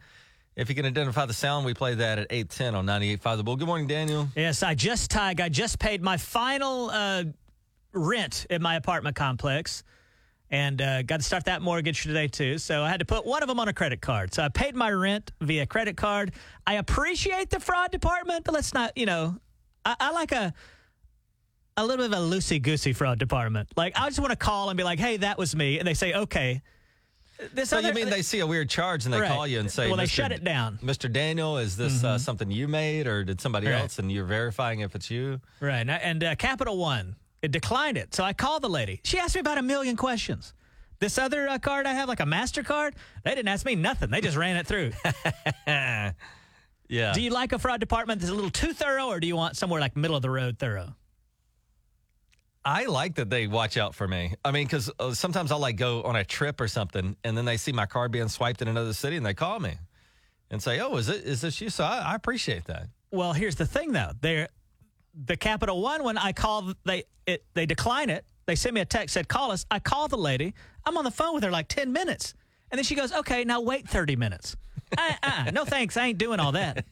If 0.57 0.67
you 0.67 0.75
can 0.75 0.85
identify 0.85 1.25
the 1.25 1.33
sound, 1.33 1.65
we 1.65 1.73
play 1.73 1.95
that 1.95 2.19
at 2.19 2.27
810 2.29 2.75
on 2.75 2.85
98.5 2.85 3.37
The 3.37 3.43
Bull. 3.43 3.55
Good 3.55 3.67
morning, 3.67 3.87
Daniel. 3.87 4.27
Yes, 4.35 4.63
I 4.63 4.75
just 4.75 5.09
Tige. 5.09 5.39
I 5.39 5.47
just 5.47 5.79
paid 5.79 6.03
my 6.03 6.17
final 6.17 6.89
uh, 6.89 7.23
rent 7.93 8.45
at 8.49 8.61
my 8.61 8.75
apartment 8.75 9.15
complex, 9.15 9.83
and 10.51 10.81
uh, 10.81 11.03
got 11.03 11.17
to 11.17 11.25
start 11.25 11.45
that 11.45 11.61
mortgage 11.61 12.03
today 12.03 12.27
too. 12.27 12.57
So 12.57 12.83
I 12.83 12.89
had 12.89 12.99
to 12.99 13.05
put 13.05 13.25
one 13.25 13.41
of 13.43 13.47
them 13.47 13.61
on 13.61 13.69
a 13.69 13.73
credit 13.73 14.01
card. 14.01 14.33
So 14.33 14.43
I 14.43 14.49
paid 14.49 14.75
my 14.75 14.91
rent 14.91 15.31
via 15.41 15.65
credit 15.65 15.95
card. 15.95 16.33
I 16.67 16.75
appreciate 16.75 17.49
the 17.49 17.61
fraud 17.61 17.91
department, 17.91 18.43
but 18.43 18.53
let's 18.53 18.73
not, 18.73 18.91
you 18.97 19.05
know, 19.05 19.37
I, 19.85 19.95
I 19.99 20.11
like 20.11 20.33
a 20.33 20.53
a 21.77 21.85
little 21.85 22.07
bit 22.07 22.17
of 22.17 22.23
a 22.23 22.35
loosey 22.35 22.61
goosey 22.61 22.91
fraud 22.93 23.19
department. 23.19 23.69
Like 23.77 23.93
I 23.97 24.07
just 24.07 24.19
want 24.19 24.31
to 24.31 24.35
call 24.35 24.69
and 24.69 24.77
be 24.77 24.83
like, 24.83 24.99
"Hey, 24.99 25.17
that 25.17 25.37
was 25.37 25.55
me," 25.55 25.79
and 25.79 25.87
they 25.87 25.93
say, 25.93 26.13
"Okay." 26.13 26.61
This 27.53 27.69
So 27.69 27.77
other, 27.77 27.89
you 27.89 27.93
mean 27.93 28.09
they 28.09 28.23
see 28.23 28.39
a 28.39 28.47
weird 28.47 28.67
charge 28.67 29.05
and 29.05 29.13
they 29.13 29.21
Right. 29.21 29.29
call 29.31 29.45
you 29.45 29.59
and 29.59 29.69
say, 29.71 29.87
Well, 29.89 29.97
they 29.97 30.05
"Mr. 30.05 30.09
shut 30.09 30.31
it 30.31 30.43
down." 30.43 30.77
Mm-hmm. 30.77 30.89
Mr. 30.89 31.11
Daniel, 31.13 31.59
is 31.59 31.77
this 31.77 32.03
uh, 32.03 32.17
something 32.17 32.49
you 32.49 32.67
made 32.67 33.05
or 33.05 33.23
did 33.23 33.39
somebody 33.39 33.67
Right. 33.67 33.79
else? 33.81 33.99
And 33.99 34.11
you're 34.11 34.25
verifying 34.25 34.79
if 34.79 34.95
it's 34.95 35.11
you? 35.11 35.39
Right. 35.59 35.81
And, 35.81 35.91
and 35.91 36.23
uh, 36.23 36.35
Capital 36.35 36.77
One, 36.77 37.15
it 37.43 37.51
declined 37.51 37.95
it. 37.95 38.15
So 38.15 38.23
I 38.23 38.33
called 38.33 38.63
the 38.63 38.69
lady. 38.69 39.01
She 39.03 39.19
asked 39.19 39.35
me 39.35 39.41
about 39.41 39.59
a 39.59 39.61
million 39.61 39.95
questions. 39.95 40.55
This 40.97 41.19
other 41.19 41.47
uh, 41.47 41.59
card 41.59 41.85
I 41.85 41.93
have, 41.93 42.09
like 42.09 42.21
a 42.21 42.25
MasterCard, 42.25 42.93
they 43.23 43.35
didn't 43.35 43.49
ask 43.49 43.63
me 43.67 43.75
nothing. 43.75 44.09
They 44.09 44.19
just 44.21 44.35
ran 44.35 44.57
it 44.57 44.65
through. 44.65 44.93
Yeah. 46.89 47.11
do 47.11 47.21
you 47.21 47.31
like 47.31 47.51
a 47.51 47.59
fraud 47.59 47.81
department 47.81 48.21
that's 48.21 48.31
a 48.31 48.33
little 48.33 48.49
too 48.49 48.71
thorough, 48.73 49.07
or 49.07 49.19
do 49.19 49.27
you 49.27 49.35
want 49.35 49.57
somewhere 49.57 49.81
like 49.81 49.97
middle 49.97 50.15
of 50.15 50.21
the 50.21 50.29
road 50.29 50.57
thorough? 50.57 50.95
I 52.67 52.83
like 52.85 53.15
that 53.15 53.29
they 53.29 53.47
watch 53.47 53.77
out 53.77 53.95
for 53.95 54.09
me. 54.09 54.35
I 54.43 54.51
mean, 54.51 54.65
because 54.65 54.91
uh, 54.99 55.13
sometimes 55.13 55.53
I'll 55.53 55.59
like 55.59 55.77
go 55.77 56.03
on 56.03 56.17
a 56.17 56.25
trip 56.25 56.59
or 56.59 56.67
something, 56.67 57.15
and 57.23 57.37
then 57.37 57.45
they 57.45 57.55
see 57.55 57.71
my 57.71 57.85
card 57.85 58.11
being 58.11 58.27
swiped 58.27 58.61
in 58.61 58.67
another 58.67 58.91
city, 58.91 59.15
and 59.15 59.25
they 59.25 59.33
call 59.33 59.57
me 59.61 59.75
and 60.51 60.61
say, 60.61 60.81
"Oh, 60.81 60.97
is 60.97 61.07
it 61.07 61.23
is 61.23 61.39
this 61.39 61.61
you?" 61.61 61.69
So 61.69 61.85
I, 61.85 61.99
I 61.99 62.15
appreciate 62.15 62.65
that. 62.65 62.87
Well, 63.09 63.31
here's 63.31 63.55
the 63.55 63.65
thing, 63.65 63.93
though. 63.93 64.11
They're 64.19 64.49
the 65.15 65.37
Capital 65.37 65.81
One. 65.81 66.03
When 66.03 66.17
I 66.17 66.33
call, 66.33 66.73
they 66.83 67.05
it, 67.25 67.45
they 67.53 67.65
decline 67.65 68.09
it. 68.09 68.25
They 68.47 68.55
send 68.55 68.73
me 68.75 68.81
a 68.81 68.85
text 68.85 69.13
said, 69.13 69.29
"Call 69.29 69.51
us." 69.51 69.65
I 69.71 69.79
call 69.79 70.09
the 70.09 70.17
lady. 70.17 70.53
I'm 70.85 70.97
on 70.97 71.05
the 71.05 71.11
phone 71.11 71.35
with 71.35 71.45
her 71.45 71.51
like 71.51 71.69
ten 71.69 71.93
minutes, 71.93 72.33
and 72.69 72.77
then 72.77 72.83
she 72.83 72.95
goes, 72.95 73.13
"Okay, 73.13 73.45
now 73.45 73.61
wait 73.61 73.87
thirty 73.87 74.17
minutes." 74.17 74.57
uh, 74.97 75.13
uh, 75.23 75.51
no 75.53 75.63
thanks. 75.63 75.95
I 75.95 76.07
ain't 76.07 76.17
doing 76.17 76.41
all 76.41 76.51
that. 76.51 76.83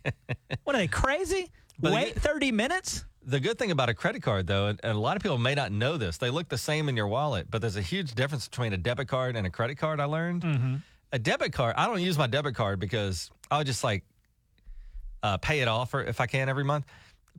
What 0.64 0.76
are 0.78 0.80
they 0.80 0.88
crazy? 0.88 1.52
But 1.80 1.92
wait 1.92 2.12
again- 2.12 2.20
thirty 2.22 2.52
minutes? 2.54 3.04
The 3.28 3.40
good 3.40 3.58
thing 3.58 3.72
about 3.72 3.90
a 3.90 3.96
credit 3.96 4.22
card, 4.22 4.46
though, 4.46 4.68
and, 4.68 4.80
and 4.84 4.96
a 4.96 5.00
lot 5.00 5.18
of 5.18 5.24
people 5.24 5.40
may 5.40 5.56
not 5.56 5.72
know 5.72 5.98
this, 5.98 6.18
they 6.18 6.30
look 6.30 6.48
the 6.48 6.60
same 6.60 6.88
in 6.90 6.96
your 6.96 7.08
wallet, 7.08 7.48
but 7.50 7.60
there's 7.60 7.76
a 7.76 7.82
huge 7.82 8.14
difference 8.14 8.48
between 8.48 8.72
a 8.72 8.78
debit 8.78 9.08
card 9.08 9.36
and 9.36 9.48
a 9.48 9.50
credit 9.50 9.80
card. 9.80 10.00
I 10.00 10.06
learned 10.06 10.44
a 11.12 11.18
debit 11.18 11.52
card. 11.52 11.74
I 11.76 11.88
don't 11.88 12.02
use 12.02 12.18
my 12.20 12.28
debit 12.28 12.54
card 12.54 12.80
because 12.80 13.32
I'll 13.50 13.64
just 13.64 13.84
like 13.84 14.04
uh, 15.24 15.38
pay 15.38 15.62
it 15.62 15.68
off 15.68 15.94
or 15.96 16.04
if 16.04 16.22
I 16.22 16.28
can 16.28 16.50
every 16.50 16.64
month. 16.64 16.86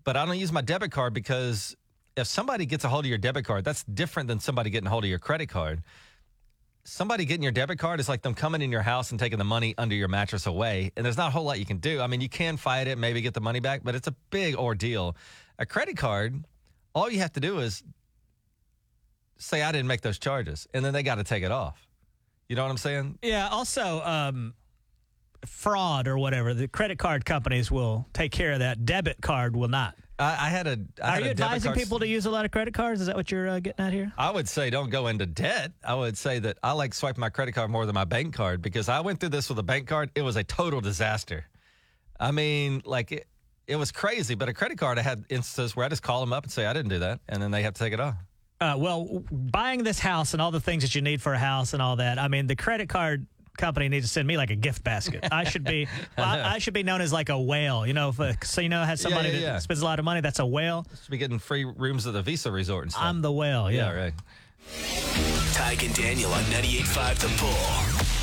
But 0.03 0.17
I 0.17 0.27
don't 0.27 0.39
use 0.39 0.51
my 0.51 0.61
debit 0.61 0.91
card 0.91 1.15
because 1.15 1.77
if 2.17 2.27
somebody 2.27 2.67
gets 2.67 2.85
a 2.85 2.89
hold 2.89 3.05
of 3.05 3.09
your 3.09 3.19
debit 3.19 3.45
card, 3.45 3.65
that's 3.65 3.85
different 3.85 4.27
than 4.29 4.41
somebody 4.41 4.71
getting 4.71 4.89
a 4.89 4.91
hold 4.91 5.05
of 5.05 5.11
your 5.11 5.21
credit 5.21 5.49
card. 5.49 5.83
Somebody 6.83 7.25
getting 7.27 7.43
your 7.43 7.53
debit 7.53 7.79
card 7.79 7.99
is 8.01 8.09
like 8.09 8.23
them 8.23 8.35
coming 8.35 8.63
in 8.63 8.71
your 8.73 8.83
house 8.83 9.11
and 9.11 9.21
taking 9.21 9.39
the 9.39 9.45
money 9.45 9.75
under 9.77 9.95
your 9.95 10.09
mattress 10.09 10.47
away. 10.47 10.93
And 10.97 11.05
there's 11.05 11.17
not 11.17 11.29
a 11.29 11.31
whole 11.31 11.45
lot 11.45 11.59
you 11.59 11.67
can 11.67 11.79
do. 11.79 12.01
I 12.01 12.07
mean, 12.07 12.21
you 12.21 12.29
can 12.29 12.57
fight 12.57 12.87
it, 12.87 12.97
maybe 12.99 13.21
get 13.21 13.35
the 13.35 13.41
money 13.41 13.61
back, 13.61 13.83
but 13.85 13.95
it's 13.95 14.07
a 14.09 14.15
big 14.31 14.57
ordeal. 14.57 15.17
A 15.59 15.67
credit 15.67 15.97
card, 15.97 16.45
all 16.95 17.11
you 17.11 17.19
have 17.19 17.33
to 17.33 17.41
do 17.41 17.59
is 17.59 17.83
say, 19.39 19.63
I 19.63 19.73
didn't 19.73 19.87
make 19.87 20.01
those 20.01 20.19
charges. 20.19 20.67
And 20.75 20.85
then 20.85 20.93
they 20.93 21.03
got 21.03 21.17
to 21.17 21.25
take 21.25 21.43
it 21.43 21.53
off. 21.53 21.87
You 22.49 22.57
know 22.57 22.63
what 22.63 22.71
I'm 22.71 22.77
saying? 22.77 23.19
Yeah. 23.23 23.49
Also, 23.49 24.01
um, 24.03 24.55
fraud 25.45 26.09
or 26.09 26.19
whatever. 26.19 26.55
The 26.55 26.69
credit 26.69 26.99
card 26.99 27.25
companies 27.25 27.71
will 27.71 28.07
take 28.13 28.33
care 28.33 28.53
of 28.53 28.61
that. 28.61 28.85
Debit 28.85 29.21
card 29.21 29.57
will 29.57 29.69
not. 29.69 29.95
I, 30.19 30.47
I 30.47 30.49
had 30.49 30.67
a. 30.67 30.79
I 31.03 31.09
Are 31.09 31.11
had 31.13 31.23
you 31.23 31.27
a 31.27 31.31
advising 31.31 31.73
people 31.73 31.99
to 31.99 32.07
use 32.07 32.25
a 32.25 32.31
lot 32.31 32.45
of 32.45 32.51
credit 32.51 32.73
cards? 32.73 33.01
Is 33.01 33.07
that 33.09 33.17
what 33.17 33.31
you're 33.31 33.49
uh, 33.49 33.61
getting 33.61 33.85
at 33.85 33.93
here? 33.93 34.13
I 34.17 34.31
would 34.31 34.49
say 34.49 34.71
don't 34.71 34.89
go 34.89 35.09
into 35.09 35.27
debt. 35.27 35.73
I 35.85 35.95
would 35.95 36.17
say 36.17 36.39
that 36.39 36.59
I 36.63 36.73
like 36.73 36.95
swiping 36.95 37.21
my 37.21 37.29
credit 37.29 37.53
card 37.53 37.71
more 37.71 37.85
than 37.85 37.95
my 37.95 38.05
bank 38.05 38.35
card 38.35 38.63
because 38.63 38.89
I 38.89 39.01
went 39.01 39.21
through 39.21 39.31
this 39.31 39.49
with 39.49 39.59
a 39.59 39.63
bank 39.63 39.89
card. 39.89 40.11
It 40.15 40.23
was 40.23 40.37
a 40.37 40.45
total 40.45 40.81
disaster. 40.81 41.47
I 42.19 42.31
mean, 42.31 42.81
like 42.87 43.13
it, 43.13 43.27
it 43.67 43.77
was 43.77 43.93
crazy. 43.93 44.35
But 44.35 44.49
a 44.49 44.55
credit 44.55 44.79
card, 44.79 44.99
I 44.99 45.03
had 45.03 45.25
instances 45.29 45.75
where 45.77 45.85
I 45.87 45.89
just 45.89 46.03
call 46.03 46.21
them 46.21 46.33
up 46.33 46.45
and 46.45 46.53
say 46.53 46.67
I 46.67 46.73
didn't 46.73 46.91
do 46.91 47.01
that, 47.01 47.21
and 47.29 47.43
then 47.43 47.51
they 47.51 47.63
have 47.63 47.75
to 47.75 47.79
take 47.79 47.93
it 47.93 48.01
off. 48.01 48.15
Uh, 48.61 48.75
well, 48.79 49.23
buying 49.31 49.83
this 49.85 49.99
house 49.99 50.33
and 50.33 50.41
all 50.41 50.51
the 50.51 50.61
things 50.61 50.83
that 50.83 50.95
you 50.95 51.03
need 51.03 51.21
for 51.21 51.35
a 51.35 51.39
house 51.39 51.75
and 51.75 51.83
all 51.83 51.97
that. 51.97 52.19
I 52.19 52.29
mean, 52.29 52.47
the 52.47 52.57
credit 52.57 52.89
card 52.89 53.27
company 53.59 53.89
needs 53.89 54.07
to 54.07 54.13
send 54.13 54.27
me 54.27 54.37
like 54.37 54.51
a 54.51 54.57
gift 54.57 54.83
basket. 54.83 55.29
I 55.31 55.45
should 55.45 55.65
be, 55.65 55.89
I, 56.17 56.55
I 56.55 56.59
should 56.59 56.73
be 56.75 56.83
known 56.83 57.01
as 57.01 57.13
like 57.13 57.29
a 57.29 57.39
whale. 57.39 57.87
You 57.87 57.93
know, 57.93 58.09
if 58.11 58.19
a 58.19 58.35
casino 58.35 58.83
has 58.85 59.03
Yeah, 59.03 59.11
somebody 59.11 59.29
yeah, 59.31 59.53
that 59.53 59.63
spends 59.63 59.83
a 59.83 59.85
lot 59.85 59.99
of 59.99 60.05
money, 60.05 60.21
that's 60.23 60.39
a 60.39 60.47
whale. 60.47 60.87
Should 61.03 61.11
be 61.11 61.19
getting 61.19 61.39
free 61.39 61.65
rooms 61.65 62.07
at 62.07 62.15
the 62.15 62.23
Visa 62.23 62.51
Resort 62.51 62.85
and 62.85 62.93
stuff. 62.93 63.05
I'm 63.05 63.21
the 63.21 63.33
whale. 63.33 63.71
Yeah. 63.71 63.93
yeah, 63.93 64.01
right. 64.05 64.15
Tige 65.53 65.87
and 65.87 65.95
Daniel 65.95 66.33
on 66.33 66.43
98.5 66.45 67.19
The 67.19 67.29
Bull. 67.41 68.16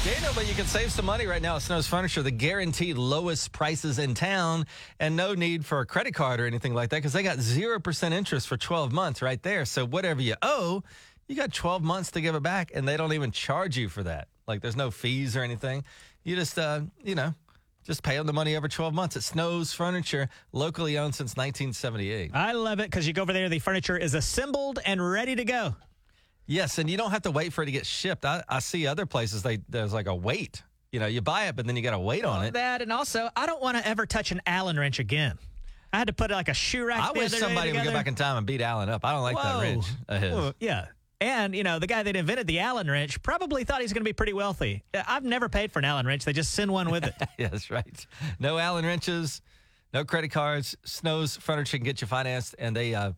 But 0.44 0.50
you 0.50 0.56
can 0.56 0.66
save 0.66 0.92
some 0.92 1.06
money 1.06 1.26
right 1.26 1.42
now 1.42 1.56
at 1.56 1.62
Snow's 1.62 1.88
Furniture, 1.88 2.22
the 2.22 2.32
guaranteed 2.32 2.98
lowest 2.98 3.54
prices 3.54 4.00
in 4.00 4.13
town, 4.13 4.66
and 5.00 5.16
no 5.16 5.36
need 5.36 5.66
for 5.66 5.80
a 5.80 5.86
credit 5.86 6.13
card 6.13 6.42
or 6.42 6.46
anything 6.46 6.74
like 6.74 6.89
that 6.89 6.98
because 6.98 7.13
they 7.13 7.24
got 7.24 7.38
0% 7.38 8.12
interest 8.12 8.48
for 8.48 8.58
12 8.58 8.92
months 8.92 9.22
right 9.22 9.42
there. 9.42 9.63
So 9.63 9.86
whatever 9.86 10.22
you 10.22 10.36
owe, 10.42 10.84
you 11.28 11.36
got 11.38 11.54
12 11.54 11.82
months 11.82 12.12
to 12.12 12.22
give 12.22 12.36
it 12.36 12.44
back, 12.44 12.72
and 12.76 12.86
they 12.86 12.98
don't 12.98 13.13
even 13.13 13.32
charge 13.32 13.78
you 13.78 13.88
for 13.88 14.04
that. 14.04 14.28
Like 14.48 14.62
there's 14.62 14.76
no 14.76 14.92
fees 14.92 15.38
or 15.38 15.44
anything. 15.44 15.86
You 16.24 16.36
just, 16.36 16.60
uh, 16.60 16.82
you 17.02 17.16
know, 17.16 17.34
just 17.86 18.04
pay 18.04 18.18
them 18.18 18.28
the 18.28 18.34
money 18.34 18.58
over 18.58 18.68
12 18.68 18.94
months. 18.94 19.16
At 19.16 19.24
Snow's 19.24 19.72
Furniture, 19.72 20.28
locally 20.52 20.98
owned 20.98 21.16
since 21.16 21.38
1978. 21.38 22.32
I 22.34 22.52
love 22.52 22.80
it 22.82 22.89
because 22.92 23.08
you 23.08 23.13
go 23.13 23.22
over 23.22 23.32
there, 23.32 23.48
the 23.48 23.60
furniture 23.60 23.96
is 23.96 24.13
assembled 24.13 24.80
and 24.86 25.10
ready 25.10 25.36
to 25.36 25.46
go. 25.46 25.76
Yes, 26.45 26.77
and 26.77 26.89
you 26.89 26.97
don't 26.97 27.12
have 27.12 27.21
to 27.23 27.32
wait 27.32 27.53
for 27.53 27.63
it 27.63 27.67
to 27.67 27.71
get 27.71 27.86
shipped. 27.86 28.25
I, 28.25 28.43
I 28.49 28.60
see 28.60 28.86
other 28.88 29.06
places 29.06 29.43
they 29.43 29.60
there's 29.69 29.93
like 29.93 30.08
a 30.08 30.15
wait. 30.15 30.62
You 30.91 30.99
know, 30.99 31.08
you 31.08 31.21
buy 31.21 31.47
it, 31.47 31.56
but 31.56 31.65
then 31.65 31.75
you 31.75 31.82
got 31.82 31.91
to 31.91 31.99
wait 31.99 32.23
on 32.23 32.45
it. 32.45 32.53
That 32.53 32.82
and 32.82 32.91
also, 32.91 33.29
I 33.36 33.45
don't 33.45 33.62
want 33.62 33.77
to 33.77 33.88
ever 33.88 34.06
touch 34.06 34.32
an 34.32 34.41
Allen 34.45 34.77
wrench 34.77 34.99
again. 34.99 35.39
I 35.91 35.97
had 35.97 36.08
to 36.08 36.13
put 36.13 36.32
like 36.32 36.49
a 36.49 36.53
shoe 36.53 36.86
rack. 36.86 36.99
I 36.99 37.13
the 37.13 37.19
wish 37.19 37.27
other 37.27 37.38
day 37.38 37.39
somebody 37.39 37.69
would 37.69 37.77
go 37.77 37.79
together. 37.82 37.97
back 37.97 38.08
in 38.08 38.15
time 38.15 38.38
and 38.38 38.45
beat 38.45 38.62
Allen 38.62 38.89
up. 38.89 39.06
I 39.06 39.13
don't 39.13 39.21
like 39.21 39.36
that 39.36 39.56
Whoa. 39.56 39.62
wrench 39.62 39.86
of 40.08 40.21
his. 40.21 40.34
Well, 40.34 40.53
yeah. 40.60 40.88
And, 41.21 41.56
you 41.56 41.63
know, 41.63 41.79
the 41.79 41.88
guy 41.88 42.03
that 42.03 42.15
invented 42.15 42.47
the 42.47 42.60
Allen 42.60 42.91
wrench 42.91 43.21
probably 43.21 43.63
thought 43.63 43.79
he's 43.82 43.93
going 43.93 44.01
to 44.01 44.10
be 44.10 44.13
pretty 44.13 44.34
wealthy. 44.34 44.84
I've 44.93 45.23
never 45.23 45.47
paid 45.47 45.71
for 45.71 45.79
an 45.79 45.86
Allen 45.86 46.06
wrench. 46.06 46.25
They 46.25 46.34
just 46.34 46.53
send 46.53 46.69
one 46.69 46.89
with 46.91 47.06
it. 47.06 47.13
yeah, 47.38 47.47
that's 47.47 47.71
right. 47.71 48.06
No 48.39 48.58
Allen 48.58 48.86
wrenches, 48.86 49.41
no 49.93 50.03
credit 50.03 50.32
cards. 50.32 50.75
Snow's 50.84 51.38
Furniture 51.38 51.77
can 51.77 51.86
get 51.86 52.01
you 52.01 52.08
financed, 52.08 52.56
and 52.60 52.75
they 52.75 52.93
uh, 52.93 53.13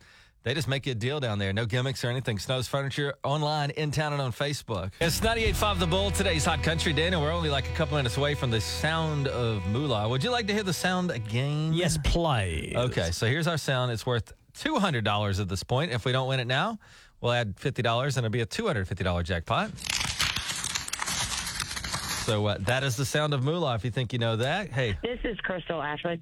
they 0.45 0.53
just 0.53 0.67
make 0.67 0.85
you 0.85 0.91
a 0.91 0.95
deal 0.95 1.19
down 1.19 1.39
there. 1.39 1.51
No 1.51 1.65
gimmicks 1.65 2.05
or 2.05 2.09
anything. 2.09 2.37
Snow's 2.37 2.67
Furniture 2.67 3.15
online, 3.23 3.71
in 3.71 3.89
town, 3.89 4.13
and 4.13 4.21
on 4.21 4.31
Facebook. 4.31 4.91
It's 5.01 5.19
98.5 5.19 5.79
The 5.79 5.87
Bull. 5.87 6.11
Today's 6.11 6.45
Hot 6.45 6.61
Country. 6.61 6.93
Daniel, 6.93 7.19
we're 7.19 7.31
only 7.33 7.49
like 7.49 7.67
a 7.67 7.73
couple 7.73 7.97
minutes 7.97 8.15
away 8.17 8.35
from 8.35 8.51
the 8.51 8.61
sound 8.61 9.27
of 9.27 9.65
moolah. 9.65 10.07
Would 10.07 10.23
you 10.23 10.29
like 10.29 10.45
to 10.45 10.53
hear 10.53 10.61
the 10.61 10.71
sound 10.71 11.09
again? 11.09 11.73
yes, 11.73 11.97
play. 12.03 12.73
Okay, 12.75 13.09
so 13.09 13.25
here's 13.25 13.47
our 13.47 13.57
sound. 13.57 13.91
It's 13.91 14.05
worth 14.05 14.33
$200 14.59 15.39
at 15.41 15.49
this 15.49 15.63
point. 15.63 15.91
If 15.91 16.05
we 16.05 16.11
don't 16.11 16.27
win 16.27 16.39
it 16.39 16.45
now, 16.45 16.77
we'll 17.21 17.31
add 17.33 17.55
$50 17.57 18.05
and 18.05 18.17
it'll 18.17 18.29
be 18.29 18.41
a 18.41 18.45
$250 18.45 19.23
jackpot. 19.23 19.71
So 22.25 22.45
uh, 22.45 22.57
that 22.61 22.83
is 22.83 22.95
the 22.97 23.05
sound 23.05 23.33
of 23.33 23.43
moolah. 23.43 23.73
If 23.75 23.83
you 23.83 23.89
think 23.91 24.13
you 24.13 24.19
know 24.19 24.35
that, 24.35 24.69
hey, 24.71 24.95
This 25.01 25.19
is 25.23 25.39
Crystal 25.39 25.81
Ashwood. 25.81 26.21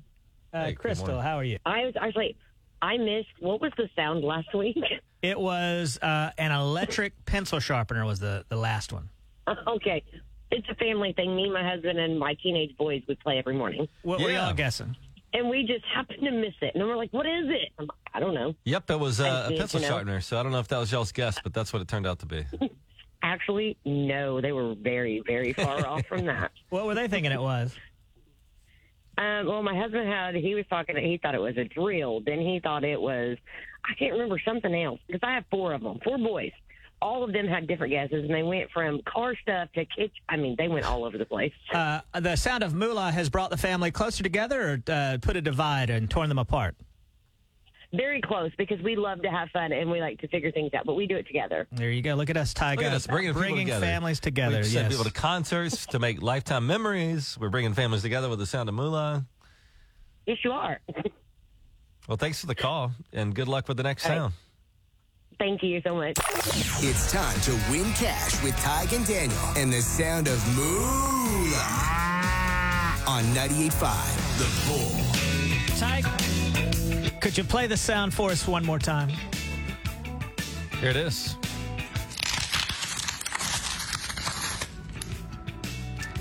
Uh, 0.54 0.66
Hey, 0.66 0.74
Crystal, 0.76 1.20
how 1.20 1.38
are 1.38 1.44
you? 1.44 1.58
I 1.66 1.84
was 1.86 1.94
actually, 2.00 2.38
I 2.84 2.98
missed, 2.98 3.30
what 3.40 3.62
was 3.62 3.72
the 3.78 3.90
sound 3.96 4.24
last 4.24 4.54
week? 4.54 4.78
It 5.22 5.40
was 5.40 5.98
uh, 6.02 6.32
an 6.38 6.52
electric 6.52 7.26
pencil 7.26 7.60
sharpener 7.60 8.06
was 8.06 8.20
the, 8.20 8.44
the 8.50 8.58
last 8.58 8.92
one. 8.92 9.10
okay. 9.68 10.04
It's 10.52 10.68
a 10.70 10.76
family 10.76 11.14
thing. 11.14 11.36
Me, 11.36 11.50
my 11.50 11.68
husband, 11.68 11.98
and 11.98 12.20
my 12.20 12.36
teenage 12.44 12.76
boys 12.78 13.02
would 13.08 13.20
play 13.22 13.38
every 13.40 13.56
morning. 13.56 13.88
What 14.04 14.20
were 14.20 14.30
Yeah. 14.30 14.46
y'all 14.48 14.54
guessing? 14.54 14.96
And 15.36 15.50
we 15.50 15.64
just 15.64 15.84
happened 15.96 16.20
to 16.24 16.32
miss 16.32 16.54
it. 16.62 16.76
And 16.76 16.84
we're 16.86 16.96
like, 16.98 17.12
what 17.12 17.26
is 17.26 17.46
it? 17.48 17.70
I'm 17.80 17.86
like, 17.88 17.98
I 18.14 18.20
don't 18.20 18.36
know. 18.36 18.54
yep, 18.66 18.88
it 18.92 19.00
was 19.00 19.20
uh, 19.20 19.24
I 19.24 19.46
a 19.46 19.50
did, 19.50 19.60
pencil 19.60 19.80
you 19.80 19.88
know. 19.88 19.92
sharpener. 19.94 20.22
So 20.22 20.38
I 20.40 20.44
don't 20.44 20.52
know 20.52 20.60
if 20.60 20.68
that 20.68 20.78
was 20.78 20.92
y'all's 20.92 21.12
guess, 21.12 21.40
but 21.42 21.54
that's 21.54 21.74
what 21.74 21.82
it 21.82 21.88
turned 21.88 22.06
out 22.06 22.20
to 22.20 22.26
be. 22.28 22.46
Actually, 23.24 23.78
no. 23.86 24.42
They 24.42 24.52
were 24.52 24.76
very, 24.76 25.24
very 25.26 25.54
far 25.54 25.88
off 25.88 26.06
from 26.06 26.26
that. 26.26 26.52
What 26.70 26.86
were 26.86 26.94
they 26.94 27.08
thinking 27.08 27.32
it 27.32 27.42
was? 27.42 27.74
Um, 29.18 29.46
well, 29.48 29.62
my 29.62 29.78
husband 29.78 30.08
had, 30.08 30.36
he 30.36 30.56
was 30.56 30.66
talking, 30.70 30.96
he 30.98 31.20
thought 31.22 31.36
it 31.36 31.42
was 31.42 31.58
a 31.58 31.66
drill. 31.66 32.22
Then 32.22 32.40
he 32.40 32.60
thought 32.62 32.84
it 32.84 33.00
was, 33.00 33.38
I 33.86 33.94
can't 33.94 34.14
remember 34.14 34.40
something 34.44 34.74
else 34.74 35.00
because 35.08 35.22
I 35.24 35.34
have 35.36 35.46
four 35.52 35.74
of 35.74 35.82
them, 35.82 36.00
four 36.04 36.18
boys. 36.18 36.52
All 37.02 37.24
of 37.24 37.34
them 37.34 37.48
had 37.48 37.68
different 37.68 37.92
guesses, 37.92 38.24
and 38.24 38.34
they 38.34 38.44
went 38.44 38.72
from 38.72 39.02
car 39.06 39.36
stuff 39.36 39.68
to 39.74 39.84
kitchen. 39.86 40.12
I 40.30 40.38
mean, 40.38 40.56
they 40.58 40.70
went 40.70 40.86
all 40.86 41.04
over 41.04 41.18
the 41.18 41.26
place. 41.26 41.52
Uh, 41.74 42.00
the 42.20 42.36
sound 42.36 42.64
of 42.64 42.74
moolah 42.74 43.12
has 43.12 43.30
brought 43.30 43.50
the 43.50 43.58
family 43.58 43.92
closer 43.92 44.24
together 44.24 44.74
or 44.88 44.94
uh, 44.94 45.18
put 45.22 45.36
a 45.36 45.42
divide 45.42 45.90
and 45.90 46.10
torn 46.10 46.30
them 46.30 46.40
apart? 46.40 46.76
Very 47.94 48.22
close 48.22 48.52
because 48.58 48.82
we 48.82 48.96
love 48.96 49.22
to 49.22 49.30
have 49.30 49.50
fun 49.52 49.72
and 49.72 49.90
we 49.90 50.02
like 50.02 50.20
to 50.22 50.28
figure 50.28 50.52
things 50.52 50.74
out, 50.74 50.84
but 50.86 50.96
we 50.96 51.06
do 51.06 51.16
it 51.16 51.28
together. 51.28 51.68
There 51.72 51.92
you 51.92 52.02
go. 52.02 52.16
Look 52.16 52.32
at 52.32 52.38
us, 52.38 52.54
Tyga. 52.54 52.78
Look 52.78 52.86
at 52.86 52.94
us 52.94 53.06
bringing, 53.06 53.34
people 53.34 53.56
together. 53.58 53.86
families 53.86 54.20
together. 54.20 54.58
We 54.58 54.64
send 54.64 54.86
yes. 54.86 54.94
people 54.94 55.04
to 55.06 55.12
concerts 55.12 55.86
to 55.88 56.00
make 56.00 56.22
lifetime 56.22 56.66
memories. 56.66 57.38
We're 57.40 57.50
bringing 57.50 57.74
families 57.74 58.02
together 58.02 58.30
with 58.30 58.40
the 58.40 58.48
sound 58.48 58.68
of 58.68 58.76
moolah. 58.76 59.26
Yes, 60.26 60.38
you 60.44 60.52
are. 60.52 60.80
Well, 62.08 62.18
thanks 62.18 62.42
for 62.42 62.48
the 62.48 62.56
call, 62.56 62.92
and 63.14 63.34
good 63.34 63.48
luck 63.48 63.70
with 63.70 63.78
the 63.78 63.84
next 63.84 64.06
All 64.06 64.12
right. 64.12 64.18
sound. 64.18 64.34
Thank 65.40 65.64
you 65.64 65.82
so 65.86 65.96
much. 65.96 66.18
It's 66.80 67.12
time 67.12 67.40
to 67.42 67.52
win 67.72 67.92
cash 67.94 68.44
with 68.44 68.54
Tige 68.58 68.96
and 68.96 69.08
Daniel 69.08 69.40
and 69.56 69.72
the 69.72 69.82
sound 69.82 70.28
of 70.28 70.38
moolah 70.56 71.94
on 73.08 73.24
98.5 73.34 74.38
The 74.38 74.50
Bull. 74.68 74.92
Tige, 75.78 76.43
could 77.24 77.38
you 77.38 77.44
play 77.46 77.68
the 77.68 77.78
sound 77.78 78.14
for 78.14 78.32
us 78.32 78.46
one 78.46 78.66
more 78.66 78.78
time? 78.78 79.08
Here 80.82 80.90
it 80.90 80.98
is. 80.98 81.38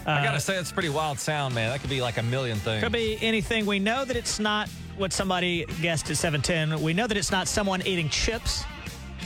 I 0.06 0.22
gotta 0.22 0.38
say, 0.38 0.56
it's 0.56 0.70
a 0.70 0.74
pretty 0.74 0.90
wild 0.90 1.18
sound, 1.18 1.56
man. 1.56 1.70
That 1.70 1.80
could 1.80 1.90
be 1.90 2.00
like 2.00 2.18
a 2.18 2.22
million 2.22 2.56
things. 2.56 2.84
Could 2.84 2.92
be 2.92 3.18
anything. 3.20 3.66
We 3.66 3.80
know 3.80 4.04
that 4.04 4.16
it's 4.16 4.38
not 4.38 4.68
what 4.96 5.12
somebody 5.12 5.64
guessed 5.80 6.08
at 6.08 6.18
710. 6.18 6.80
We 6.80 6.92
know 6.92 7.08
that 7.08 7.16
it's 7.16 7.32
not 7.32 7.48
someone 7.48 7.82
eating 7.84 8.08
chips. 8.08 8.62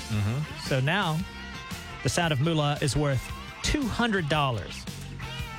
Mm-hmm. 0.08 0.66
So 0.66 0.80
now, 0.80 1.18
the 2.02 2.08
sound 2.08 2.32
of 2.32 2.40
moolah 2.40 2.78
is 2.80 2.96
worth 2.96 3.22
$200. 3.64 4.94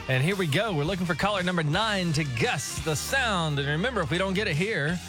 And 0.10 0.24
here 0.24 0.36
we 0.36 0.48
go. 0.48 0.74
We're 0.74 0.84
looking 0.84 1.06
for 1.06 1.14
caller 1.14 1.44
number 1.44 1.62
nine 1.62 2.12
to 2.14 2.24
guess 2.24 2.80
the 2.80 2.96
sound. 2.96 3.60
And 3.60 3.68
remember, 3.68 4.02
if 4.02 4.10
we 4.10 4.18
don't 4.18 4.34
get 4.34 4.48
it 4.48 4.56
here, 4.56 5.00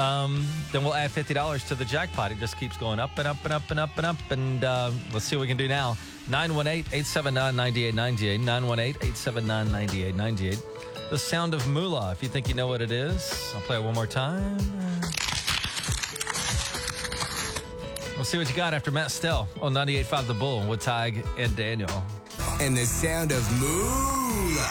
um, 0.00 0.46
then 0.72 0.82
we'll 0.82 0.94
add 0.94 1.10
$50 1.10 1.68
to 1.68 1.74
the 1.74 1.84
jackpot. 1.84 2.32
It 2.32 2.38
just 2.38 2.58
keeps 2.58 2.76
going 2.76 2.98
up 2.98 3.16
and 3.18 3.28
up 3.28 3.44
and 3.44 3.52
up 3.52 3.70
and 3.70 3.78
up 3.78 3.90
and 3.96 4.06
up. 4.06 4.30
And 4.30 4.64
uh, 4.64 4.90
let's 5.12 5.26
see 5.26 5.36
what 5.36 5.42
we 5.42 5.48
can 5.48 5.56
do 5.56 5.68
now. 5.68 5.96
918 6.28 6.86
879 6.92 7.54
9898. 7.54 8.40
918 8.40 8.96
879 8.96 9.72
9898. 9.72 11.10
The 11.10 11.18
sound 11.18 11.54
of 11.54 11.66
moolah. 11.68 12.12
If 12.12 12.22
you 12.22 12.28
think 12.28 12.48
you 12.48 12.54
know 12.54 12.66
what 12.66 12.80
it 12.80 12.90
is, 12.90 13.52
I'll 13.54 13.62
play 13.62 13.76
it 13.76 13.82
one 13.82 13.94
more 13.94 14.06
time. 14.06 14.58
We'll 18.16 18.24
see 18.24 18.38
what 18.38 18.48
you 18.48 18.56
got 18.56 18.74
after 18.74 18.90
Matt 18.90 19.10
Stell 19.10 19.48
on 19.60 19.72
98.5 19.72 20.26
The 20.26 20.34
Bull 20.34 20.66
with 20.66 20.80
Tige 20.80 21.24
and 21.38 21.54
Daniel. 21.56 22.04
And 22.60 22.76
the 22.76 22.84
sound 22.84 23.32
of 23.32 23.42
moolah 23.60 24.70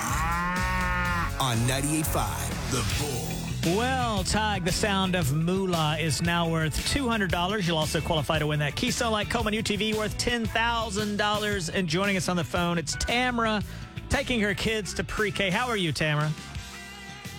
on 1.39 1.57
98.5 1.67 2.71
The 2.71 3.03
Bull. 3.03 3.28
Well, 3.65 4.23
Tige, 4.23 4.63
the 4.63 4.71
sound 4.71 5.15
of 5.15 5.33
moolah 5.33 5.97
is 5.99 6.21
now 6.21 6.47
worth 6.47 6.77
$200. 6.93 7.67
You'll 7.67 7.77
also 7.77 7.99
qualify 7.99 8.39
to 8.39 8.47
win 8.47 8.59
that 8.59 8.77
Keystone 8.77 9.11
Light 9.11 9.29
Coleman 9.29 9.53
UTV 9.53 9.95
worth 9.95 10.17
$10,000. 10.17 11.69
And 11.73 11.87
joining 11.87 12.15
us 12.15 12.29
on 12.29 12.37
the 12.37 12.43
phone, 12.43 12.77
it's 12.77 12.95
Tamara 12.95 13.61
taking 14.07 14.39
her 14.39 14.53
kids 14.53 14.93
to 14.93 15.03
pre 15.03 15.29
K. 15.29 15.49
How 15.49 15.67
are 15.67 15.75
you, 15.75 15.91
Tamara? 15.91 16.31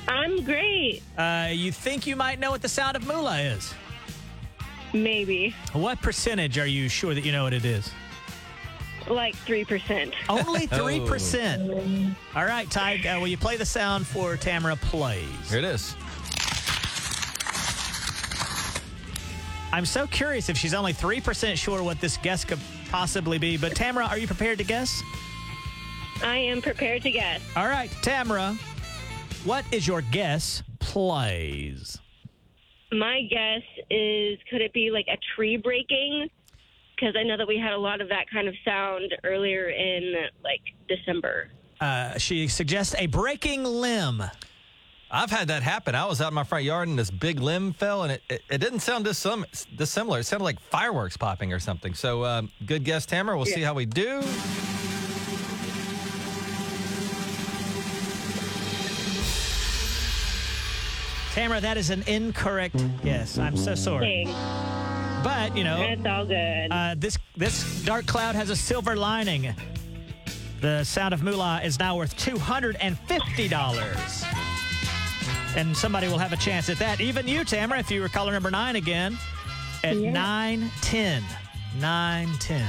I'm 0.09 0.44
great. 0.44 1.02
Uh, 1.16 1.48
you 1.52 1.72
think 1.72 2.06
you 2.06 2.16
might 2.16 2.38
know 2.38 2.50
what 2.50 2.61
the 2.61 2.68
sound 2.68 2.96
of 2.96 3.06
moolah 3.06 3.40
is? 3.40 3.72
Maybe. 4.92 5.54
What 5.72 6.02
percentage 6.02 6.59
are 6.59 6.66
you 6.66 6.90
sure 6.90 7.14
that 7.14 7.24
you 7.24 7.33
know 7.33 7.44
what 7.44 7.54
it 7.54 7.64
is? 7.64 7.90
Like 9.10 9.34
3%. 9.44 10.14
Only 10.28 10.68
Oh. 10.70 10.76
3%. 10.78 12.14
All 12.36 12.44
right, 12.44 12.68
Tige, 12.68 13.04
uh, 13.06 13.18
will 13.18 13.26
you 13.28 13.36
play 13.36 13.56
the 13.56 13.66
sound 13.66 14.06
for 14.06 14.36
Tamara, 14.36 14.76
please? 14.76 15.50
Here 15.50 15.58
it 15.58 15.64
is. 15.64 15.96
I'm 19.72 19.84
so 19.84 20.06
curious 20.06 20.48
if 20.48 20.56
she's 20.56 20.74
only 20.74 20.92
3% 20.92 21.56
sure 21.56 21.82
what 21.82 22.00
this 22.00 22.16
guess 22.18 22.44
could 22.44 22.58
possibly 22.90 23.38
be. 23.38 23.56
But 23.56 23.74
Tamara, 23.74 24.06
are 24.06 24.18
you 24.18 24.26
prepared 24.26 24.58
to 24.58 24.64
guess? 24.64 25.02
I 26.22 26.36
am 26.36 26.60
prepared 26.62 27.02
to 27.02 27.10
guess. 27.10 27.40
All 27.56 27.66
right, 27.66 27.90
Tamara, 28.02 28.56
what 29.44 29.64
is 29.72 29.86
your 29.86 30.02
guess, 30.02 30.62
please? 30.80 31.98
My 32.92 33.22
guess 33.30 33.62
is 33.90 34.38
could 34.50 34.60
it 34.60 34.72
be 34.72 34.90
like 34.90 35.06
a 35.08 35.16
tree 35.34 35.56
breaking? 35.56 36.28
Because 37.00 37.16
I 37.18 37.22
know 37.22 37.38
that 37.38 37.48
we 37.48 37.56
had 37.56 37.72
a 37.72 37.78
lot 37.78 38.02
of 38.02 38.08
that 38.10 38.30
kind 38.30 38.46
of 38.46 38.54
sound 38.62 39.14
earlier 39.24 39.70
in 39.70 40.14
like 40.44 40.60
December. 40.86 41.48
Uh, 41.80 42.18
she 42.18 42.46
suggests 42.46 42.94
a 42.98 43.06
breaking 43.06 43.64
limb. 43.64 44.22
I've 45.10 45.30
had 45.30 45.48
that 45.48 45.62
happen. 45.62 45.94
I 45.94 46.04
was 46.04 46.20
out 46.20 46.28
in 46.28 46.34
my 46.34 46.44
front 46.44 46.64
yard 46.64 46.88
and 46.88 46.98
this 46.98 47.10
big 47.10 47.40
limb 47.40 47.72
fell, 47.72 48.02
and 48.02 48.12
it, 48.12 48.22
it, 48.28 48.42
it 48.50 48.58
didn't 48.58 48.80
sound 48.80 49.06
dissim- 49.06 49.44
dissimilar. 49.76 50.20
It 50.20 50.24
sounded 50.24 50.44
like 50.44 50.60
fireworks 50.60 51.16
popping 51.16 51.52
or 51.52 51.58
something. 51.58 51.94
So, 51.94 52.24
um, 52.24 52.50
good 52.66 52.84
guess, 52.84 53.06
Tamara. 53.06 53.36
We'll 53.36 53.46
see 53.46 53.62
how 53.62 53.74
we 53.74 53.86
do. 53.86 54.22
Tamara, 61.32 61.60
that 61.60 61.76
is 61.76 61.90
an 61.90 62.02
incorrect 62.06 62.76
guess. 63.02 63.38
I'm 63.38 63.56
so 63.56 63.74
sorry. 63.74 64.24
Dang. 64.24 64.89
But, 65.22 65.56
you 65.56 65.64
know, 65.64 65.83
It's 65.83 66.04
all 66.06 66.24
good. 66.24 66.68
uh, 66.70 66.94
this, 66.96 67.18
this 67.37 67.83
dark 67.85 68.06
cloud 68.06 68.35
has 68.35 68.48
a 68.50 68.56
silver 68.56 68.96
lining. 68.96 69.54
The 70.61 70.83
sound 70.85 71.12
of 71.14 71.22
moolah 71.22 71.61
is 71.62 71.78
now 71.78 71.96
worth 71.96 72.16
$250. 72.16 74.26
And 75.56 75.76
somebody 75.76 76.09
will 76.09 76.18
have 76.18 76.33
a 76.33 76.37
chance 76.37 76.68
at 76.70 76.78
that. 76.78 77.00
Even 77.00 77.26
you, 77.28 77.44
Tamara, 77.44 77.80
if 77.80 77.90
you 77.90 78.00
were 78.00 78.09
caller 78.09 78.33
number 78.33 78.50
nine 78.50 78.76
again 78.76 79.18
at 79.85 79.96
Yeah. 79.96 80.11
910. 80.12 81.22
910. 81.80 82.64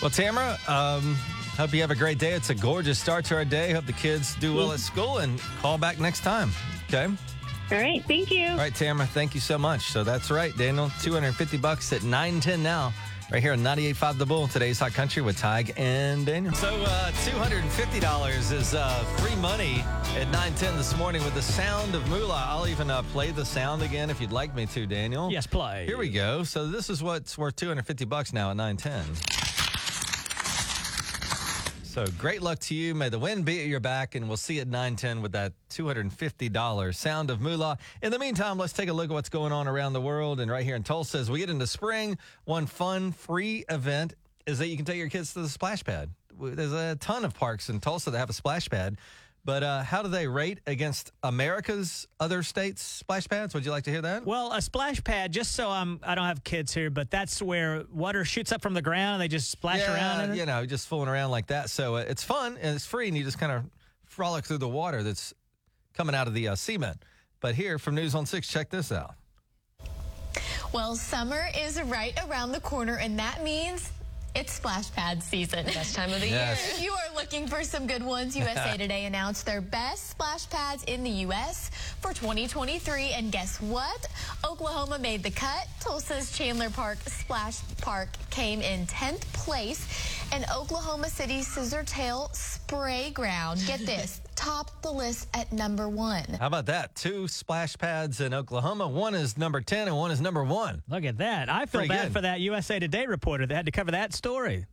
Well, 0.00 0.10
Tamara, 0.10 0.58
um, 0.68 1.14
hope 1.56 1.72
you 1.72 1.80
have 1.80 1.90
a 1.90 1.94
great 1.96 2.18
day. 2.18 2.32
It's 2.32 2.50
a 2.50 2.54
gorgeous 2.54 2.98
start 2.98 3.24
to 3.26 3.36
our 3.36 3.44
day. 3.44 3.72
Hope 3.72 3.86
the 3.86 3.92
kids 3.92 4.34
do 4.36 4.54
well 4.54 4.72
at 4.72 4.80
school 4.80 5.18
and 5.18 5.40
call 5.60 5.78
back 5.78 5.98
next 6.00 6.20
time. 6.20 6.50
Okay. 6.88 7.08
All 7.72 7.78
right. 7.78 8.04
Thank 8.04 8.30
you. 8.30 8.48
All 8.48 8.58
right, 8.58 8.74
Tamara, 8.74 9.06
thank 9.06 9.34
you 9.34 9.40
so 9.40 9.56
much. 9.56 9.92
So 9.92 10.04
that's 10.04 10.30
right, 10.30 10.54
Daniel. 10.58 10.90
250 11.00 11.56
bucks 11.56 11.90
at 11.94 12.02
910 12.02 12.62
now. 12.62 12.92
Right 13.32 13.42
here 13.42 13.54
on 13.54 13.60
98.5 13.60 14.18
The 14.18 14.26
Bull, 14.26 14.46
today's 14.46 14.78
Hot 14.80 14.92
Country 14.92 15.22
with 15.22 15.40
Tige 15.40 15.72
and 15.78 16.26
Daniel. 16.26 16.52
So 16.52 16.68
uh, 16.68 17.10
$250 17.12 18.52
is 18.52 18.74
uh, 18.74 18.88
free 19.16 19.34
money 19.36 19.82
at 20.16 20.24
910 20.24 20.76
this 20.76 20.94
morning 20.98 21.24
with 21.24 21.32
the 21.32 21.40
sound 21.40 21.94
of 21.94 22.06
moolah. 22.10 22.44
I'll 22.46 22.68
even 22.68 22.90
uh, 22.90 23.02
play 23.04 23.30
the 23.30 23.46
sound 23.46 23.80
again 23.80 24.10
if 24.10 24.20
you'd 24.20 24.32
like 24.32 24.54
me 24.54 24.66
to, 24.66 24.86
Daniel. 24.86 25.32
Yes, 25.32 25.46
play. 25.46 25.86
Here 25.86 25.96
we 25.96 26.10
go. 26.10 26.44
So 26.44 26.66
this 26.66 26.90
is 26.90 27.02
what's 27.02 27.38
worth 27.38 27.56
250 27.56 28.04
bucks 28.04 28.34
now 28.34 28.50
at 28.50 28.56
910. 28.58 29.41
So 31.92 32.06
great 32.16 32.40
luck 32.40 32.58
to 32.60 32.74
you. 32.74 32.94
May 32.94 33.10
the 33.10 33.18
wind 33.18 33.44
be 33.44 33.60
at 33.60 33.66
your 33.66 33.78
back, 33.78 34.14
and 34.14 34.26
we'll 34.26 34.38
see 34.38 34.54
you 34.54 34.62
at 34.62 34.66
910 34.66 35.20
with 35.20 35.32
that 35.32 35.52
$250 35.68 36.94
sound 36.94 37.28
of 37.28 37.42
moolah. 37.42 37.76
In 38.00 38.10
the 38.10 38.18
meantime, 38.18 38.56
let's 38.56 38.72
take 38.72 38.88
a 38.88 38.94
look 38.94 39.10
at 39.10 39.12
what's 39.12 39.28
going 39.28 39.52
on 39.52 39.68
around 39.68 39.92
the 39.92 40.00
world. 40.00 40.40
And 40.40 40.50
right 40.50 40.64
here 40.64 40.74
in 40.74 40.84
Tulsa, 40.84 41.18
as 41.18 41.30
we 41.30 41.40
get 41.40 41.50
into 41.50 41.66
spring, 41.66 42.16
one 42.46 42.64
fun 42.64 43.12
free 43.12 43.66
event 43.68 44.14
is 44.46 44.58
that 44.58 44.68
you 44.68 44.76
can 44.76 44.86
take 44.86 44.96
your 44.96 45.10
kids 45.10 45.34
to 45.34 45.42
the 45.42 45.50
splash 45.50 45.84
pad. 45.84 46.08
There's 46.40 46.72
a 46.72 46.96
ton 46.96 47.26
of 47.26 47.34
parks 47.34 47.68
in 47.68 47.78
Tulsa 47.78 48.10
that 48.10 48.18
have 48.18 48.30
a 48.30 48.32
splash 48.32 48.70
pad. 48.70 48.96
But 49.44 49.64
uh, 49.64 49.82
how 49.82 50.02
do 50.02 50.08
they 50.08 50.28
rate 50.28 50.60
against 50.68 51.10
America's 51.24 52.06
other 52.20 52.44
states' 52.44 52.82
splash 52.82 53.26
pads? 53.28 53.54
Would 53.54 53.64
you 53.64 53.72
like 53.72 53.84
to 53.84 53.90
hear 53.90 54.02
that? 54.02 54.24
Well, 54.24 54.52
a 54.52 54.62
splash 54.62 55.02
pad, 55.02 55.32
just 55.32 55.52
so 55.52 55.68
I'm, 55.68 55.98
I 56.04 56.14
don't 56.14 56.26
have 56.26 56.44
kids 56.44 56.72
here, 56.72 56.90
but 56.90 57.10
that's 57.10 57.42
where 57.42 57.84
water 57.92 58.24
shoots 58.24 58.52
up 58.52 58.62
from 58.62 58.72
the 58.74 58.82
ground 58.82 59.14
and 59.14 59.22
they 59.22 59.26
just 59.26 59.50
splash 59.50 59.80
around 59.88 60.20
in 60.24 60.30
it. 60.32 60.36
you 60.36 60.46
know, 60.46 60.64
just 60.64 60.86
fooling 60.86 61.08
around 61.08 61.32
like 61.32 61.48
that. 61.48 61.70
So 61.70 61.96
uh, 61.96 62.04
it's 62.06 62.22
fun 62.22 62.56
and 62.62 62.76
it's 62.76 62.86
free, 62.86 63.08
and 63.08 63.16
you 63.16 63.24
just 63.24 63.38
kind 63.38 63.50
of 63.50 63.64
frolic 64.04 64.44
through 64.44 64.58
the 64.58 64.68
water 64.68 65.02
that's 65.02 65.34
coming 65.92 66.14
out 66.14 66.28
of 66.28 66.34
the 66.34 66.48
uh, 66.48 66.54
cement. 66.54 67.02
But 67.40 67.56
here 67.56 67.80
from 67.80 67.96
News 67.96 68.14
on 68.14 68.26
Six, 68.26 68.46
check 68.46 68.70
this 68.70 68.92
out. 68.92 69.14
Well, 70.72 70.94
summer 70.94 71.48
is 71.58 71.82
right 71.82 72.16
around 72.28 72.52
the 72.52 72.60
corner, 72.60 72.96
and 72.98 73.18
that 73.18 73.42
means 73.42 73.90
it's 74.34 74.52
splash 74.54 74.90
pad 74.92 75.22
season. 75.22 75.64
Best 75.66 75.94
time 75.94 76.12
of 76.12 76.20
the 76.20 76.28
Yes. 76.28 76.58
year. 76.66 76.74
If 76.76 76.82
you 76.82 76.92
are 76.92 77.14
looking 77.14 77.46
for 77.46 77.62
some 77.62 77.86
good 77.86 78.02
ones, 78.02 78.36
USA 78.36 78.76
Today 78.78 79.04
announced 79.04 79.44
their 79.44 79.60
best 79.60 80.10
splash 80.10 80.48
pads 80.48 80.82
in 80.84 81.02
the 81.04 81.10
U.S. 81.26 81.70
for 82.00 82.12
2023. 82.14 83.10
And 83.12 83.30
guess 83.30 83.60
what? 83.60 84.08
Oklahoma 84.44 84.98
made 84.98 85.22
the 85.22 85.30
cut. 85.30 85.68
Tulsa's 85.80 86.32
Chandler 86.36 86.70
Park 86.70 86.98
Splash 87.06 87.58
Park 87.82 88.08
came 88.30 88.60
in 88.62 88.86
10th 88.86 89.20
place. 89.34 89.86
And 90.32 90.46
Oklahoma 90.54 91.10
City's 91.10 91.46
Scissortail 91.46 92.34
Spray 92.34 93.10
Ground, 93.10 93.60
get 93.66 93.80
this, 93.84 94.22
topped 94.34 94.82
the 94.82 94.90
list 94.90 95.28
at 95.34 95.52
number 95.52 95.88
one. 95.88 96.24
How 96.38 96.46
about 96.46 96.66
that? 96.66 96.94
Two 96.94 97.28
splash 97.28 97.76
pads 97.76 98.20
in 98.20 98.34
Oklahoma. 98.34 98.88
One 98.88 99.14
is 99.14 99.36
number 99.38 99.60
10 99.60 99.88
and 99.88 99.96
one 99.96 100.10
is 100.10 100.20
number 100.20 100.44
one. 100.44 100.82
Look 100.88 101.04
at 101.04 101.18
that. 101.18 101.48
I 101.48 101.66
feel 101.66 101.80
Pretty 101.80 101.88
bad 101.88 102.04
good. 102.04 102.12
for 102.12 102.20
that 102.22 102.40
USA 102.40 102.78
Today 102.78 103.06
reporter 103.06 103.46
that 103.46 103.54
had 103.54 103.66
to 103.66 103.72
cover 103.72 103.90
that 103.92 104.12
story. 104.12 104.66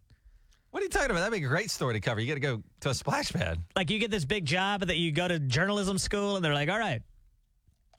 What 0.71 0.81
are 0.81 0.83
you 0.83 0.89
talking 0.89 1.09
about? 1.11 1.21
That'd 1.21 1.39
be 1.39 1.45
a 1.45 1.49
great 1.49 1.71
story 1.71 1.95
to 1.95 1.99
cover. 1.99 2.19
You 2.21 2.27
got 2.27 2.33
to 2.35 2.39
go 2.39 2.63
to 2.81 2.89
a 2.89 2.93
splash 2.93 3.31
pad. 3.33 3.59
Like 3.75 3.89
you 3.89 3.97
get 3.97 4.11
this 4.11 4.25
big 4.25 4.45
job 4.45 4.81
that 4.81 4.97
you 4.97 5.11
go 5.11 5.27
to 5.27 5.39
journalism 5.39 5.97
school 5.97 6.35
and 6.35 6.45
they're 6.45 6.53
like, 6.53 6.69
all 6.69 6.77
right, 6.77 7.01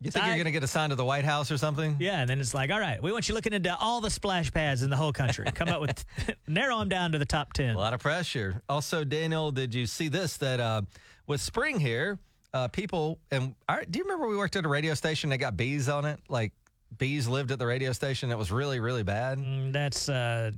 You 0.03 0.11
think 0.11 0.25
I- 0.25 0.29
you're 0.29 0.37
going 0.37 0.47
to 0.47 0.51
get 0.51 0.63
assigned 0.65 0.91
to 0.91 0.97
the 0.97 1.05
White 1.05 1.25
House 1.27 1.51
or 1.51 1.59
something? 1.59 1.97
yeah. 2.01 2.21
And 2.21 2.31
then 2.31 2.41
it's 2.41 2.55
like, 2.55 2.71
all 2.71 2.81
right, 2.81 3.03
we 3.03 3.13
want 3.13 3.29
you 3.29 3.35
looking 3.35 3.53
into 3.53 3.77
all 3.77 4.01
the 4.01 4.09
splash 4.11 4.51
pads 4.53 4.83
in 4.83 4.89
the 4.91 4.97
whole 4.97 5.13
country. 5.13 5.47
Come 5.55 5.69
up 5.69 5.81
with, 5.81 6.05
narrow 6.49 6.79
them 6.79 6.89
down 6.89 7.13
to 7.13 7.19
the 7.19 7.27
top 7.27 7.53
10. 7.53 7.75
A 7.75 7.79
lot 7.79 7.93
of 7.93 8.01
pressure. 8.01 8.63
Also, 8.69 9.05
Daniel, 9.05 9.51
did 9.51 9.75
you 9.75 9.87
see 9.87 10.09
this? 10.09 10.37
That 10.39 10.59
uh, 10.61 10.83
with 11.27 11.41
spring 11.43 11.79
here, 11.79 12.19
uh, 12.55 12.69
people 12.69 13.19
and 13.31 13.55
our, 13.69 13.85
do 13.85 13.99
you 13.99 14.05
remember 14.05 14.27
we 14.29 14.37
worked 14.37 14.57
at 14.57 14.65
a 14.65 14.69
radio 14.69 14.95
station? 14.95 15.31
that 15.31 15.39
got 15.39 15.57
bees 15.57 15.89
on 15.89 16.05
it. 16.07 16.19
Like 16.29 16.53
bees 16.99 17.29
lived 17.29 17.51
at 17.53 17.59
the 17.59 17.67
radio 17.67 17.93
station. 17.93 18.31
It 18.31 18.39
was 18.39 18.51
really, 18.51 18.81
really 18.81 19.03
bad. 19.03 19.39
Mm, 19.39 19.73
That's, 19.73 20.09
uh, 20.09 20.51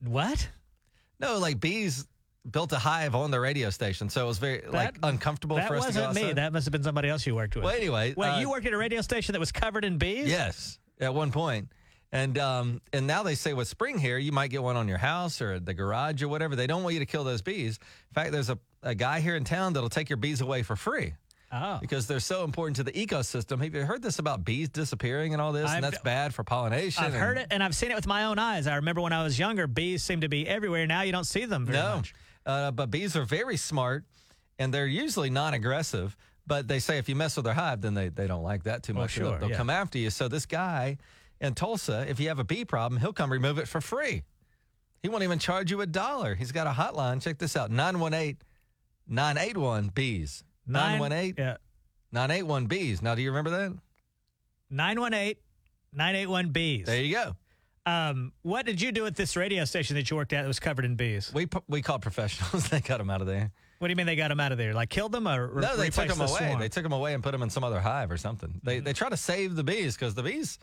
what? 0.00 0.48
No, 1.20 1.38
like 1.38 1.58
bees 1.60 2.06
built 2.50 2.72
a 2.72 2.78
hive 2.78 3.14
on 3.14 3.30
the 3.30 3.40
radio 3.40 3.70
station, 3.70 4.08
so 4.10 4.24
it 4.24 4.28
was 4.28 4.38
very 4.38 4.62
like 4.68 4.96
uncomfortable 5.02 5.56
That 5.56 5.68
for 5.68 5.76
us 5.76 5.86
to 5.86 5.92
go 5.92 6.06
wasn't 6.08 6.26
me. 6.26 6.32
That 6.34 6.52
must 6.52 6.66
have 6.66 6.72
been 6.72 6.82
somebody 6.82 7.08
else 7.08 7.26
you 7.26 7.34
worked 7.34 7.54
with. 7.56 7.64
well, 7.64 7.74
anyway, 7.74 8.14
Wait, 8.16 8.28
uh, 8.28 8.38
you 8.40 8.50
worked 8.50 8.66
at 8.66 8.72
a 8.72 8.76
radio 8.76 9.00
station 9.00 9.32
that 9.32 9.40
was 9.40 9.52
covered 9.52 9.84
in 9.84 9.98
bees? 9.98 10.28
Yes, 10.28 10.78
at 11.00 11.14
one 11.14 11.32
point. 11.32 11.68
And 12.12 12.38
um, 12.38 12.80
and 12.92 13.06
now 13.08 13.22
they 13.24 13.34
say 13.34 13.54
with 13.54 13.66
spring 13.66 13.98
here, 13.98 14.18
you 14.18 14.30
might 14.30 14.48
get 14.50 14.62
one 14.62 14.76
on 14.76 14.86
your 14.86 14.98
house 14.98 15.40
or 15.42 15.58
the 15.58 15.74
garage 15.74 16.22
or 16.22 16.28
whatever. 16.28 16.54
They 16.54 16.66
don't 16.68 16.82
want 16.84 16.94
you 16.94 17.00
to 17.00 17.06
kill 17.06 17.24
those 17.24 17.42
bees. 17.42 17.78
In 18.10 18.14
fact, 18.14 18.30
there's 18.30 18.50
a, 18.50 18.58
a 18.84 18.94
guy 18.94 19.18
here 19.20 19.34
in 19.34 19.42
town 19.44 19.72
that'll 19.72 19.88
take 19.88 20.08
your 20.10 20.16
bees 20.18 20.40
away 20.40 20.62
for 20.62 20.76
free. 20.76 21.14
Oh. 21.56 21.78
because 21.80 22.08
they're 22.08 22.18
so 22.18 22.42
important 22.42 22.74
to 22.76 22.82
the 22.82 22.90
ecosystem. 22.90 23.62
Have 23.62 23.72
you 23.76 23.84
heard 23.84 24.02
this 24.02 24.18
about 24.18 24.44
bees 24.44 24.68
disappearing 24.70 25.34
and 25.34 25.40
all 25.40 25.52
this? 25.52 25.66
I've- 25.68 25.76
and 25.76 25.84
that's 25.84 26.02
bad 26.02 26.34
for 26.34 26.42
pollination. 26.42 27.04
I've 27.04 27.12
and- 27.12 27.22
heard 27.22 27.38
it 27.38 27.46
and 27.52 27.62
I've 27.62 27.76
seen 27.76 27.92
it 27.92 27.94
with 27.94 28.08
my 28.08 28.24
own 28.24 28.40
eyes. 28.40 28.66
I 28.66 28.74
remember 28.76 29.00
when 29.00 29.12
I 29.12 29.22
was 29.22 29.38
younger, 29.38 29.68
bees 29.68 30.02
seemed 30.02 30.22
to 30.22 30.28
be 30.28 30.48
everywhere. 30.48 30.84
Now 30.88 31.02
you 31.02 31.12
don't 31.12 31.26
see 31.26 31.44
them 31.44 31.64
very 31.64 31.78
No, 31.78 31.96
much. 31.98 32.12
Uh, 32.46 32.70
but 32.70 32.90
bees 32.90 33.16
are 33.16 33.24
very 33.24 33.56
smart, 33.56 34.04
and 34.58 34.72
they're 34.72 34.86
usually 34.86 35.30
non-aggressive. 35.30 36.16
But 36.46 36.68
they 36.68 36.78
say 36.78 36.98
if 36.98 37.08
you 37.08 37.16
mess 37.16 37.36
with 37.36 37.46
their 37.46 37.54
hive, 37.54 37.80
then 37.80 37.94
they, 37.94 38.10
they 38.10 38.26
don't 38.26 38.42
like 38.42 38.64
that 38.64 38.82
too 38.82 38.92
Well, 38.92 39.04
much. 39.04 39.16
They'll- 39.16 39.38
they'll 39.38 39.50
yeah. 39.50 39.56
come 39.56 39.70
after 39.70 39.98
you. 39.98 40.10
So 40.10 40.28
this 40.28 40.44
guy 40.46 40.98
in 41.40 41.54
Tulsa, 41.54 42.04
if 42.08 42.20
you 42.20 42.28
have 42.28 42.38
a 42.38 42.44
bee 42.44 42.64
problem, 42.64 43.00
he'll 43.00 43.12
come 43.14 43.32
remove 43.32 43.58
it 43.58 43.66
for 43.66 43.80
free. 43.80 44.24
He 45.02 45.08
won't 45.08 45.22
even 45.22 45.38
charge 45.38 45.70
you 45.70 45.80
a 45.80 45.86
dollar. 45.86 46.34
He's 46.34 46.52
got 46.52 46.66
a 46.66 46.70
hotline. 46.70 47.22
Check 47.22 47.38
this 47.38 47.56
out: 47.56 47.70
918 47.70 48.36
981 49.08 49.88
bees. 49.88 50.44
918 50.66 51.34
Yeah. 51.36 51.56
981 52.12 52.66
bees. 52.66 53.02
Now, 53.02 53.14
do 53.14 53.22
you 53.22 53.30
remember 53.30 53.50
that? 53.50 53.72
918 54.70 55.36
981 55.92 56.48
bees. 56.50 56.86
There 56.86 57.02
you 57.02 57.14
go. 57.14 57.36
Um, 57.86 58.32
what 58.42 58.64
did 58.64 58.80
you 58.80 58.92
do 58.92 59.04
at 59.06 59.14
this 59.14 59.36
radio 59.36 59.64
station 59.66 59.96
that 59.96 60.10
you 60.10 60.16
worked 60.16 60.32
at 60.32 60.42
that 60.42 60.48
was 60.48 60.58
covered 60.60 60.84
in 60.84 60.94
bees? 60.96 61.30
We 61.34 61.46
pu- 61.46 61.62
we 61.68 61.82
called 61.82 62.02
professionals. 62.02 62.68
they 62.70 62.80
got 62.80 62.98
them 62.98 63.10
out 63.10 63.20
of 63.20 63.26
there. 63.26 63.50
What 63.78 63.88
do 63.88 63.92
you 63.92 63.96
mean 63.96 64.06
they 64.06 64.16
got 64.16 64.28
them 64.28 64.40
out 64.40 64.52
of 64.52 64.58
there? 64.58 64.72
Like 64.72 64.88
killed 64.88 65.12
them 65.12 65.28
or 65.28 65.48
re- 65.48 65.62
No, 65.62 65.76
they 65.76 65.90
took 65.90 66.08
them 66.08 66.16
the 66.18 66.24
away. 66.24 66.38
swarm? 66.46 66.60
They 66.60 66.68
took 66.70 66.82
them 66.82 66.92
away 66.92 67.12
and 67.12 67.22
put 67.22 67.32
them 67.32 67.42
in 67.42 67.50
some 67.50 67.62
other 67.64 67.80
hive 67.80 68.10
or 68.10 68.16
something. 68.16 68.60
They 68.62 68.76
Mm-hmm. 68.76 68.84
they 68.84 68.92
try 68.94 69.10
to 69.10 69.16
save 69.16 69.54
the 69.56 69.64
bees 69.64 69.96
because 69.96 70.14
the 70.14 70.22
bees, 70.22 70.58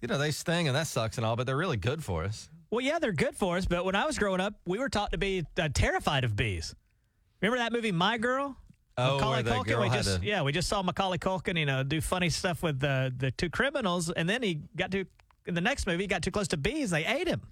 you 0.00 0.06
know, 0.08 0.18
they 0.18 0.30
sting 0.30 0.68
and 0.68 0.76
that 0.76 0.86
sucks 0.86 1.16
and 1.16 1.26
all, 1.26 1.34
but 1.34 1.46
they're 1.46 1.56
really 1.56 1.76
good 1.76 2.04
for 2.04 2.22
us. 2.24 2.48
Well, 2.70 2.80
yeah, 2.82 3.00
they're 3.00 3.10
good 3.12 3.34
for 3.34 3.56
us, 3.56 3.66
but 3.66 3.84
when 3.84 3.96
I 3.96 4.06
was 4.06 4.16
growing 4.16 4.40
up, 4.40 4.54
we 4.64 4.78
were 4.78 4.88
taught 4.88 5.10
to 5.10 5.18
be 5.18 5.44
uh, 5.58 5.68
terrified 5.74 6.22
of 6.22 6.36
bees. 6.36 6.72
Remember 7.42 7.58
that 7.58 7.72
movie, 7.72 7.90
My 7.90 8.16
Girl? 8.16 8.56
Oh, 8.96 9.16
Macaulay 9.16 9.42
Culkin. 9.42 9.64
girl 9.66 9.80
we 9.82 9.88
had 9.88 10.04
just 10.04 10.20
to- 10.20 10.24
yeah, 10.26 10.42
we 10.42 10.52
just 10.52 10.68
saw 10.68 10.82
Macaulay 10.82 11.18
Culkin, 11.18 11.58
you 11.58 11.66
know, 11.66 11.82
do 11.82 12.00
funny 12.00 12.28
stuff 12.30 12.62
with 12.62 12.78
the 12.78 13.12
the 13.16 13.32
two 13.32 13.50
criminals, 13.50 14.10
and 14.10 14.28
then 14.28 14.42
he 14.42 14.60
got 14.76 14.90
to 14.92 15.04
in 15.46 15.54
the 15.54 15.60
next 15.60 15.86
movie, 15.86 16.04
he 16.04 16.06
got 16.06 16.22
too 16.22 16.30
close 16.30 16.48
to 16.48 16.56
bees, 16.56 16.90
they 16.90 17.04
ate 17.04 17.28
him, 17.28 17.42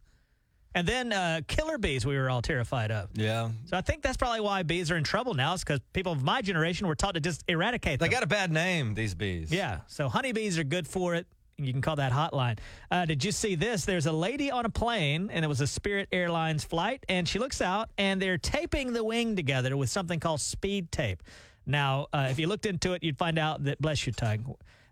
and 0.74 0.86
then 0.86 1.12
uh, 1.12 1.40
killer 1.48 1.78
bees, 1.78 2.04
we 2.04 2.16
were 2.16 2.28
all 2.30 2.42
terrified 2.42 2.90
of. 2.90 3.10
Yeah. 3.14 3.50
So 3.66 3.76
I 3.76 3.80
think 3.80 4.02
that's 4.02 4.16
probably 4.16 4.40
why 4.40 4.62
bees 4.62 4.90
are 4.90 4.96
in 4.96 5.04
trouble 5.04 5.34
now, 5.34 5.54
is 5.54 5.64
because 5.64 5.80
people 5.92 6.12
of 6.12 6.22
my 6.22 6.42
generation 6.42 6.86
were 6.86 6.94
taught 6.94 7.14
to 7.14 7.20
just 7.20 7.42
eradicate 7.48 7.98
them. 7.98 8.08
They 8.08 8.14
got 8.14 8.22
a 8.22 8.28
bad 8.28 8.52
name, 8.52 8.94
these 8.94 9.14
bees. 9.14 9.50
Yeah. 9.50 9.80
So 9.86 10.08
honeybees 10.08 10.58
are 10.58 10.64
good 10.64 10.86
for 10.86 11.14
it. 11.14 11.26
You 11.60 11.72
can 11.72 11.82
call 11.82 11.96
that 11.96 12.12
hotline. 12.12 12.58
Uh, 12.88 13.04
did 13.04 13.24
you 13.24 13.32
see 13.32 13.56
this? 13.56 13.84
There's 13.84 14.06
a 14.06 14.12
lady 14.12 14.52
on 14.52 14.64
a 14.64 14.68
plane, 14.70 15.28
and 15.32 15.44
it 15.44 15.48
was 15.48 15.60
a 15.60 15.66
Spirit 15.66 16.08
Airlines 16.12 16.62
flight, 16.62 17.04
and 17.08 17.26
she 17.26 17.40
looks 17.40 17.60
out, 17.60 17.88
and 17.98 18.22
they're 18.22 18.38
taping 18.38 18.92
the 18.92 19.02
wing 19.02 19.34
together 19.34 19.76
with 19.76 19.90
something 19.90 20.20
called 20.20 20.40
speed 20.40 20.92
tape. 20.92 21.20
Now, 21.66 22.06
uh, 22.12 22.28
if 22.30 22.38
you 22.38 22.46
looked 22.46 22.64
into 22.64 22.92
it, 22.92 23.02
you'd 23.02 23.18
find 23.18 23.40
out 23.40 23.64
that, 23.64 23.80
bless 23.80 24.06
you, 24.06 24.12
Tug, 24.12 24.40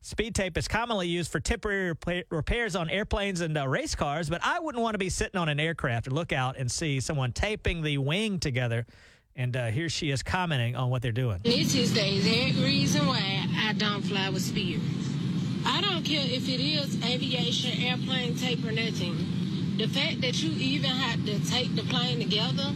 speed 0.07 0.37
tape 0.37 0.57
is 0.57 0.69
commonly 0.69 1.09
used 1.09 1.33
for 1.33 1.40
temporary 1.40 1.92
repairs 2.31 2.77
on 2.77 2.88
airplanes 2.88 3.40
and 3.40 3.59
uh, 3.59 3.66
race 3.66 3.97
cars, 3.97 4.31
but 4.31 4.40
I 4.45 4.61
wouldn't 4.61 4.81
want 4.81 4.95
to 4.95 4.99
be 4.99 5.09
sitting 5.09 5.37
on 5.37 5.49
an 5.49 5.59
aircraft 5.59 6.07
and 6.07 6.14
look 6.14 6.33
out 6.33 6.57
and 6.57 6.71
see 6.71 7.01
someone 7.01 7.33
taping 7.33 7.83
the 7.83 7.99
wing 7.99 8.38
together. 8.38 8.87
And 9.35 9.57
uh, 9.57 9.66
here 9.66 9.88
she 9.88 10.11
is 10.12 10.23
commenting 10.23 10.77
on 10.77 10.90
what 10.90 11.03
they're 11.03 11.11
doing. 11.11 11.40
This 11.42 11.75
is 11.75 11.92
the 11.92 12.16
exact 12.16 12.64
reason 12.64 13.07
why 13.07 13.47
I 13.57 13.73
don't 13.73 14.03
fly 14.03 14.31
with 14.31 14.42
Spirit. 14.42 14.81
I 15.66 15.81
don't 15.81 16.05
care 16.05 16.25
if 16.25 16.49
it 16.49 16.61
is 16.61 17.05
aviation, 17.05 17.83
airplane 17.83 18.37
tape, 18.37 18.64
or 18.64 18.71
nothing. 18.71 19.16
The 19.77 19.88
fact 19.88 20.21
that 20.21 20.40
you 20.40 20.53
even 20.53 20.90
had 20.90 21.27
to 21.27 21.51
tape 21.51 21.75
the 21.75 21.83
plane 21.83 22.21
together 22.21 22.73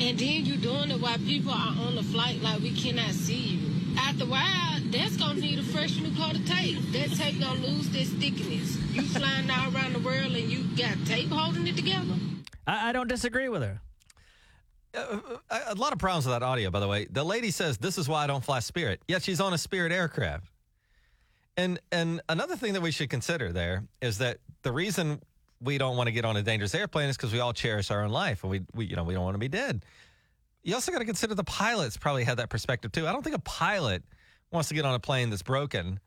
and 0.00 0.18
then 0.18 0.44
you're 0.46 0.56
doing 0.56 0.90
it 0.90 1.00
while 1.00 1.18
people 1.18 1.52
are 1.52 1.76
on 1.86 1.94
the 1.94 2.02
flight 2.02 2.40
like 2.42 2.60
we 2.60 2.72
cannot 2.74 3.10
see 3.10 3.58
you. 3.58 3.96
After 3.98 4.24
a 4.24 4.26
while, 4.26 4.71
that's 4.92 5.16
gonna 5.16 5.40
need 5.40 5.58
a 5.58 5.62
fresh 5.62 5.98
new 5.98 6.14
coat 6.14 6.34
of 6.34 6.46
tape. 6.46 6.78
That 6.92 7.10
tape 7.12 7.40
gonna 7.40 7.60
lose 7.60 7.88
their 7.90 8.04
stickiness. 8.04 8.76
You 8.92 9.02
flying 9.02 9.50
all 9.50 9.74
around 9.74 9.94
the 9.94 10.00
world 10.00 10.34
and 10.34 10.50
you 10.50 10.64
got 10.76 10.96
tape 11.06 11.30
holding 11.30 11.66
it 11.66 11.76
together? 11.76 12.14
I, 12.66 12.90
I 12.90 12.92
don't 12.92 13.08
disagree 13.08 13.48
with 13.48 13.62
her. 13.62 13.80
A, 14.94 15.20
a 15.68 15.74
lot 15.74 15.94
of 15.94 15.98
problems 15.98 16.26
with 16.26 16.34
that 16.34 16.42
audio, 16.42 16.70
by 16.70 16.80
the 16.80 16.88
way. 16.88 17.06
The 17.10 17.24
lady 17.24 17.50
says, 17.50 17.78
This 17.78 17.96
is 17.96 18.08
why 18.08 18.24
I 18.24 18.26
don't 18.26 18.44
fly 18.44 18.60
Spirit, 18.60 19.00
yet 19.08 19.22
she's 19.22 19.40
on 19.40 19.54
a 19.54 19.58
Spirit 19.58 19.92
aircraft. 19.92 20.44
And 21.56 21.80
and 21.90 22.20
another 22.28 22.56
thing 22.56 22.74
that 22.74 22.82
we 22.82 22.90
should 22.90 23.08
consider 23.08 23.52
there 23.52 23.84
is 24.00 24.18
that 24.18 24.38
the 24.62 24.72
reason 24.72 25.20
we 25.60 25.78
don't 25.78 25.96
want 25.96 26.08
to 26.08 26.12
get 26.12 26.24
on 26.24 26.36
a 26.36 26.42
dangerous 26.42 26.74
airplane 26.74 27.08
is 27.08 27.16
because 27.16 27.32
we 27.32 27.40
all 27.40 27.52
cherish 27.52 27.90
our 27.90 28.02
own 28.02 28.10
life 28.10 28.42
and 28.42 28.50
we, 28.50 28.62
we 28.74 28.86
you 28.86 28.96
know 28.96 29.04
we 29.04 29.14
don't 29.14 29.24
want 29.24 29.34
to 29.34 29.38
be 29.38 29.48
dead. 29.48 29.84
You 30.62 30.74
also 30.74 30.92
got 30.92 30.98
to 30.98 31.04
consider 31.04 31.34
the 31.34 31.44
pilots 31.44 31.96
probably 31.96 32.24
had 32.24 32.36
that 32.38 32.50
perspective 32.50 32.92
too. 32.92 33.06
I 33.06 33.12
don't 33.12 33.22
think 33.22 33.36
a 33.36 33.40
pilot 33.40 34.02
wants 34.52 34.68
to 34.68 34.74
get 34.74 34.84
on 34.84 34.94
a 34.94 34.98
plane 35.00 35.30
that's 35.30 35.42
broken. 35.42 36.00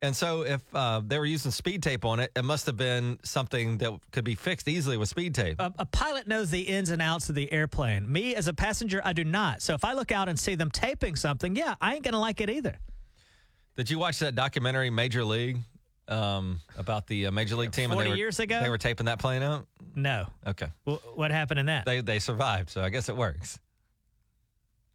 And 0.00 0.14
so 0.14 0.42
if 0.42 0.62
uh, 0.74 1.02
they 1.04 1.18
were 1.18 1.26
using 1.26 1.50
speed 1.50 1.82
tape 1.82 2.04
on 2.04 2.20
it, 2.20 2.30
it 2.36 2.44
must 2.44 2.66
have 2.66 2.76
been 2.76 3.18
something 3.24 3.78
that 3.78 3.92
could 4.12 4.24
be 4.24 4.36
fixed 4.36 4.68
easily 4.68 4.96
with 4.96 5.08
speed 5.08 5.34
tape. 5.34 5.56
a, 5.58 5.72
a 5.78 5.86
pilot 5.86 6.28
knows 6.28 6.50
the 6.50 6.60
ins 6.60 6.90
and 6.90 7.02
outs 7.02 7.28
of 7.28 7.34
the 7.34 7.52
airplane. 7.52 8.10
Me 8.10 8.34
as 8.36 8.46
a 8.46 8.54
passenger, 8.54 9.02
I 9.04 9.12
do 9.12 9.24
not. 9.24 9.60
So 9.60 9.74
if 9.74 9.84
I 9.84 9.94
look 9.94 10.12
out 10.12 10.28
and 10.28 10.38
see 10.38 10.54
them 10.54 10.70
taping 10.70 11.16
something, 11.16 11.56
yeah, 11.56 11.74
I 11.80 11.94
ain't 11.94 12.04
gonna 12.04 12.20
like 12.20 12.40
it 12.40 12.48
either. 12.48 12.78
Did 13.76 13.90
you 13.90 13.98
watch 13.98 14.20
that 14.20 14.36
documentary 14.36 14.90
Major 14.90 15.24
League 15.24 15.58
um, 16.06 16.60
about 16.76 17.08
the 17.08 17.26
uh, 17.26 17.30
Major 17.32 17.56
League 17.56 17.72
team? 17.72 17.90
and 17.90 17.94
40 17.94 18.04
they 18.04 18.10
were, 18.10 18.16
years 18.16 18.38
ago? 18.38 18.60
They 18.62 18.70
were 18.70 18.78
taping 18.78 19.06
that 19.06 19.18
plane 19.18 19.42
out. 19.42 19.66
No. 19.96 20.26
Okay, 20.46 20.68
what 20.84 21.32
happened 21.32 21.58
in 21.58 21.66
that? 21.66 21.86
they 21.86 22.02
they 22.02 22.20
survived, 22.20 22.70
so 22.70 22.82
I 22.82 22.88
guess 22.90 23.08
it 23.08 23.16
works. 23.16 23.58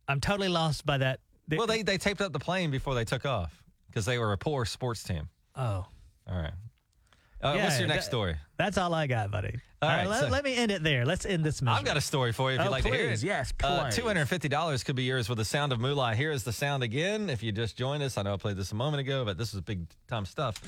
I'm 0.08 0.22
totally 0.22 0.50
lost 0.50 0.86
by 0.86 0.98
that. 1.00 1.20
The- 1.47 1.58
Well, 1.58 1.67
they 1.67 1.82
they 1.84 1.97
taped 1.97 2.21
up 2.21 2.32
the 2.34 2.39
plane 2.39 2.71
before 2.71 2.95
they 2.95 3.06
took 3.06 3.25
off 3.25 3.63
because 3.88 4.06
they 4.06 4.17
were 4.17 4.32
a 4.34 4.38
poor 4.38 4.65
sports 4.65 5.03
team. 5.03 5.29
oh, 5.56 5.62
All 5.62 5.88
right. 6.29 6.53
Uh, 7.41 7.56
Yeah, 7.58 7.63
what's 7.65 7.77
your 7.79 7.88
next 7.89 8.06
that- 8.06 8.10
story? 8.12 8.36
that's 8.58 8.77
all 8.77 8.93
I 8.93 9.06
got, 9.08 9.29
buddy. 9.29 9.60
All 9.82 9.89
all 9.89 9.95
right, 9.97 10.03
right, 10.03 10.10
let, 10.10 10.19
so- 10.21 10.27
let 10.29 10.43
me 10.45 10.56
end 10.56 10.71
it 10.71 10.82
there. 10.82 11.06
Let's 11.06 11.25
end 11.25 11.43
this. 11.43 11.62
Misery. 11.62 11.77
I've 11.79 11.84
got 11.86 11.97
a 11.97 12.01
story 12.01 12.32
for 12.32 12.49
you 12.49 12.56
if 12.56 12.62
Oh, 12.62 12.63
you'd 12.63 12.69
like 12.71 12.84
to 12.84 12.89
hear 12.89 13.10
it. 13.10 13.21
yes, 13.21 13.51
Uh, 13.62 13.89
$250 13.91 14.86
could 14.86 14.95
be 14.95 15.03
yours 15.03 15.27
with 15.27 15.38
the 15.39 15.43
sound 15.45 15.73
of 15.73 15.79
moolah. 15.82 16.15
Here 16.15 16.32
is 16.32 16.45
the 16.45 16.53
sound 16.53 16.84
again. 16.84 17.29
If 17.29 17.43
you 17.43 17.51
just 17.51 17.75
joined 17.77 18.01
us, 18.01 18.17
I 18.17 18.21
know 18.21 18.34
I 18.34 18.38
played 18.38 18.56
this 18.56 18.71
a 18.71 18.75
moment 18.75 19.01
ago, 19.01 19.25
but 19.25 19.38
this 19.38 19.53
is 19.53 19.60
big 19.60 19.86
time 20.08 20.25
stuff. 20.25 20.62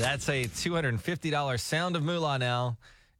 That's 0.00 0.28
a 0.28 0.44
$250 0.46 1.60
sound 1.60 1.96
of 1.96 2.02
moolah 2.02 2.38
now. 2.38 2.78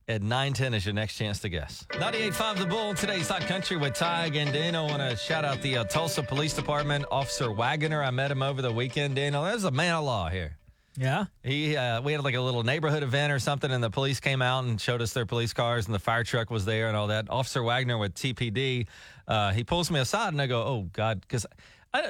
At 0.08 0.22
910 0.22 0.72
is 0.72 0.86
your 0.86 0.94
next 0.94 1.16
chance 1.18 1.38
to 1.40 1.50
guess. 1.50 1.84
98.5 1.90 2.56
The 2.60 2.64
Bull, 2.64 2.94
today's 2.94 3.28
Hot 3.28 3.42
Country 3.42 3.76
with 3.76 3.92
Ty 3.92 4.30
and 4.32 4.50
Daniel. 4.50 4.86
I 4.86 4.90
want 4.90 5.10
to 5.10 5.16
shout 5.16 5.44
out 5.44 5.60
the 5.60 5.76
uh, 5.76 5.84
Tulsa 5.84 6.22
Police 6.22 6.54
Department, 6.54 7.04
Officer 7.10 7.52
Wagoner. 7.52 8.02
I 8.02 8.10
met 8.10 8.30
him 8.30 8.42
over 8.42 8.62
the 8.62 8.72
weekend, 8.72 9.16
Daniel. 9.16 9.44
There's 9.44 9.64
a 9.64 9.70
man 9.70 9.96
of 9.96 10.04
law 10.04 10.30
here. 10.30 10.56
Yeah. 10.96 11.26
He, 11.42 11.76
uh, 11.76 12.00
we 12.00 12.12
had 12.12 12.24
like 12.24 12.34
a 12.36 12.40
little 12.40 12.62
neighborhood 12.62 13.02
event 13.02 13.34
or 13.34 13.38
something, 13.38 13.70
and 13.70 13.84
the 13.84 13.90
police 13.90 14.18
came 14.18 14.40
out 14.40 14.64
and 14.64 14.80
showed 14.80 15.02
us 15.02 15.12
their 15.12 15.26
police 15.26 15.52
cars, 15.52 15.84
and 15.84 15.94
the 15.94 15.98
fire 15.98 16.24
truck 16.24 16.50
was 16.50 16.64
there 16.64 16.88
and 16.88 16.96
all 16.96 17.08
that. 17.08 17.28
Officer 17.28 17.62
Wagner 17.62 17.98
with 17.98 18.14
TPD, 18.14 18.86
uh, 19.26 19.52
he 19.52 19.62
pulls 19.62 19.90
me 19.90 20.00
aside, 20.00 20.32
and 20.32 20.40
I 20.40 20.46
go, 20.46 20.62
"Oh 20.62 20.88
God," 20.90 21.20
because 21.20 21.44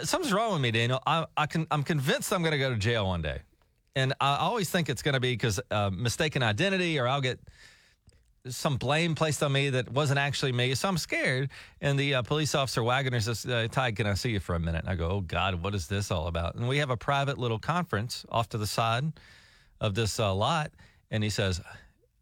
something's 0.04 0.32
wrong 0.32 0.52
with 0.52 0.62
me, 0.62 0.70
Daniel. 0.70 1.02
I, 1.04 1.26
I 1.36 1.46
can, 1.46 1.66
I'm 1.72 1.82
convinced 1.82 2.32
I'm 2.32 2.42
going 2.42 2.52
to 2.52 2.58
go 2.58 2.70
to 2.70 2.76
jail 2.76 3.06
one 3.06 3.22
day, 3.22 3.40
and 3.96 4.14
I 4.20 4.36
always 4.36 4.70
think 4.70 4.88
it's 4.88 5.02
going 5.02 5.14
to 5.14 5.20
be 5.20 5.32
because 5.32 5.58
uh, 5.72 5.90
mistaken 5.92 6.44
identity, 6.44 7.00
or 7.00 7.08
I'll 7.08 7.20
get 7.20 7.40
some 8.46 8.76
blame 8.76 9.14
placed 9.14 9.42
on 9.42 9.52
me 9.52 9.70
that 9.70 9.90
wasn't 9.90 10.18
actually 10.18 10.52
me. 10.52 10.74
So 10.74 10.88
I'm 10.88 10.98
scared. 10.98 11.50
And 11.80 11.98
the 11.98 12.16
uh, 12.16 12.22
police 12.22 12.54
officer 12.54 12.82
Wagoner 12.82 13.20
says, 13.20 13.44
uh, 13.46 13.68
Ty, 13.70 13.92
can 13.92 14.06
I 14.06 14.14
see 14.14 14.30
you 14.30 14.40
for 14.40 14.54
a 14.54 14.60
minute? 14.60 14.82
And 14.82 14.88
I 14.88 14.94
go, 14.94 15.08
oh, 15.10 15.20
God, 15.20 15.62
what 15.62 15.74
is 15.74 15.88
this 15.88 16.10
all 16.10 16.26
about? 16.26 16.54
And 16.54 16.68
we 16.68 16.78
have 16.78 16.90
a 16.90 16.96
private 16.96 17.38
little 17.38 17.58
conference 17.58 18.24
off 18.30 18.48
to 18.50 18.58
the 18.58 18.66
side 18.66 19.12
of 19.80 19.94
this 19.94 20.18
uh, 20.18 20.34
lot. 20.34 20.72
And 21.10 21.22
he 21.22 21.30
says, 21.30 21.60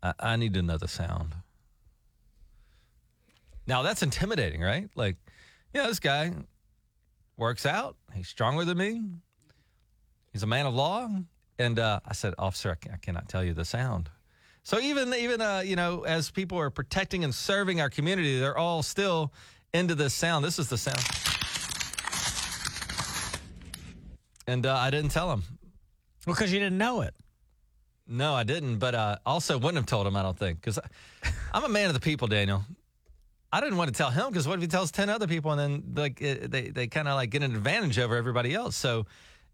I-, 0.03 0.15
I 0.19 0.37
need 0.37 0.57
another 0.57 0.89
sound. 0.89 1.35
Now, 3.67 3.83
that's 3.83 4.03
intimidating, 4.03 4.61
right? 4.61 4.89
Like, 4.95 5.17
you 5.75 5.83
know, 5.83 5.89
this 5.89 6.01
guy 6.01 6.33
works 7.37 7.67
out. 7.67 7.97
He's 8.15 8.29
stronger 8.29 8.65
than 8.65 8.79
me. 8.79 9.03
He's 10.33 10.43
a 10.43 10.47
man 10.47 10.67
of 10.67 10.75
law. 10.75 11.09
And 11.59 11.79
uh, 11.79 12.01
I 12.07 12.13
said, 12.13 12.35
Officer, 12.39 12.71
I, 12.71 12.75
ca- 12.75 12.95
I 12.95 12.97
cannot 12.99 13.29
tell 13.29 13.45
you 13.45 13.55
the 13.55 13.65
sound. 13.65 14.11
So 14.67 14.81
even 14.81 15.15
even 15.15 15.41
uh, 15.41 15.63
you 15.65 15.77
know, 15.77 16.03
as 16.03 16.29
people 16.33 16.59
are 16.59 16.71
protecting 16.71 17.23
and 17.23 17.33
serving 17.33 17.81
our 17.81 17.89
community, 17.89 18.41
they're 18.41 18.59
all 18.59 18.83
still 18.83 19.33
into 19.73 19.95
this 19.95 20.13
sound. 20.13 20.45
This 20.45 20.59
is 20.59 20.69
the 20.69 20.77
sound. 20.77 20.99
And 24.49 24.67
uh, 24.67 24.75
I 24.75 24.91
didn't 24.91 25.11
tell 25.11 25.31
him. 25.33 25.45
Well, 26.27 26.35
because 26.35 26.53
you 26.53 26.59
didn't 26.59 26.79
know 26.79 27.03
it. 27.03 27.15
No, 28.09 28.35
I 28.35 28.43
didn't. 28.43 28.79
But 28.79 28.97
uh, 28.97 29.19
also 29.25 29.57
wouldn't 29.57 29.77
have 29.77 29.87
told 29.87 30.05
him. 30.05 30.17
I 30.17 30.23
don't 30.23 30.37
think 30.37 30.61
because 30.61 30.81
I'm 31.55 31.63
a 31.63 31.69
man 31.69 31.87
of 31.87 31.95
the 31.95 32.01
people, 32.01 32.27
Daniel. 32.27 32.65
I 33.53 33.61
didn't 33.61 33.77
want 33.77 33.93
to 33.93 33.97
tell 33.97 34.11
him 34.11 34.31
because 34.31 34.49
what 34.49 34.57
if 34.57 34.63
he 34.63 34.67
tells 34.67 34.91
ten 34.91 35.09
other 35.09 35.29
people 35.29 35.53
and 35.53 35.61
then 35.61 35.95
like 35.95 36.19
they 36.19 36.71
they 36.71 36.89
kind 36.89 37.07
of 37.07 37.15
like 37.15 37.31
get 37.31 37.45
an 37.45 37.55
advantage 37.55 38.01
over 38.01 38.17
everybody 38.17 38.53
else. 38.53 38.75
So 38.75 39.07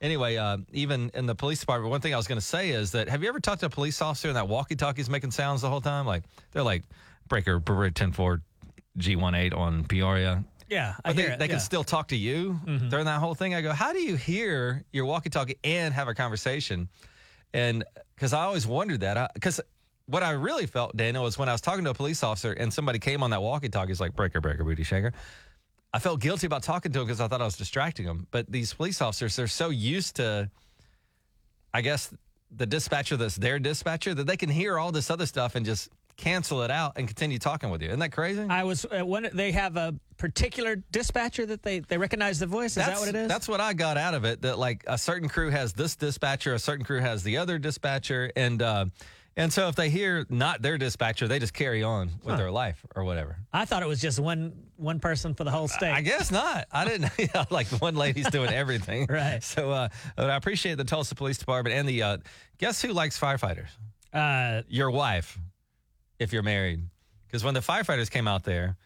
anyway, 0.03 0.36
uh, 0.36 0.59
even 0.72 1.11
in 1.14 1.24
the 1.24 1.34
police 1.34 1.61
department, 1.61 1.90
one 1.90 2.00
thing 2.03 2.12
I 2.12 2.18
was 2.18 2.26
going 2.26 2.40
to 2.40 2.44
say 2.46 2.70
is 2.70 2.90
that 2.92 3.09
have 3.09 3.22
you 3.22 3.28
ever 3.30 3.40
talked 3.40 3.61
to 3.61 3.66
a 3.66 3.70
police 3.70 4.03
officer 4.03 4.28
and 4.28 4.36
that 4.36 4.48
walkie-talkie's 4.48 5.09
making 5.09 5.30
sounds 5.30 5.62
the 5.62 5.70
whole 5.70 5.80
time? 5.80 6.05
Like 6.07 6.24
they're 6.50 6.62
like 6.62 6.82
breaker 7.28 7.59
break 7.59 7.94
ten 7.94 8.12
four 8.12 8.42
G 8.98 9.12
18 9.14 9.53
on 9.55 9.84
Peoria. 9.84 10.44
Yeah, 10.68 10.94
I 11.05 11.11
but 11.11 11.16
they, 11.16 11.22
hear 11.22 11.30
it, 11.32 11.38
they 11.38 11.48
can 11.48 11.61
still 11.61 11.84
talk 11.84 12.09
to 12.09 12.16
you 12.16 12.59
Mhm. 12.66 12.90
during 12.90 13.05
that 13.07 13.20
whole 13.20 13.34
thing. 13.34 13.55
I 13.55 13.61
go, 13.62 13.72
how 13.72 13.92
do 13.92 14.00
you 14.00 14.16
hear 14.16 14.84
your 14.92 15.05
walkie-talkie 15.05 15.57
and 15.64 15.92
have 15.94 16.09
a 16.09 16.14
conversation? 16.14 16.88
And 17.55 17.84
because 18.14 18.32
I 18.32 18.42
always 18.44 18.66
wondered 18.66 19.00
that, 19.00 19.32
because 19.34 19.61
what 20.07 20.22
I 20.22 20.30
really 20.30 20.66
felt, 20.66 20.96
Daniel, 20.96 21.24
was 21.24 21.36
when 21.38 21.48
I 21.48 21.53
was 21.53 21.61
talking 21.61 21.84
to 21.84 21.90
a 21.90 21.94
police 21.94 22.22
officer 22.22 22.53
and 22.53 22.72
somebody 22.72 22.98
came 22.98 23.22
on 23.22 23.30
that 23.30 23.42
walkie-talkie, 23.42 23.88
he's 23.88 24.00
like 24.00 24.16
breaker, 24.16 24.40
breaker, 24.40 24.64
booty 24.64 24.82
shaker. 24.82 25.12
I 25.95 25.99
felt 25.99 26.20
guilty 26.20 26.47
about 26.47 26.62
talking 26.62 26.93
to 26.93 27.01
him 27.01 27.07
because 27.07 27.20
I 27.20 27.28
thought 27.28 27.43
I 27.43 27.45
was 27.45 27.57
distracting 27.57 28.07
him. 28.07 28.26
But 28.30 28.51
these 28.51 28.72
police 28.72 29.03
officers, 29.03 29.36
they're 29.36 29.47
so 29.47 29.68
used 29.68 30.16
to, 30.16 30.51
I 31.74 31.82
guess, 31.82 32.12
the 32.51 32.66
dispatcher 32.66 33.16
that's 33.16 33.36
their 33.36 33.59
dispatcher 33.59 34.14
that 34.14 34.26
they 34.26 34.36
can 34.36 34.49
hear 34.49 34.78
all 34.78 34.93
this 34.93 35.11
other 35.11 35.26
stuff 35.26 35.55
and 35.55 35.64
just 35.66 35.90
cancel 36.16 36.62
it 36.62 36.70
out 36.70 36.93
and 36.97 37.07
continue 37.07 37.38
talking 37.38 37.70
with 37.70 37.82
you. 37.82 37.88
Isn't 37.88 38.01
that 38.01 38.12
crazy? 38.12 38.43
I 38.49 38.64
was 38.64 38.84
uh, 38.84 39.05
when 39.05 39.28
they 39.32 39.53
have 39.53 39.76
a 39.76 39.95
particular 40.18 40.76
dispatcher 40.93 41.47
that 41.47 41.62
they 41.62 41.80
they 41.80 41.99
recognize 41.99 42.38
the 42.38 42.47
voice. 42.47 42.76
Is 42.76 42.86
that 42.86 42.99
what 42.99 43.09
it 43.09 43.14
is? 43.14 43.28
That's 43.28 43.49
what 43.49 43.61
I 43.61 43.72
got 43.72 43.97
out 43.97 44.14
of 44.14 44.24
it. 44.24 44.43
That 44.43 44.59
like 44.59 44.84
a 44.86 44.99
certain 44.99 45.28
crew 45.28 45.51
has 45.51 45.72
this 45.72 45.97
dispatcher, 45.97 46.55
a 46.55 46.59
certain 46.59 46.84
crew 46.84 47.01
has 47.01 47.22
the 47.22 47.38
other 47.38 47.59
dispatcher, 47.59 48.30
and 48.36 48.61
uh, 48.62 48.86
and 49.37 49.53
so 49.53 49.68
if 49.68 49.74
they 49.76 49.89
hear 49.91 50.26
not 50.28 50.61
their 50.62 50.76
dispatcher, 50.78 51.26
they 51.28 51.39
just 51.39 51.55
carry 51.55 51.83
on 51.83 52.09
with 52.22 52.33
Huh. 52.33 52.37
their 52.37 52.51
life 52.51 52.85
or 52.95 53.05
whatever. 53.05 53.37
I 53.53 53.64
thought 53.64 53.83
it 53.83 53.89
was 53.89 54.01
just 54.01 54.18
one 54.20 54.53
one 54.76 54.99
person 55.01 55.35
for 55.35 55.45
the 55.45 55.51
whole 55.51 55.68
state. 55.68 55.93
I 55.93 56.01
guess 56.01 56.30
not. 56.30 56.66
I 56.72 56.85
didn't. 56.85 57.11
Yeah, 57.18 57.45
like 57.51 57.68
one 57.68 57.95
lady's 57.97 58.28
doing 58.30 58.51
everything. 58.53 59.07
Right. 59.09 59.43
So, 59.43 59.70
uh, 59.70 59.89
but 60.16 60.28
I 60.30 60.37
appreciate 60.37 60.76
the 60.76 60.85
Tulsa 60.85 61.14
Police 61.14 61.39
Department 61.39 61.76
and 61.76 61.89
the. 61.89 62.03
Uh, 62.03 62.16
guess 62.59 62.83
who 62.83 62.93
likes 62.93 63.18
firefighters? 63.18 63.68
Uh, 64.12 64.62
Your 64.68 64.91
wife, 64.91 65.39
if 66.18 66.33
you're 66.33 66.43
married, 66.43 66.80
because 67.26 67.43
when 67.45 67.55
the 67.55 67.61
firefighters 67.61 68.11
came 68.11 68.28
out 68.28 68.45
there, 68.45 68.76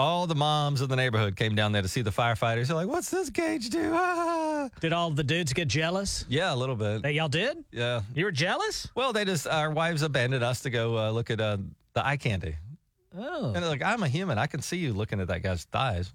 all 0.00 0.26
the 0.26 0.34
moms 0.34 0.80
in 0.80 0.88
the 0.88 0.96
neighborhood 0.96 1.36
came 1.36 1.54
down 1.54 1.72
there 1.72 1.82
to 1.82 1.88
see 1.88 2.00
the 2.02 2.10
firefighters. 2.10 2.68
They're 2.68 2.76
like, 2.76 2.88
"What's 2.88 3.10
this 3.10 3.28
gauge 3.30 3.68
do?" 3.68 3.92
Ah. 3.94 4.68
Did 4.80 4.92
all 4.92 5.10
the 5.10 5.22
dudes 5.22 5.52
get 5.52 5.68
jealous? 5.68 6.24
Yeah, 6.28 6.54
a 6.54 6.56
little 6.56 6.74
bit. 6.76 7.02
That 7.02 7.12
y'all 7.14 7.28
did? 7.28 7.64
Yeah. 7.70 8.00
You 8.14 8.24
were 8.24 8.32
jealous? 8.32 8.88
Well, 8.94 9.12
they 9.12 9.24
just 9.24 9.46
our 9.46 9.70
wives 9.70 10.02
abandoned 10.02 10.42
us 10.42 10.60
to 10.62 10.70
go 10.70 10.96
uh, 10.98 11.10
look 11.10 11.30
at 11.30 11.40
uh, 11.40 11.58
the 11.92 12.04
eye 12.06 12.16
candy. 12.16 12.56
Oh. 13.16 13.46
And 13.46 13.56
they're 13.56 13.68
like, 13.68 13.82
I'm 13.82 14.02
a 14.02 14.08
human. 14.08 14.38
I 14.38 14.46
can 14.46 14.62
see 14.62 14.76
you 14.78 14.92
looking 14.92 15.20
at 15.20 15.28
that 15.28 15.42
guy's 15.42 15.64
thighs 15.64 16.12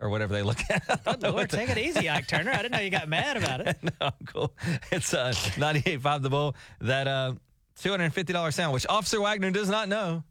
or 0.00 0.08
whatever 0.08 0.32
they 0.32 0.42
look 0.42 0.58
at. 0.70 0.82
I 1.06 1.28
Lord, 1.28 1.48
the- 1.50 1.56
take 1.56 1.68
it 1.70 1.78
easy, 1.78 2.08
Ike 2.18 2.26
Turner. 2.26 2.50
I 2.50 2.56
didn't 2.62 2.72
know 2.72 2.80
you 2.80 2.90
got 2.90 3.08
mad 3.08 3.36
about 3.36 3.60
it. 3.60 3.76
no, 3.82 3.90
I'm 4.00 4.12
cool. 4.26 4.52
It's 4.90 5.14
uh, 5.14 5.32
98.5 5.32 6.22
The 6.22 6.30
Bull. 6.30 6.56
That 6.80 7.06
uh, 7.06 7.34
$250 7.80 8.52
sandwich. 8.52 8.86
Officer 8.88 9.20
Wagner 9.20 9.50
does 9.50 9.68
not 9.68 9.88
know. 9.88 10.24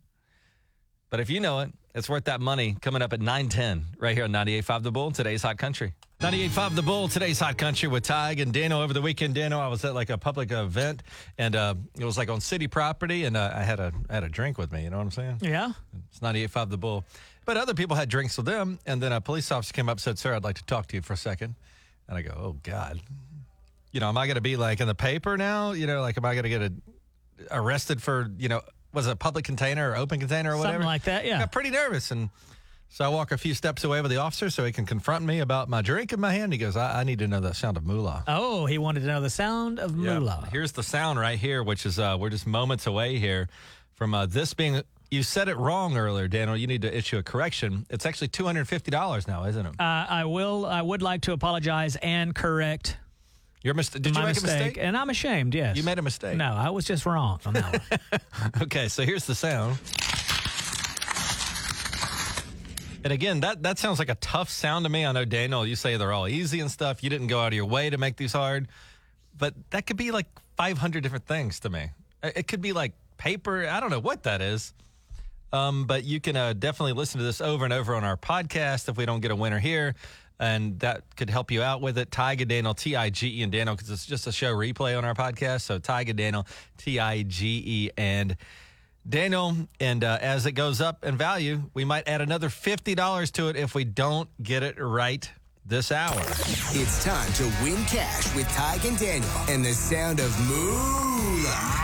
But 1.12 1.20
if 1.20 1.30
you 1.30 1.42
know 1.42 1.60
it, 1.60 1.74
it's 1.94 2.08
worth 2.08 2.24
that 2.24 2.40
money 2.40 2.78
coming 2.82 3.02
up 3.02 3.12
at 3.12 3.20
910 3.20 3.98
right 4.00 4.16
here 4.16 4.24
on 4.24 4.32
98.5 4.32 4.84
The 4.84 4.92
Bull, 4.94 5.12
today's 5.12 5.44
Hot 5.44 5.58
Country. 5.58 5.94
98.5 6.22 6.76
The 6.76 6.82
Bull, 6.82 7.10
today's 7.10 7.38
Hot 7.42 7.58
Country 7.58 7.90
with 7.90 8.06
Tige 8.06 8.42
and 8.42 8.54
Dano 8.54 8.82
over 8.82 8.94
the 8.94 9.02
weekend. 9.02 9.36
Dano, 9.36 9.60
I 9.60 9.68
was 9.68 9.84
at 9.84 9.94
like 9.94 10.10
a 10.10 10.18
public 10.18 10.52
event 10.52 11.04
and 11.38 11.54
uh, 11.54 11.76
it 12.00 12.06
was 12.06 12.18
like 12.18 12.30
on 12.30 12.40
city 12.40 12.70
property 12.70 13.26
and 13.26 13.36
uh, 13.36 13.52
I 13.54 13.64
had 13.64 13.82
a 13.82 13.92
I 14.10 14.14
had 14.14 14.24
a 14.24 14.30
drink 14.30 14.58
with 14.58 14.72
me. 14.72 14.86
You 14.86 14.90
know 14.90 14.98
what 15.00 15.04
I'm 15.04 15.12
saying? 15.12 15.40
Yeah. 15.42 15.74
It's 16.10 16.22
98.5 16.22 16.70
The 16.70 16.78
Bull. 16.78 17.04
But 17.44 17.58
other 17.58 17.74
people 17.74 17.98
had 17.98 18.08
drinks 18.08 18.38
with 18.38 18.46
them. 18.46 18.80
And 18.86 19.04
then 19.04 19.12
a 19.12 19.20
police 19.20 19.52
officer 19.52 19.74
came 19.74 19.90
up 19.90 19.96
and 19.96 20.02
said, 20.02 20.18
Sir, 20.18 20.34
I'd 20.34 20.46
like 20.46 20.56
to 20.60 20.66
talk 20.66 20.88
to 20.88 20.96
you 20.96 21.02
for 21.02 21.12
a 21.12 21.18
second. 21.18 21.56
And 22.08 22.18
I 22.18 22.22
go, 22.22 22.34
Oh, 22.38 22.56
God. 22.64 23.02
You 23.92 24.00
know, 24.00 24.08
am 24.08 24.18
I 24.18 24.28
going 24.28 24.36
to 24.36 24.42
be 24.42 24.56
like 24.56 24.80
in 24.80 24.88
the 24.88 24.96
paper 24.96 25.36
now? 25.36 25.74
You 25.74 25.88
know, 25.88 26.00
like, 26.00 26.18
am 26.18 26.24
I 26.24 26.36
going 26.36 26.44
to 26.44 26.50
get 26.50 26.62
a, 26.62 26.72
arrested 27.52 28.02
for, 28.02 28.32
you 28.38 28.48
know, 28.48 28.62
was 28.94 29.08
it 29.08 29.12
a 29.12 29.16
public 29.16 29.46
container 29.46 29.92
or 29.92 29.96
open 29.98 30.20
container 30.20 30.54
or 30.54 30.58
whatever? 30.58 30.74
Something 30.76 30.86
like 30.88 31.04
that, 31.04 31.26
yeah. 31.26 31.38
I 31.38 31.40
got 31.42 31.52
pretty 31.52 31.70
nervous. 31.70 32.12
And 32.12 32.30
so 32.90 33.06
I 33.06 33.08
walk 33.08 33.32
a 33.32 33.38
few 33.38 33.54
steps 33.54 33.84
away 33.84 34.02
with 34.02 34.12
the 34.12 34.18
officer 34.18 34.50
so 34.50 34.66
he 34.66 34.72
can 34.72 34.86
confront 34.86 35.24
me 35.26 35.40
about 35.40 35.70
my 35.70 35.82
drink 35.82 36.12
in 36.12 36.20
my 36.20 36.34
hand. 36.34 36.52
He 36.52 36.60
goes, 36.60 36.76
I, 36.76 37.00
I 37.00 37.04
need 37.04 37.20
to 37.20 37.28
know 37.28 37.40
the 37.40 37.54
sound 37.54 37.78
of 37.78 37.86
moolah. 37.86 38.24
Oh, 38.28 38.66
he 38.66 38.78
wanted 38.78 39.00
to 39.02 39.08
know 39.08 39.22
the 39.22 39.30
sound 39.30 39.80
of 39.80 39.98
Yeah. 39.98 40.20
moolah. 40.20 40.48
Here's 40.52 40.74
the 40.74 40.84
sound 40.84 41.20
right 41.20 41.40
here, 41.40 41.64
which 41.64 41.86
is 41.86 41.98
uh, 42.00 42.18
we're 42.20 42.30
just 42.30 42.46
moments 42.46 42.86
away 42.88 43.18
here 43.18 43.48
from 43.96 44.14
uh, 44.14 44.26
this 44.26 44.54
being. 44.54 44.82
You 45.10 45.24
said 45.24 45.50
it 45.50 45.58
wrong 45.58 45.98
earlier, 45.98 46.28
Daniel. 46.30 46.56
You 46.56 46.68
need 46.68 46.84
to 46.84 46.98
issue 46.98 47.18
a 47.18 47.24
correction. 47.24 47.86
It's 47.90 48.06
actually 48.06 48.30
two 48.30 48.46
hundred 48.46 48.66
fifty 48.70 48.92
dollars 48.92 49.28
now, 49.28 49.44
isn't 49.46 49.66
it? 49.66 49.74
Uh, 49.80 50.06
I 50.10 50.24
will. 50.26 50.66
I 50.66 50.82
would 50.82 51.02
like 51.02 51.22
to 51.24 51.34
apologize 51.34 51.98
and 51.98 52.34
correct. 52.34 52.96
Your 53.64 53.74
mistake. 53.76 54.02
Did 54.02 54.16
my 54.16 54.22
you 54.22 54.26
make 54.28 54.38
a 54.38 54.42
mistake? 54.42 54.78
And 54.80 54.98
I'm 54.98 55.10
ashamed. 55.10 55.54
Yes. 55.54 55.78
You 55.78 55.84
made 55.84 56.00
a 56.00 56.02
mistake. 56.02 56.36
No, 56.36 56.54
I 56.54 56.72
was 56.72 56.86
just 56.86 57.06
wrong 57.06 57.40
on 57.46 57.54
that 57.54 57.82
one. 58.10 58.22
okay, 58.64 58.88
so 58.88 59.04
here's 59.04 59.26
the 59.26 59.36
sound. 59.36 59.78
And 63.04 63.14
again, 63.14 63.42
that, 63.42 63.64
that 63.64 63.80
sounds 63.80 64.00
like 64.00 64.10
a 64.10 64.16
tough 64.16 64.50
sound 64.50 64.86
to 64.86 64.90
me. 64.90 65.06
I 65.06 65.12
know, 65.12 65.26
Daniel, 65.26 65.66
you 65.66 65.76
say 65.76 65.98
they're 65.98 66.14
all 66.14 66.28
easy 66.28 66.60
and 66.60 66.70
stuff. 66.70 67.04
You 67.04 67.10
didn't 67.10 67.28
go 67.28 67.40
out 67.40 67.48
of 67.48 67.54
your 67.54 67.66
way 67.66 67.90
to 67.90 67.98
make 67.98 68.16
these 68.16 68.34
hard. 68.34 68.68
But 69.38 69.54
that 69.72 69.86
could 69.88 69.98
be 69.98 70.12
like 70.12 70.28
500 70.58 71.02
different 71.02 71.26
things 71.26 71.60
to 71.62 71.70
me. 71.70 71.92
It 72.24 72.34
it 72.36 72.48
could 72.48 72.62
be 72.62 72.74
like 72.74 72.94
paper. 73.18 73.68
I 73.68 73.80
don't 73.80 73.90
know 73.90 74.00
what 74.00 74.24
that 74.24 74.42
is. 74.42 74.74
Um, 75.54 75.86
but 75.86 76.04
you 76.06 76.20
can 76.22 76.38
uh, 76.38 76.54
definitely 76.54 76.94
listen 76.94 77.20
to 77.20 77.26
this 77.26 77.42
over 77.42 77.66
and 77.66 77.74
over 77.74 77.94
on 77.96 78.04
our 78.04 78.16
podcast 78.16 78.88
if 78.88 78.98
we 78.98 79.06
don't 79.06 79.20
get 79.20 79.32
a 79.32 79.36
winner 79.36 79.60
here. 79.60 79.96
And 80.42 80.80
that 80.80 81.04
could 81.16 81.30
help 81.30 81.52
you 81.52 81.62
out 81.62 81.82
with 81.82 82.00
it. 82.00 82.10
Tige 82.10 82.42
and 82.42 82.50
Daniel, 82.50 82.74
T 82.74 82.96
I 82.96 83.12
G 83.12 83.40
E 83.40 83.44
and 83.44 83.52
Daniel, 83.52 83.76
because 83.76 83.92
it's 83.92 84.08
just 84.08 84.26
a 84.26 84.32
show 84.32 84.54
replay 84.54 84.98
on 84.98 85.06
our 85.06 85.14
podcast. 85.14 85.62
So 85.62 85.78
Tige 85.78 86.10
and 86.10 86.18
Daniel, 86.18 86.48
T 86.78 87.00
I 87.00 87.22
G 87.22 87.64
E 87.64 87.90
and 87.96 88.36
Daniel. 89.08 89.56
And 89.80 90.04
uh, 90.04 90.18
as 90.20 90.48
it 90.48 90.54
goes 90.54 90.82
up 90.82 91.06
in 91.06 91.16
value, 91.16 91.70
we 91.76 91.86
might 91.86 92.08
add 92.08 92.22
another 92.22 92.50
$50 92.50 93.32
to 93.34 93.50
it 93.50 93.56
if 93.56 93.76
we 93.76 93.84
don't 93.84 94.30
get 94.42 94.64
it 94.64 94.80
right 94.80 95.30
this 95.64 95.92
hour. 95.92 96.20
It's 96.74 97.04
time 97.04 97.32
to 97.34 97.44
win 97.64 97.78
cash 97.86 98.36
with 98.36 98.48
Tige 98.48 98.88
and 98.90 98.98
Daniel 98.98 99.30
and 99.48 99.64
the 99.64 99.74
sound 99.74 100.20
of 100.20 100.36
Moolah 100.48 101.82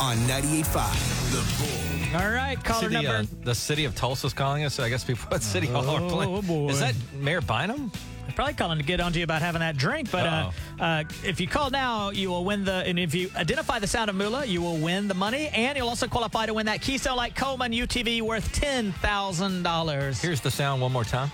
on 0.00 0.16
98.5 0.28 1.32
The 1.32 1.42
Bull. 1.58 1.81
All 2.14 2.30
right, 2.30 2.62
caller 2.62 2.88
the, 2.88 2.94
number. 2.94 3.10
uh, 3.10 3.24
the 3.44 3.54
city 3.54 3.84
of 3.84 3.94
Tulsa's 3.94 4.34
calling 4.34 4.64
us. 4.64 4.74
So 4.74 4.82
I 4.82 4.88
guess 4.88 5.04
people 5.04 5.32
at 5.34 5.42
City 5.42 5.66
Hall 5.66 5.88
are 5.88 6.10
playing. 6.10 6.34
Oh, 6.34 6.42
boy. 6.42 6.68
Is 6.68 6.80
that 6.80 6.94
Mayor 7.14 7.40
Bynum? 7.40 7.90
Probably 8.34 8.54
calling 8.54 8.78
to 8.78 8.84
get 8.84 9.00
onto 9.00 9.18
you 9.18 9.24
about 9.24 9.42
having 9.42 9.60
that 9.60 9.76
drink, 9.76 10.10
but 10.10 10.26
uh, 10.26 10.50
uh, 10.80 11.04
if 11.22 11.38
you 11.38 11.46
call 11.46 11.68
now, 11.70 12.10
you 12.10 12.30
will 12.30 12.44
win 12.44 12.64
the. 12.64 12.72
And 12.72 12.98
if 12.98 13.14
you 13.14 13.30
identify 13.36 13.78
the 13.78 13.86
sound 13.86 14.08
of 14.08 14.16
moolah, 14.16 14.46
you 14.46 14.62
will 14.62 14.78
win 14.78 15.06
the 15.06 15.14
money, 15.14 15.48
and 15.48 15.76
you'll 15.76 15.88
also 15.88 16.06
qualify 16.06 16.46
to 16.46 16.54
win 16.54 16.64
that 16.66 16.80
Keystone 16.80 17.16
Light 17.16 17.34
Coleman 17.34 17.72
UTV 17.72 18.22
worth 18.22 18.50
ten 18.54 18.92
thousand 18.92 19.64
dollars. 19.64 20.20
Here's 20.22 20.40
the 20.40 20.50
sound 20.50 20.80
one 20.80 20.92
more 20.92 21.04
time. 21.04 21.30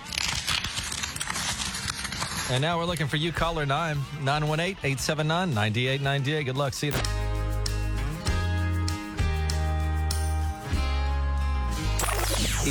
And 2.51 2.61
now 2.61 2.79
we're 2.79 2.85
looking 2.85 3.07
for 3.07 3.17
you, 3.17 3.31
caller 3.31 3.63
9 3.65 3.95
918 4.23 4.77
879 4.83 5.53
9898. 5.53 6.43
Good 6.45 6.57
luck. 6.57 6.73
See 6.73 6.87
you. 6.87 6.93
there. 6.93 7.18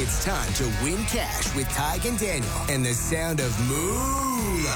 It's 0.00 0.24
time 0.24 0.52
to 0.52 0.64
win 0.84 1.02
cash 1.06 1.52
with 1.56 1.66
Tige 1.70 2.08
and 2.08 2.16
Daniel 2.16 2.52
and 2.68 2.86
the 2.86 2.94
sound 2.94 3.40
of 3.40 3.50
Moolah 3.66 4.70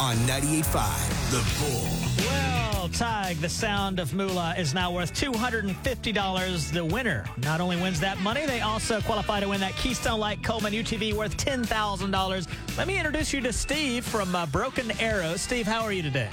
on 0.00 0.16
98.5 0.26 1.30
The 1.30 1.44
Bull. 1.60 2.26
Well, 2.28 2.88
Tige, 2.88 3.40
the 3.40 3.48
sound 3.48 4.00
of 4.00 4.14
moolah 4.14 4.56
is 4.58 4.74
now 4.74 4.90
worth 4.90 5.14
$250. 5.14 6.72
The 6.72 6.84
winner 6.84 7.24
not 7.36 7.60
only 7.60 7.76
wins 7.76 8.00
that 8.00 8.18
money, 8.18 8.46
they 8.46 8.62
also 8.62 9.00
qualify 9.00 9.38
to 9.38 9.48
win 9.48 9.60
that 9.60 9.76
Keystone 9.76 10.18
Light 10.18 10.42
Coleman 10.42 10.72
UTV 10.72 11.14
worth 11.14 11.36
$10,000. 11.36 12.48
Let 12.76 12.88
me 12.88 12.98
introduce 12.98 13.32
you 13.32 13.40
to 13.42 13.52
Steve 13.52 14.04
from 14.04 14.34
uh, 14.34 14.46
Broken 14.46 14.90
Arrow. 15.00 15.36
Steve, 15.36 15.68
how 15.68 15.82
are 15.82 15.92
you 15.92 16.02
today? 16.02 16.30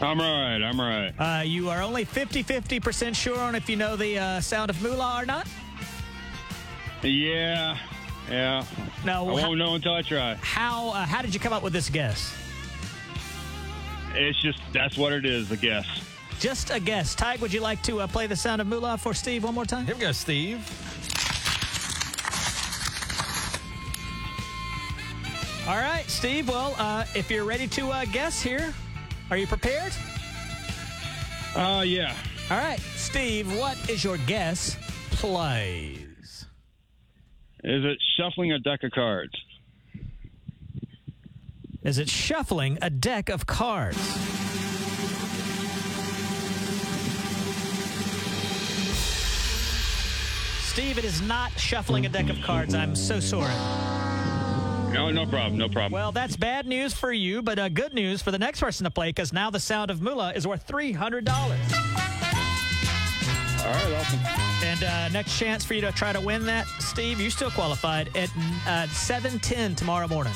I'm 0.00 0.20
all 0.20 0.40
right. 0.40 0.62
I'm 0.62 0.78
all 0.78 0.88
right. 0.88 1.14
Uh, 1.18 1.42
you 1.42 1.68
are 1.68 1.82
only 1.82 2.04
50 2.04 2.44
50% 2.44 3.16
sure 3.16 3.40
on 3.40 3.56
if 3.56 3.68
you 3.68 3.74
know 3.74 3.96
the 3.96 4.20
uh, 4.20 4.40
sound 4.40 4.70
of 4.70 4.80
moolah 4.80 5.22
or 5.22 5.26
not? 5.26 5.48
Yeah, 7.06 7.78
yeah. 8.28 8.64
No, 9.04 9.28
I 9.28 9.42
won't 9.42 9.58
know 9.58 9.74
until 9.74 9.94
I 9.94 10.02
try. 10.02 10.34
How, 10.36 10.88
uh, 10.90 11.06
how 11.06 11.22
did 11.22 11.32
you 11.32 11.40
come 11.40 11.52
up 11.52 11.62
with 11.62 11.72
this 11.72 11.88
guess? 11.88 12.34
It's 14.14 14.40
just 14.40 14.58
that's 14.72 14.96
what 14.96 15.12
it 15.12 15.24
is. 15.24 15.48
The 15.48 15.56
guess. 15.56 15.86
Just 16.40 16.70
a 16.70 16.80
guess. 16.80 17.14
Tige, 17.14 17.40
would 17.40 17.52
you 17.52 17.60
like 17.60 17.82
to 17.84 18.00
uh, 18.00 18.06
play 18.06 18.26
the 18.26 18.36
sound 18.36 18.60
of 18.60 18.66
moolah 18.66 18.98
for 18.98 19.14
Steve 19.14 19.44
one 19.44 19.54
more 19.54 19.64
time? 19.64 19.86
Here 19.86 19.94
we 19.94 20.00
go, 20.00 20.12
Steve. 20.12 20.58
All 25.68 25.76
right, 25.76 26.04
Steve. 26.08 26.48
Well, 26.48 26.74
uh, 26.78 27.04
if 27.14 27.30
you're 27.30 27.44
ready 27.44 27.66
to 27.68 27.90
uh, 27.90 28.04
guess 28.06 28.40
here, 28.40 28.72
are 29.30 29.36
you 29.36 29.46
prepared? 29.46 29.92
Uh, 31.54 31.82
yeah. 31.86 32.14
All 32.50 32.58
right, 32.58 32.78
Steve, 32.94 33.58
what 33.58 33.76
is 33.90 34.04
your 34.04 34.18
guess? 34.18 34.76
Plays. 35.10 36.05
Is 37.66 37.84
it 37.84 37.98
shuffling 38.16 38.52
a 38.52 38.60
deck 38.60 38.84
of 38.84 38.92
cards? 38.92 39.32
Is 41.82 41.98
it 41.98 42.08
shuffling 42.08 42.78
a 42.80 42.88
deck 42.88 43.28
of 43.28 43.44
cards? 43.44 43.98
Steve, 50.60 50.96
it 50.96 51.04
is 51.04 51.20
not 51.22 51.58
shuffling 51.58 52.06
a 52.06 52.08
deck 52.08 52.28
of 52.30 52.40
cards. 52.40 52.72
I'm 52.72 52.94
so 52.94 53.18
sorry. 53.18 53.52
No, 54.92 55.10
no 55.10 55.26
problem. 55.26 55.58
No 55.58 55.68
problem. 55.68 55.90
Well, 55.90 56.12
that's 56.12 56.36
bad 56.36 56.68
news 56.68 56.94
for 56.94 57.12
you, 57.12 57.42
but 57.42 57.58
uh, 57.58 57.68
good 57.68 57.94
news 57.94 58.22
for 58.22 58.30
the 58.30 58.38
next 58.38 58.60
person 58.60 58.84
to 58.84 58.90
play 58.92 59.08
because 59.08 59.32
now 59.32 59.50
the 59.50 59.58
sound 59.58 59.90
of 59.90 60.00
moolah 60.00 60.34
is 60.36 60.46
worth 60.46 60.68
$300. 60.68 61.85
All 63.66 63.72
right, 63.72 63.92
awesome. 63.94 64.20
And 64.64 64.84
uh, 64.84 65.08
next 65.08 65.36
chance 65.36 65.64
for 65.64 65.74
you 65.74 65.80
to 65.80 65.90
try 65.90 66.12
to 66.12 66.20
win 66.20 66.46
that, 66.46 66.68
Steve, 66.78 67.20
you 67.20 67.30
still 67.30 67.50
qualified 67.50 68.16
at 68.16 68.30
uh, 68.68 68.86
710 68.86 69.74
tomorrow 69.74 70.06
morning. 70.06 70.32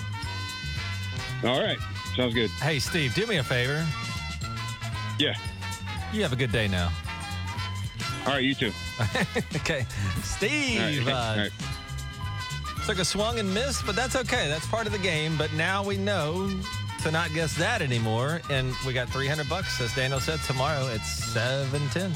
All 1.45 1.61
right, 1.61 1.79
sounds 2.17 2.35
good. 2.35 2.51
Hey, 2.51 2.81
Steve, 2.81 3.15
do 3.15 3.27
me 3.27 3.37
a 3.37 3.45
favor. 3.45 3.87
Yeah. 5.21 5.35
You 6.13 6.23
have 6.23 6.33
a 6.33 6.37
good 6.37 6.51
day 6.51 6.67
now. 6.67 6.91
All 8.27 8.33
right, 8.33 8.43
you 8.43 8.55
too. 8.55 8.73
okay. 9.57 9.87
Steve. 10.25 10.81
All 10.81 11.05
right, 11.05 11.15
uh, 11.15 11.31
all 11.31 11.37
right. 11.37 11.53
Took 12.87 12.99
a 12.99 13.05
swung 13.05 13.39
and 13.39 13.53
missed, 13.55 13.87
but 13.87 13.95
that's 13.95 14.17
okay. 14.17 14.49
That's 14.49 14.67
part 14.67 14.87
of 14.87 14.93
the 14.93 14.99
game. 14.99 15.37
But 15.37 15.53
now 15.53 15.85
we 15.85 15.97
know 15.97 16.51
to 17.03 17.11
not 17.13 17.33
guess 17.33 17.57
that 17.57 17.81
anymore. 17.81 18.41
And 18.51 18.75
we 18.85 18.93
got 18.93 19.09
300 19.09 19.49
bucks, 19.49 19.81
as 19.81 19.95
Daniel 19.95 20.19
said, 20.19 20.41
tomorrow 20.41 20.89
at 20.89 21.07
710. 21.07 22.13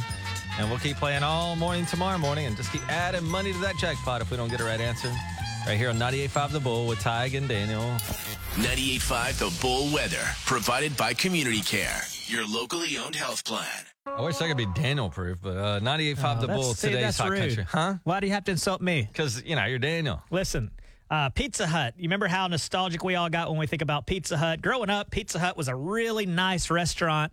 And 0.59 0.69
we'll 0.71 0.79
keep 0.79 0.97
playing 0.99 1.23
all 1.25 1.57
morning 1.57 1.85
tomorrow 1.87 2.17
morning 2.19 2.47
and 2.47 2.57
just 2.57 2.71
keep 2.73 2.87
adding 2.89 3.25
money 3.25 3.53
to 3.53 3.59
that 3.59 3.77
jackpot 3.77 4.21
if 4.21 4.31
we 4.31 4.37
don't 4.37 4.49
get 4.51 4.61
a 4.61 4.65
right 4.65 4.81
answer. 4.81 5.13
Right 5.67 5.77
here 5.77 5.89
on 5.91 5.97
98.5 5.99 6.51
The 6.53 6.61
Bull 6.61 6.87
with 6.87 6.99
Tige 7.01 7.37
and 7.37 7.49
Daniel. 7.49 7.81
98.5 8.55 9.39
The 9.39 9.61
Bull 9.61 9.93
Weather, 9.93 10.23
provided 10.47 10.97
by 10.97 11.13
Community 11.15 11.61
Care, 11.61 12.03
your 12.27 12.47
locally 12.47 12.97
owned 12.99 13.17
health 13.17 13.45
plan. 13.45 13.67
I 14.07 14.21
wish 14.23 14.41
I 14.41 14.47
could 14.47 14.57
be 14.57 14.67
Daniel 14.75 15.11
proof, 15.11 15.39
but 15.43 15.57
uh, 15.57 15.81
98.5 15.81 16.17
The 16.17 16.29
Oh, 16.29 16.35
that's- 16.47 16.57
Bull, 16.57 16.75
see, 16.75 16.89
today's 16.89 17.03
that's 17.05 17.19
hot 17.19 17.31
rude. 17.31 17.41
country. 17.41 17.65
Huh? 17.69 17.95
Why 18.05 18.21
do 18.21 18.27
you 18.29 18.33
have 18.35 18.45
to 18.45 18.53
insult 18.53 18.81
me? 18.81 19.09
Because, 19.11 19.43
you 19.43 19.57
know, 19.57 19.65
you're 19.65 19.81
Daniel. 19.81 20.23
Listen, 20.31 20.71
uh, 21.11 21.31
Pizza 21.31 21.67
Hut. 21.67 21.95
You 21.97 22.03
remember 22.03 22.29
how 22.29 22.47
nostalgic 22.47 23.03
we 23.03 23.17
all 23.17 23.29
got 23.29 23.49
when 23.51 23.59
we 23.59 23.67
think 23.67 23.83
about 23.83 24.07
Pizza 24.07 24.37
Hut? 24.37 24.63
Growing 24.63 24.91
up, 24.91 25.11
Pizza 25.11 25.41
Hut 25.41 25.57
was 25.57 25.67
a 25.67 25.75
really 25.75 26.27
nice 26.27 26.71
restaurant, 26.71 27.33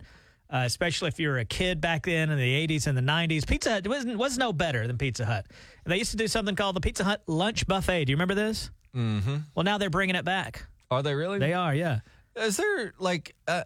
uh, 0.52 0.62
especially 0.66 1.08
if 1.08 1.18
you 1.18 1.28
were 1.28 1.38
a 1.38 1.44
kid 1.44 1.80
back 1.80 2.04
then 2.04 2.30
in 2.30 2.38
the 2.38 2.66
80s 2.66 2.86
and 2.86 2.96
the 2.96 3.02
90s. 3.02 3.46
Pizza 3.46 3.70
Hut 3.70 3.86
was, 3.88 4.04
was 4.04 4.36
no 4.36 4.52
better 4.52 4.86
than 4.86 4.98
Pizza 4.98 5.24
Hut. 5.24 5.46
They 5.84 5.96
used 5.98 6.10
to 6.10 6.16
do 6.16 6.28
something 6.28 6.54
called 6.54 6.76
the 6.76 6.80
Pizza 6.80 7.04
Hut 7.04 7.22
Lunch 7.26 7.66
Buffet. 7.66 8.04
Do 8.04 8.12
you 8.12 8.16
remember 8.16 8.34
this? 8.34 8.70
Mm-hmm. 8.94 9.36
Well, 9.54 9.64
now 9.64 9.78
they're 9.78 9.90
bringing 9.90 10.16
it 10.16 10.24
back. 10.24 10.66
Are 10.90 11.02
they 11.02 11.14
really? 11.14 11.38
They 11.38 11.54
are, 11.54 11.74
yeah. 11.74 12.00
Is 12.36 12.58
there 12.58 12.92
like 12.98 13.34
uh, 13.48 13.62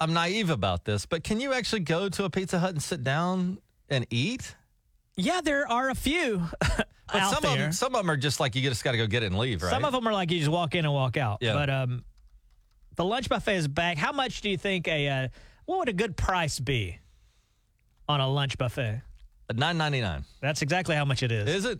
I'm 0.00 0.12
naive 0.14 0.50
about 0.50 0.84
this, 0.84 1.06
but 1.06 1.22
can 1.24 1.40
you 1.40 1.52
actually 1.52 1.80
go 1.80 2.08
to 2.08 2.24
a 2.24 2.30
Pizza 2.30 2.58
Hut 2.58 2.70
and 2.70 2.82
sit 2.82 3.04
down 3.04 3.58
and 3.90 4.06
eat? 4.10 4.54
Yeah, 5.16 5.42
there 5.42 5.70
are 5.70 5.90
a 5.90 5.94
few 5.94 6.42
But 7.12 7.22
out 7.22 7.34
some 7.34 7.42
there. 7.42 7.52
of 7.52 7.58
them, 7.58 7.72
some 7.72 7.94
of 7.94 8.00
them 8.00 8.10
are 8.10 8.16
just 8.16 8.40
like 8.40 8.54
you 8.54 8.62
just 8.62 8.82
got 8.82 8.92
to 8.92 8.98
go 8.98 9.06
get 9.06 9.22
it 9.22 9.26
and 9.26 9.38
leave, 9.38 9.62
right? 9.62 9.70
Some 9.70 9.84
of 9.84 9.92
them 9.92 10.06
are 10.08 10.12
like 10.12 10.30
you 10.30 10.38
just 10.38 10.50
walk 10.50 10.74
in 10.74 10.84
and 10.84 10.94
walk 10.94 11.16
out. 11.16 11.38
Yeah. 11.40 11.52
But 11.52 11.70
um, 11.70 12.04
the 12.96 13.04
lunch 13.04 13.28
buffet 13.28 13.56
is 13.56 13.68
back. 13.68 13.98
How 13.98 14.12
much 14.12 14.40
do 14.40 14.48
you 14.48 14.56
think 14.56 14.88
a 14.88 15.08
uh, 15.08 15.28
what 15.66 15.78
would 15.78 15.88
a 15.88 15.92
good 15.92 16.16
price 16.16 16.60
be 16.60 16.98
on 18.08 18.20
a 18.20 18.28
lunch 18.28 18.58
buffet? 18.58 19.02
nine 19.54 19.76
ninety 19.76 20.00
nine. 20.00 20.24
That's 20.40 20.62
exactly 20.62 20.96
how 20.96 21.04
much 21.04 21.22
it 21.22 21.30
is. 21.32 21.48
Is 21.48 21.64
it? 21.64 21.78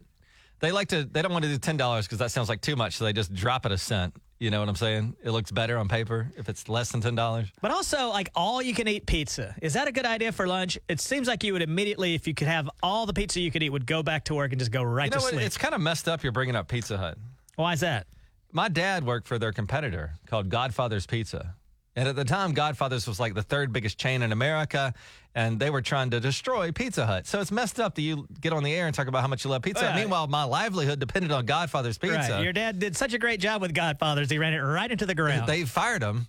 They 0.60 0.72
like 0.72 0.88
to. 0.88 1.04
They 1.04 1.22
don't 1.22 1.32
want 1.32 1.44
to 1.44 1.50
do 1.50 1.58
ten 1.58 1.76
dollars 1.76 2.06
because 2.06 2.18
that 2.18 2.30
sounds 2.30 2.48
like 2.48 2.60
too 2.60 2.76
much, 2.76 2.96
so 2.96 3.04
they 3.04 3.12
just 3.12 3.34
drop 3.34 3.66
it 3.66 3.72
a 3.72 3.78
cent. 3.78 4.14
You 4.40 4.50
know 4.50 4.60
what 4.60 4.68
I'm 4.68 4.74
saying? 4.76 5.16
It 5.22 5.30
looks 5.30 5.50
better 5.50 5.78
on 5.78 5.88
paper 5.88 6.30
if 6.36 6.48
it's 6.48 6.68
less 6.68 6.90
than 6.92 7.00
ten 7.00 7.14
dollars. 7.14 7.48
But 7.62 7.70
also, 7.70 8.08
like 8.08 8.30
all 8.34 8.60
you 8.60 8.74
can 8.74 8.88
eat 8.88 9.06
pizza. 9.06 9.54
Is 9.62 9.74
that 9.74 9.88
a 9.88 9.92
good 9.92 10.04
idea 10.06 10.32
for 10.32 10.46
lunch? 10.46 10.78
It 10.88 11.00
seems 11.00 11.28
like 11.28 11.44
you 11.44 11.52
would 11.52 11.62
immediately, 11.62 12.14
if 12.14 12.26
you 12.26 12.34
could 12.34 12.48
have 12.48 12.68
all 12.82 13.06
the 13.06 13.12
pizza 13.12 13.40
you 13.40 13.50
could 13.50 13.62
eat, 13.62 13.70
would 13.70 13.86
go 13.86 14.02
back 14.02 14.24
to 14.24 14.34
work 14.34 14.52
and 14.52 14.58
just 14.58 14.70
go 14.70 14.82
right 14.82 15.06
You 15.06 15.10
know 15.12 15.16
to 15.18 15.22
what? 15.22 15.32
sleep. 15.34 15.42
It's 15.46 15.56
kind 15.56 15.74
of 15.74 15.80
messed 15.80 16.08
up. 16.08 16.22
You're 16.22 16.32
bringing 16.32 16.56
up 16.56 16.68
Pizza 16.68 16.98
Hut. 16.98 17.16
Why 17.56 17.72
is 17.72 17.80
that? 17.80 18.06
My 18.52 18.68
dad 18.68 19.04
worked 19.04 19.26
for 19.28 19.38
their 19.38 19.52
competitor 19.52 20.14
called 20.26 20.48
Godfather's 20.48 21.06
Pizza. 21.06 21.54
And 21.96 22.08
at 22.08 22.16
the 22.16 22.24
time, 22.24 22.52
Godfather's 22.52 23.06
was 23.06 23.20
like 23.20 23.34
the 23.34 23.42
third 23.42 23.72
biggest 23.72 23.98
chain 23.98 24.22
in 24.22 24.32
America, 24.32 24.94
and 25.34 25.60
they 25.60 25.70
were 25.70 25.82
trying 25.82 26.10
to 26.10 26.18
destroy 26.18 26.72
Pizza 26.72 27.06
Hut. 27.06 27.26
So 27.26 27.40
it's 27.40 27.52
messed 27.52 27.78
up 27.78 27.94
that 27.94 28.02
you 28.02 28.26
get 28.40 28.52
on 28.52 28.64
the 28.64 28.74
air 28.74 28.86
and 28.86 28.94
talk 28.94 29.06
about 29.06 29.22
how 29.22 29.28
much 29.28 29.44
you 29.44 29.50
love 29.50 29.62
pizza. 29.62 29.84
Right. 29.84 29.96
Meanwhile, 29.96 30.26
my 30.26 30.42
livelihood 30.42 30.98
depended 30.98 31.30
on 31.30 31.46
Godfather's 31.46 31.98
Pizza. 31.98 32.16
Right. 32.16 32.42
Your 32.42 32.52
dad 32.52 32.80
did 32.80 32.96
such 32.96 33.14
a 33.14 33.18
great 33.18 33.38
job 33.38 33.62
with 33.62 33.74
Godfathers. 33.74 34.28
He 34.28 34.38
ran 34.38 34.54
it 34.54 34.58
right 34.58 34.90
into 34.90 35.06
the 35.06 35.14
ground. 35.14 35.48
They 35.48 35.64
fired 35.64 36.02
him. 36.02 36.26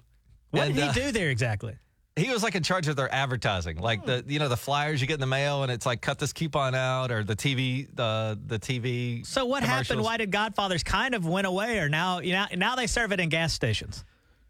what 0.52 0.68
and, 0.68 0.76
did 0.76 0.84
he 0.84 0.90
uh, 0.90 0.94
do 0.94 1.12
there 1.12 1.30
exactly? 1.32 1.76
He 2.16 2.30
was 2.30 2.44
like 2.44 2.56
in 2.56 2.64
charge 2.64 2.88
of 2.88 2.96
their 2.96 3.14
advertising, 3.14 3.78
like 3.78 4.06
the 4.06 4.24
you 4.26 4.40
know 4.40 4.48
the 4.48 4.56
flyers 4.56 5.02
you 5.02 5.08
get 5.08 5.16
in 5.16 5.20
the 5.20 5.26
mail, 5.26 5.64
and 5.64 5.72
it's 5.72 5.86
like 5.86 6.00
cut 6.00 6.18
this 6.18 6.32
coupon 6.32 6.74
out, 6.74 7.12
or 7.12 7.26
the 7.26 7.36
TV 7.36 7.94
the 7.94 8.40
the 8.46 8.58
TV. 8.58 9.26
So 9.26 9.46
what 9.46 9.64
happened? 9.64 10.02
Why 10.02 10.16
did 10.16 10.32
Godfathers 10.32 10.82
kind 10.82 11.14
of 11.14 11.28
went 11.28 11.46
away, 11.46 11.80
or 11.80 11.90
now 11.90 12.20
you 12.20 12.32
know 12.32 12.46
now 12.56 12.78
they 12.78 12.88
serve 12.88 13.12
it 13.12 13.20
in 13.20 13.28
gas 13.28 13.52
stations? 13.52 14.06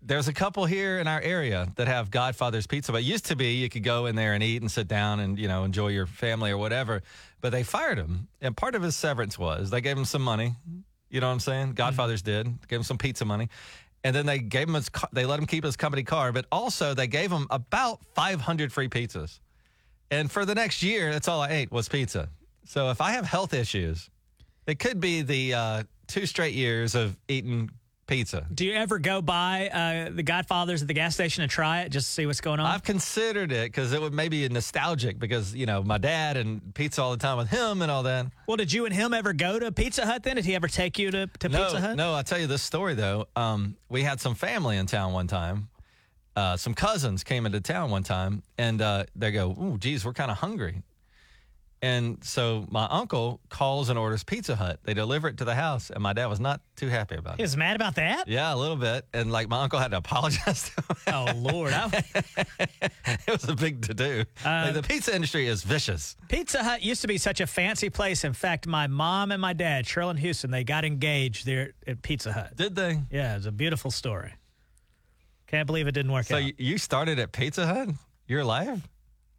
There's 0.07 0.27
a 0.27 0.33
couple 0.33 0.65
here 0.65 0.99
in 0.99 1.07
our 1.07 1.19
area 1.19 1.67
that 1.77 1.87
have 1.87 2.11
Godfather's 2.11 2.67
Pizza, 2.67 2.91
but 2.91 3.01
it 3.01 3.05
used 3.05 3.25
to 3.25 3.35
be 3.35 3.53
you 3.53 3.69
could 3.69 3.83
go 3.83 4.05
in 4.05 4.15
there 4.15 4.33
and 4.33 4.43
eat 4.43 4.61
and 4.61 4.69
sit 4.69 4.87
down 4.87 5.19
and 5.19 5.39
you 5.39 5.47
know 5.47 5.63
enjoy 5.63 5.87
your 5.87 6.05
family 6.05 6.51
or 6.51 6.59
whatever. 6.59 7.01
But 7.41 7.51
they 7.51 7.63
fired 7.63 7.97
him, 7.97 8.27
and 8.39 8.55
part 8.55 8.75
of 8.75 8.83
his 8.83 8.95
severance 8.95 9.39
was 9.39 9.71
they 9.71 9.81
gave 9.81 9.97
him 9.97 10.05
some 10.05 10.21
money. 10.21 10.53
You 11.09 11.21
know 11.21 11.27
what 11.27 11.33
I'm 11.33 11.39
saying? 11.39 11.73
Godfathers 11.73 12.21
did 12.21 12.67
gave 12.67 12.77
him 12.77 12.83
some 12.83 12.99
pizza 12.99 13.25
money, 13.25 13.49
and 14.03 14.15
then 14.15 14.27
they 14.27 14.37
gave 14.37 14.67
him 14.67 14.75
his 14.75 14.91
they 15.11 15.25
let 15.25 15.39
him 15.39 15.47
keep 15.47 15.63
his 15.63 15.75
company 15.75 16.03
car, 16.03 16.31
but 16.31 16.45
also 16.51 16.93
they 16.93 17.07
gave 17.07 17.31
him 17.31 17.47
about 17.49 18.05
500 18.13 18.71
free 18.71 18.89
pizzas. 18.89 19.39
And 20.11 20.31
for 20.31 20.45
the 20.45 20.53
next 20.53 20.83
year, 20.83 21.11
that's 21.11 21.27
all 21.27 21.41
I 21.41 21.49
ate 21.49 21.71
was 21.71 21.89
pizza. 21.89 22.29
So 22.65 22.91
if 22.91 23.01
I 23.01 23.13
have 23.13 23.25
health 23.25 23.55
issues, 23.55 24.11
it 24.67 24.77
could 24.77 24.99
be 24.99 25.23
the 25.23 25.53
uh, 25.55 25.83
two 26.05 26.27
straight 26.27 26.53
years 26.53 26.93
of 26.93 27.17
eating 27.27 27.71
pizza. 28.07 28.45
Do 28.53 28.65
you 28.65 28.73
ever 28.73 28.99
go 28.99 29.21
by 29.21 29.69
uh, 29.69 30.09
the 30.13 30.23
Godfathers 30.23 30.81
at 30.81 30.87
the 30.87 30.93
gas 30.93 31.13
station 31.13 31.43
and 31.43 31.51
try 31.51 31.81
it 31.81 31.89
just 31.89 32.07
to 32.07 32.13
see 32.13 32.25
what's 32.25 32.41
going 32.41 32.59
on? 32.59 32.65
I've 32.65 32.83
considered 32.83 33.51
it 33.51 33.71
because 33.71 33.93
it 33.93 34.01
would 34.01 34.13
maybe 34.13 34.47
nostalgic 34.49 35.19
because 35.19 35.55
you 35.55 35.65
know 35.65 35.83
my 35.83 35.97
dad 35.97 36.37
and 36.37 36.73
pizza 36.73 37.01
all 37.01 37.11
the 37.11 37.17
time 37.17 37.37
with 37.37 37.49
him 37.49 37.81
and 37.81 37.91
all 37.91 38.03
that. 38.03 38.27
well, 38.47 38.57
did 38.57 38.71
you 38.71 38.85
and 38.85 38.93
him 38.93 39.13
ever 39.13 39.33
go 39.33 39.59
to 39.59 39.71
Pizza 39.71 40.05
Hut 40.05 40.23
then? 40.23 40.35
Did 40.35 40.45
he 40.45 40.55
ever 40.55 40.67
take 40.67 40.99
you 40.99 41.11
to, 41.11 41.27
to 41.39 41.49
no, 41.49 41.63
Pizza 41.63 41.81
Hut? 41.81 41.95
no, 41.97 42.13
I'll 42.13 42.23
tell 42.23 42.39
you 42.39 42.47
this 42.47 42.61
story 42.61 42.93
though. 42.93 43.27
Um, 43.35 43.77
we 43.89 44.03
had 44.03 44.19
some 44.21 44.35
family 44.35 44.77
in 44.77 44.85
town 44.85 45.13
one 45.13 45.27
time. 45.27 45.69
Uh, 46.35 46.57
some 46.57 46.73
cousins 46.73 47.23
came 47.23 47.45
into 47.45 47.61
town 47.61 47.89
one 47.89 48.03
time, 48.03 48.43
and 48.57 48.81
uh, 48.81 49.05
they 49.15 49.31
go, 49.31 49.51
"Ooh, 49.51 49.77
geez, 49.77 50.03
we're 50.03 50.11
kind 50.11 50.29
of 50.29 50.37
hungry." 50.37 50.83
And 51.85 52.23
so 52.23 52.65
my 52.71 52.87
uncle 52.89 53.39
calls 53.49 53.89
and 53.89 53.99
orders 53.99 54.23
Pizza 54.23 54.55
Hut. 54.55 54.79
They 54.83 54.95
deliver 54.95 55.27
it 55.27 55.37
to 55.37 55.45
the 55.45 55.53
house, 55.53 55.91
and 55.91 56.01
my 56.01 56.13
dad 56.13 56.25
was 56.25 56.39
not 56.39 56.61
too 56.75 56.87
happy 56.87 57.13
about 57.15 57.33
it. 57.33 57.37
He 57.37 57.43
it. 57.43 57.45
was 57.45 57.55
mad 57.57 57.75
about 57.75 57.93
that? 57.95 58.27
Yeah, 58.27 58.51
a 58.51 58.57
little 58.57 58.75
bit. 58.75 59.05
And 59.13 59.31
like 59.31 59.49
my 59.49 59.61
uncle 59.61 59.77
had 59.77 59.91
to 59.91 59.97
apologize 60.05 60.71
to 60.71 60.81
him. 60.81 60.95
Oh, 61.13 61.31
Lord. 61.35 61.73
I- 61.73 62.03
it 63.05 63.27
was 63.31 63.47
a 63.47 63.53
big 63.55 63.83
to 63.83 63.93
do. 63.93 64.23
like 64.43 64.73
the 64.73 64.79
um, 64.79 64.83
pizza 64.83 65.13
industry 65.15 65.45
is 65.47 65.61
vicious. 65.63 66.15
Pizza 66.27 66.63
Hut 66.63 66.81
used 66.81 67.01
to 67.01 67.07
be 67.07 67.19
such 67.19 67.39
a 67.39 67.45
fancy 67.45 67.91
place. 67.91 68.23
In 68.23 68.33
fact, 68.33 68.65
my 68.65 68.87
mom 68.87 69.31
and 69.31 69.39
my 69.39 69.53
dad, 69.53 69.85
Cheryl 69.85 70.09
and 70.09 70.17
Houston, 70.19 70.49
they 70.49 70.63
got 70.63 70.85
engaged 70.85 71.45
there 71.45 71.73
at 71.85 72.01
Pizza 72.01 72.33
Hut. 72.33 72.55
Did 72.55 72.75
they? 72.75 72.99
Yeah, 73.11 73.35
it's 73.35 73.45
a 73.45 73.51
beautiful 73.51 73.91
story. 73.91 74.33
Can't 75.47 75.67
believe 75.67 75.87
it 75.87 75.91
didn't 75.91 76.11
work 76.11 76.25
So 76.25 76.37
out. 76.37 76.43
you- 76.43 76.53
you 76.57 76.77
started 76.79 77.19
at 77.19 77.31
Pizza 77.31 77.67
Hut? 77.67 77.89
You're 78.27 78.41
alive? 78.41 78.81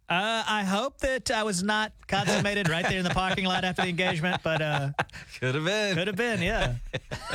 Uh, 0.09 0.41
I 0.47 0.63
hope 0.63 0.99
that 0.99 1.29
I 1.31 1.43
was 1.43 1.61
not 1.63 1.91
consummated 2.07 2.69
right 2.69 2.87
there 2.87 2.97
in 2.97 3.03
the 3.03 3.09
parking 3.09 3.43
lot 3.43 3.65
after 3.65 3.81
the 3.81 3.89
engagement, 3.89 4.41
but 4.41 4.61
uh, 4.61 4.89
Could 5.41 5.55
have 5.55 5.65
been. 5.65 5.95
could 5.95 6.07
have 6.07 6.15
been, 6.15 6.41
yeah. 6.41 6.75